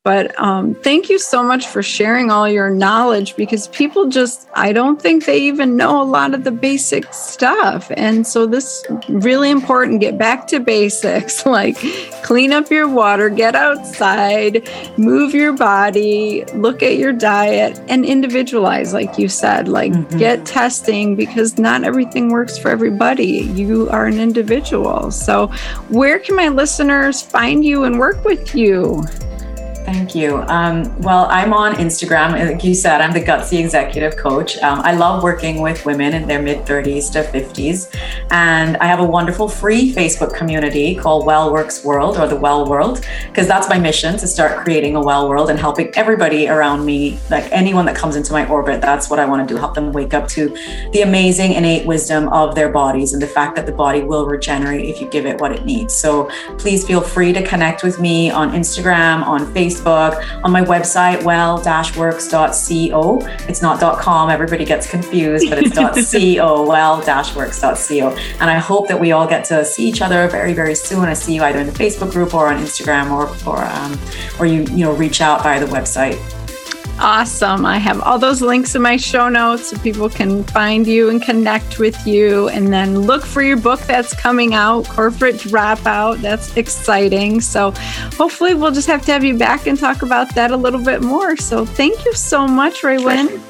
But 0.05 0.39
um, 0.39 0.75
thank 0.77 1.09
you 1.09 1.19
so 1.19 1.43
much 1.43 1.67
for 1.67 1.83
sharing 1.83 2.31
all 2.31 2.49
your 2.49 2.71
knowledge 2.71 3.35
because 3.35 3.67
people 3.69 4.09
just 4.09 4.49
I 4.55 4.73
don't 4.73 5.03
think 5.03 5.25
they 5.25 5.39
even 5.39 5.77
know 5.77 6.01
a 6.01 6.05
lot 6.05 6.33
of 6.33 6.45
the 6.45 6.53
basic 6.53 7.13
stuff. 7.13 7.91
And 7.97 8.25
so 8.25 8.47
this 8.47 8.85
really 9.09 9.51
important. 9.51 10.01
Get 10.01 10.17
back 10.17 10.47
to 10.49 10.61
basics, 10.61 11.45
like 11.47 11.77
clean 12.23 12.53
up 12.53 12.71
your 12.71 12.89
water, 12.89 13.29
get 13.29 13.57
outside, 13.57 14.69
move 14.97 15.35
your 15.35 15.53
body 15.53 16.45
look 16.55 16.83
at 16.83 16.97
your 16.97 17.13
diet 17.13 17.81
and 17.89 18.05
individualize, 18.05 18.93
like 18.93 19.19
you 19.19 19.29
said, 19.29 19.69
like 19.69 19.93
mm-hmm. 19.93 20.19
get 20.19 20.45
testing 20.47 21.17
because 21.17 21.59
not 21.59 21.85
everything 21.85 22.31
works 22.31 22.59
for 22.59 22.71
everybody. 22.71 23.43
You 23.55 23.89
are 23.91 24.07
an 24.07 24.19
individual. 24.19 25.11
So, 25.11 25.49
where 25.89 26.19
can 26.19 26.37
my 26.37 26.49
listeners 26.49 27.23
find 27.23 27.65
you 27.65 27.85
and 27.85 27.99
work 27.99 28.25
with 28.25 28.55
you? 28.55 29.05
Thank 29.85 30.15
you. 30.15 30.39
Um, 30.49 30.97
well, 31.01 31.27
I'm 31.31 31.53
on 31.53 31.75
Instagram. 31.75 32.33
Like 32.33 32.63
you 32.63 32.73
said, 32.73 33.01
I'm 33.01 33.13
the 33.13 33.21
Gutsy 33.21 33.59
Executive 33.59 34.17
Coach. 34.17 34.57
Um, 34.59 34.79
I 34.81 34.95
love 34.95 35.25
working 35.25 35.61
with 35.61 35.85
women 35.85 36.15
in 36.15 36.29
their 36.29 36.41
mid 36.41 36.65
30s 36.65 37.11
to 37.13 37.25
50s. 37.25 37.93
And 38.31 38.77
I 38.77 38.87
have 38.87 39.01
a 39.01 39.05
wonderful 39.05 39.49
free 39.49 39.93
Facebook 39.93 40.37
community 40.37 40.95
called 40.95 41.27
Well 41.27 41.53
Works 41.53 41.85
World 41.85 42.17
or 42.17 42.29
the 42.29 42.37
Well 42.37 42.69
World, 42.69 43.05
because 43.27 43.49
that's 43.49 43.69
my 43.69 43.79
mission 43.79 44.17
to 44.19 44.27
start 44.29 44.63
creating 44.63 44.95
a 44.95 45.01
well 45.01 45.29
world 45.29 45.51
and 45.51 45.59
helping 45.59 45.93
everybody 45.97 46.49
around 46.49 46.87
me, 46.87 47.19
like 47.29 47.51
anyone 47.51 47.85
that 47.87 47.97
comes 47.97 48.15
into 48.15 48.33
my 48.33 48.49
orbit. 48.49 48.81
That's 48.81 49.11
what 49.11 49.19
I 49.19 49.25
want 49.25 49.49
to 49.49 49.55
do 49.55 49.59
help 49.59 49.75
them 49.75 49.93
wake 49.93 50.15
up 50.15 50.29
to 50.29 50.49
the 50.93 51.03
amazing 51.03 51.55
innate 51.55 51.87
wisdom 51.87 52.29
of 52.29 52.55
their 52.55 52.69
bodies 52.69 53.13
and 53.13 53.21
the 53.21 53.27
fact 53.27 53.57
that 53.57 53.67
the 53.67 53.73
body 53.73 54.03
will 54.03 54.27
regenerate 54.27 54.85
if 54.85 55.01
you 55.01 55.09
give 55.09 55.27
it 55.27 55.41
what 55.41 55.51
it 55.53 55.65
needs. 55.65 55.93
So 55.93 56.31
please 56.59 56.87
feel 56.87 57.01
free 57.01 57.33
to 57.33 57.45
connect 57.45 57.83
with 57.83 58.01
me 58.01 58.31
on 58.31 58.53
Instagram, 58.53 59.25
on 59.25 59.41
Facebook 59.53 59.72
Facebook, 59.73 60.45
on 60.45 60.51
my 60.53 60.63
website, 60.63 61.23
well-works.co. 61.23 63.19
It's 63.49 63.63
not 63.63 64.01
.com. 64.01 64.31
Everybody 64.31 64.65
gets 64.65 64.91
confused, 64.91 65.49
but 65.49 65.59
it's 65.59 65.77
.co, 66.13 66.67
well-works.co. 66.67 68.09
And 68.41 68.51
I 68.51 68.59
hope 68.59 68.89
that 68.89 68.99
we 68.99 69.13
all 69.13 69.27
get 69.27 69.45
to 69.47 69.65
see 69.65 69.89
each 69.89 70.03
other 70.03 70.29
very, 70.29 70.53
very 70.53 70.75
soon. 70.75 71.05
I 71.05 71.15
see 71.15 71.35
you 71.35 71.43
either 71.45 71.61
in 71.61 71.67
the 71.67 71.73
Facebook 71.73 72.11
group 72.13 72.35
or 72.35 72.49
on 72.49 72.61
Instagram 72.61 73.11
or, 73.11 73.29
or, 73.49 73.65
um, 73.65 73.99
or 74.39 74.47
you, 74.47 74.63
you 74.65 74.85
know, 74.85 74.93
reach 74.93 75.21
out 75.21 75.43
via 75.43 75.65
the 75.65 75.67
website. 75.67 76.42
Awesome. 76.99 77.67
I 77.67 77.79
have 77.79 78.01
all 78.01 78.19
those 78.19 78.43
links 78.43 78.75
in 78.75 78.83
my 78.83 78.97
show 78.97 79.29
notes 79.29 79.71
so 79.71 79.79
people 79.79 80.09
can 80.09 80.45
find 80.45 80.87
you 80.87 81.09
and 81.09 81.21
connect 81.21 81.79
with 81.79 82.07
you. 82.07 82.49
And 82.49 82.73
then 82.73 83.01
look 83.01 83.25
for 83.25 83.43
your 83.43 83.57
book 83.57 83.81
that's 83.81 84.15
coming 84.15 84.55
out, 84.55 84.89
Corporate 84.89 85.37
Dropout. 85.37 86.21
That's 86.21 86.57
exciting. 86.57 87.41
So 87.41 87.73
hopefully 88.17 88.55
we'll 88.55 88.71
just 88.71 88.87
have 88.89 89.05
to 89.07 89.13
have 89.13 89.25
you 89.25 89.37
back 89.37 89.67
and 89.67 89.79
talk 89.79 90.03
about 90.03 90.35
that 90.35 90.51
a 90.51 90.57
little 90.57 90.83
bit 90.83 91.03
more. 91.03 91.37
So 91.37 91.67
thank 91.67 92.05
you 92.05 92.13
so 92.15 92.47
much, 92.47 92.83
Raewyn. 92.83 93.41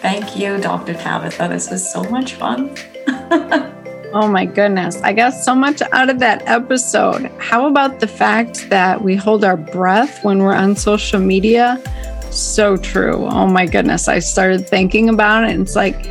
Thank 0.00 0.36
you, 0.36 0.58
Dr. 0.58 0.94
Tabatha. 0.94 1.48
This 1.48 1.70
was 1.70 1.90
so 1.90 2.04
much 2.04 2.34
fun. 2.34 2.76
Oh 4.16 4.28
my 4.28 4.44
goodness. 4.44 5.02
I 5.02 5.12
got 5.12 5.30
so 5.30 5.56
much 5.56 5.82
out 5.90 6.08
of 6.08 6.20
that 6.20 6.46
episode. 6.46 7.32
How 7.38 7.66
about 7.66 7.98
the 7.98 8.06
fact 8.06 8.70
that 8.70 9.02
we 9.02 9.16
hold 9.16 9.42
our 9.42 9.56
breath 9.56 10.22
when 10.22 10.38
we're 10.38 10.54
on 10.54 10.76
social 10.76 11.18
media? 11.18 11.82
So 12.34 12.76
true. 12.76 13.26
Oh 13.30 13.46
my 13.46 13.66
goodness. 13.66 14.08
I 14.08 14.18
started 14.18 14.68
thinking 14.68 15.08
about 15.08 15.44
it. 15.44 15.50
And 15.50 15.62
it's 15.62 15.76
like, 15.76 16.06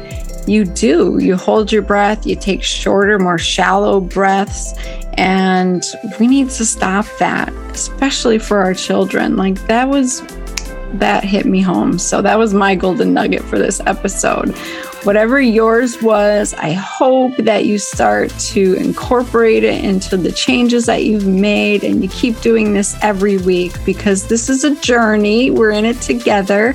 you 0.47 0.65
do. 0.65 1.17
You 1.21 1.35
hold 1.35 1.71
your 1.71 1.81
breath, 1.81 2.25
you 2.25 2.35
take 2.35 2.63
shorter, 2.63 3.19
more 3.19 3.37
shallow 3.37 3.99
breaths. 3.99 4.73
And 5.13 5.83
we 6.19 6.27
need 6.27 6.49
to 6.51 6.65
stop 6.65 7.05
that, 7.19 7.53
especially 7.71 8.39
for 8.39 8.59
our 8.59 8.73
children. 8.73 9.35
Like, 9.35 9.55
that 9.67 9.87
was, 9.87 10.21
that 10.93 11.23
hit 11.23 11.45
me 11.45 11.61
home. 11.61 11.99
So, 11.99 12.21
that 12.21 12.37
was 12.37 12.53
my 12.53 12.75
golden 12.75 13.13
nugget 13.13 13.43
for 13.43 13.57
this 13.57 13.79
episode 13.85 14.55
whatever 15.03 15.39
yours 15.41 16.01
was, 16.01 16.53
I 16.53 16.71
hope 16.71 17.35
that 17.37 17.65
you 17.65 17.77
start 17.77 18.29
to 18.39 18.73
incorporate 18.75 19.63
it 19.63 19.83
into 19.83 20.15
the 20.15 20.31
changes 20.31 20.85
that 20.85 21.03
you've 21.03 21.27
made 21.27 21.83
and 21.83 22.01
you 22.01 22.09
keep 22.09 22.39
doing 22.41 22.73
this 22.73 22.95
every 23.01 23.37
week 23.37 23.73
because 23.85 24.27
this 24.27 24.49
is 24.49 24.63
a 24.63 24.75
journey. 24.75 25.51
We're 25.51 25.71
in 25.71 25.85
it 25.85 25.99
together 26.01 26.73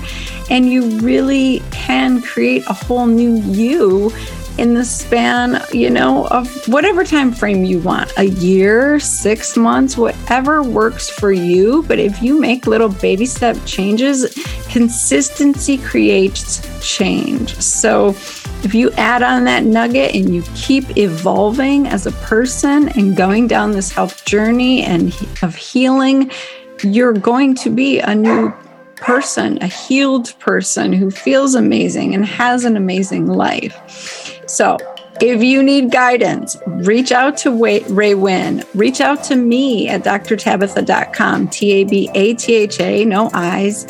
and 0.51 0.71
you 0.71 0.99
really 0.99 1.63
can 1.71 2.21
create 2.23 2.65
a 2.69 2.75
whole 2.75 3.07
new 3.07 3.37
you 3.37 4.13
in 4.59 4.75
the 4.75 4.85
span, 4.85 5.63
you 5.73 5.89
know, 5.89 6.27
of 6.29 6.49
whatever 6.69 7.05
time 7.05 7.33
frame 7.33 7.65
you 7.65 7.79
want 7.79 8.13
a 8.17 8.25
year, 8.25 8.99
six 9.01 9.57
months, 9.57 9.97
whatever 9.97 10.63
works 10.63 11.09
for 11.09 11.33
you. 11.33 11.85
But 11.85 11.99
if 11.99 12.21
you 12.23 12.41
make 12.41 12.67
little 12.67 12.89
baby 12.89 13.27
step 13.27 13.57
changes, 13.65 14.35
consistency 14.69 15.79
creates 15.79 16.61
change. 16.87 17.55
So, 17.61 18.15
If 18.65 18.75
you 18.75 18.91
add 18.93 19.23
on 19.23 19.45
that 19.45 19.63
nugget 19.63 20.17
and 20.17 20.35
you 20.35 20.43
keep 20.57 20.97
evolving 20.97 21.87
as 21.87 22.07
a 22.07 22.13
person 22.13 22.89
and 22.89 23.17
going 23.17 23.47
down 23.47 23.71
this 23.71 23.93
health 23.93 24.25
journey 24.25 24.83
and 24.83 25.15
of 25.43 25.55
healing, 25.55 26.33
you're 26.83 27.13
going 27.13 27.55
to 27.55 27.71
be 27.71 28.01
a 28.01 28.17
new 28.17 28.53
person, 28.97 29.59
a 29.63 29.69
healed 29.69 30.37
person 30.41 30.93
who 30.93 31.09
feels 31.09 31.55
amazing 31.55 32.17
and 32.17 32.27
has 32.27 32.65
an 32.65 32.77
amazing 32.77 33.29
life. 33.29 34.28
So, 34.49 34.77
if 35.21 35.43
you 35.43 35.63
need 35.63 35.91
guidance, 35.91 36.57
reach 36.67 37.11
out 37.11 37.37
to 37.39 37.51
Raewyn. 37.51 38.65
Reach 38.75 39.01
out 39.01 39.25
to 39.25 39.37
me 39.37 39.89
at 39.89 40.05
drtabatha.com, 40.05 41.49
T 41.49 41.73
A 41.73 41.85
B 41.85 42.11
A 42.15 42.35
T 42.35 42.55
H 42.55 42.81
A, 42.81 43.05
no 43.05 43.31
eyes. 43.35 43.87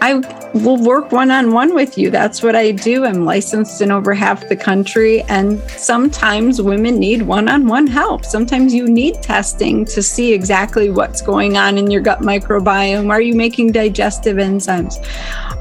I 0.00 0.22
will 0.54 0.76
work 0.76 1.12
one 1.12 1.30
on 1.30 1.52
one 1.52 1.74
with 1.74 1.96
you. 1.96 2.10
That's 2.10 2.42
what 2.42 2.56
I 2.56 2.72
do. 2.72 3.04
I'm 3.04 3.24
licensed 3.24 3.80
in 3.80 3.90
over 3.90 4.14
half 4.14 4.48
the 4.48 4.56
country. 4.56 5.22
And 5.22 5.60
sometimes 5.70 6.60
women 6.60 6.98
need 6.98 7.22
one 7.22 7.48
on 7.48 7.66
one 7.66 7.86
help. 7.86 8.24
Sometimes 8.24 8.74
you 8.74 8.88
need 8.88 9.22
testing 9.22 9.84
to 9.86 10.02
see 10.02 10.32
exactly 10.32 10.90
what's 10.90 11.22
going 11.22 11.56
on 11.56 11.78
in 11.78 11.90
your 11.90 12.00
gut 12.02 12.20
microbiome. 12.20 13.10
Are 13.10 13.20
you 13.20 13.34
making 13.34 13.72
digestive 13.72 14.36
enzymes? 14.36 14.96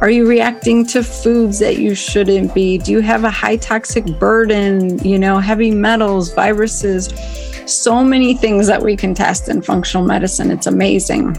Are 0.02 0.10
you 0.10 0.28
reacting 0.28 0.86
to 0.88 1.04
foods 1.04 1.60
that 1.60 1.78
you 1.78 1.94
shouldn't 1.94 2.54
be? 2.54 2.78
Do 2.78 2.92
you 2.92 3.02
have 3.02 3.26
a 3.26 3.30
high 3.30 3.58
toxic 3.58 4.06
burden? 4.18 4.98
You 5.00 5.20
know, 5.20 5.40
heavy 5.40 5.72
metals, 5.72 6.34
viruses, 6.34 7.10
so 7.66 8.04
many 8.04 8.34
things 8.34 8.66
that 8.68 8.82
we 8.82 8.96
can 8.96 9.14
test 9.14 9.50
in 9.50 9.62
functional 9.62 10.06
medicine. 10.06 10.52
It's 10.52 10.68
amazing. 10.68 11.38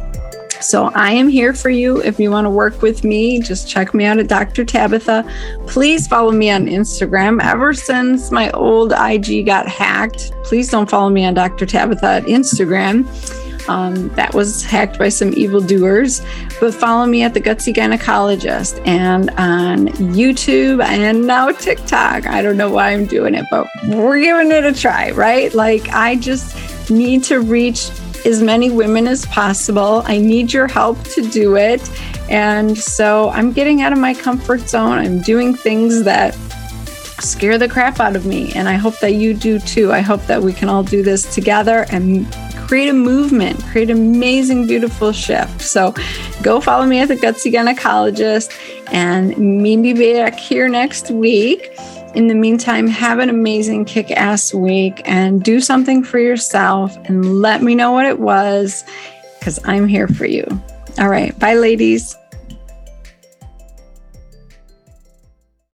So 0.60 0.90
I 0.94 1.12
am 1.12 1.28
here 1.28 1.54
for 1.54 1.70
you. 1.70 2.02
If 2.02 2.20
you 2.20 2.30
want 2.30 2.44
to 2.44 2.50
work 2.50 2.82
with 2.82 3.02
me, 3.02 3.40
just 3.40 3.68
check 3.68 3.94
me 3.94 4.04
out 4.04 4.18
at 4.18 4.28
Dr. 4.28 4.64
Tabatha. 4.64 5.26
Please 5.66 6.06
follow 6.06 6.32
me 6.32 6.50
on 6.50 6.66
Instagram. 6.66 7.42
Ever 7.42 7.72
since 7.72 8.30
my 8.30 8.50
old 8.50 8.92
IG 8.92 9.46
got 9.46 9.66
hacked, 9.66 10.32
please 10.44 10.68
don't 10.68 10.88
follow 10.88 11.08
me 11.08 11.24
on 11.24 11.34
Dr. 11.34 11.64
Tabatha 11.64 12.18
at 12.18 12.24
Instagram. 12.24 13.06
Um, 13.68 14.08
that 14.10 14.34
was 14.34 14.64
hacked 14.64 14.98
by 14.98 15.08
some 15.08 15.32
evildoers. 15.34 16.20
But 16.60 16.74
follow 16.74 17.06
me 17.06 17.22
at 17.22 17.34
the 17.34 17.40
Gutsy 17.40 17.72
Gynecologist 17.72 18.86
and 18.86 19.30
on 19.30 19.88
YouTube 20.14 20.82
and 20.84 21.26
now 21.26 21.52
TikTok. 21.52 22.26
I 22.26 22.42
don't 22.42 22.56
know 22.56 22.70
why 22.70 22.90
I'm 22.90 23.06
doing 23.06 23.34
it, 23.34 23.46
but 23.50 23.66
we're 23.88 24.20
giving 24.20 24.50
it 24.50 24.64
a 24.64 24.72
try, 24.72 25.10
right? 25.12 25.54
Like, 25.54 25.88
I 25.88 26.16
just 26.16 26.90
need 26.90 27.24
to 27.24 27.40
reach 27.40 27.90
as 28.26 28.42
many 28.42 28.70
women 28.70 29.06
as 29.06 29.26
possible. 29.26 30.02
I 30.06 30.18
need 30.18 30.52
your 30.52 30.66
help 30.66 31.02
to 31.08 31.22
do 31.22 31.56
it. 31.56 31.88
And 32.28 32.76
so 32.76 33.30
I'm 33.30 33.52
getting 33.52 33.82
out 33.82 33.92
of 33.92 33.98
my 33.98 34.14
comfort 34.14 34.68
zone. 34.68 34.98
I'm 34.98 35.20
doing 35.20 35.54
things 35.54 36.04
that 36.04 36.34
scare 37.20 37.58
the 37.58 37.68
crap 37.68 38.00
out 38.00 38.16
of 38.16 38.26
me. 38.26 38.52
And 38.52 38.68
I 38.68 38.74
hope 38.74 38.98
that 39.00 39.14
you 39.14 39.34
do 39.34 39.58
too. 39.58 39.92
I 39.92 40.00
hope 40.00 40.24
that 40.26 40.42
we 40.42 40.52
can 40.52 40.68
all 40.68 40.82
do 40.82 41.02
this 41.02 41.32
together 41.34 41.86
and 41.90 42.30
create 42.66 42.88
a 42.88 42.94
movement, 42.94 43.60
create 43.64 43.90
amazing, 43.90 44.66
beautiful 44.66 45.12
shift. 45.12 45.60
So 45.60 45.94
go 46.42 46.60
follow 46.60 46.86
me 46.86 47.00
at 47.00 47.08
the 47.08 47.16
Gutsy 47.16 47.52
Gynecologist 47.52 48.56
and 48.92 49.36
meet 49.36 49.78
me 49.78 49.92
back 49.92 50.38
here 50.38 50.68
next 50.68 51.10
week. 51.10 51.76
In 52.14 52.26
the 52.26 52.34
meantime, 52.34 52.88
have 52.88 53.20
an 53.20 53.30
amazing 53.30 53.84
kick 53.84 54.10
ass 54.10 54.52
week 54.52 55.00
and 55.04 55.42
do 55.42 55.60
something 55.60 56.02
for 56.02 56.18
yourself 56.18 56.96
and 57.04 57.40
let 57.40 57.62
me 57.62 57.74
know 57.74 57.92
what 57.92 58.06
it 58.06 58.18
was 58.18 58.84
because 59.38 59.60
I'm 59.64 59.86
here 59.86 60.08
for 60.08 60.26
you. 60.26 60.44
All 60.98 61.08
right. 61.08 61.38
Bye, 61.38 61.54
ladies. 61.54 62.16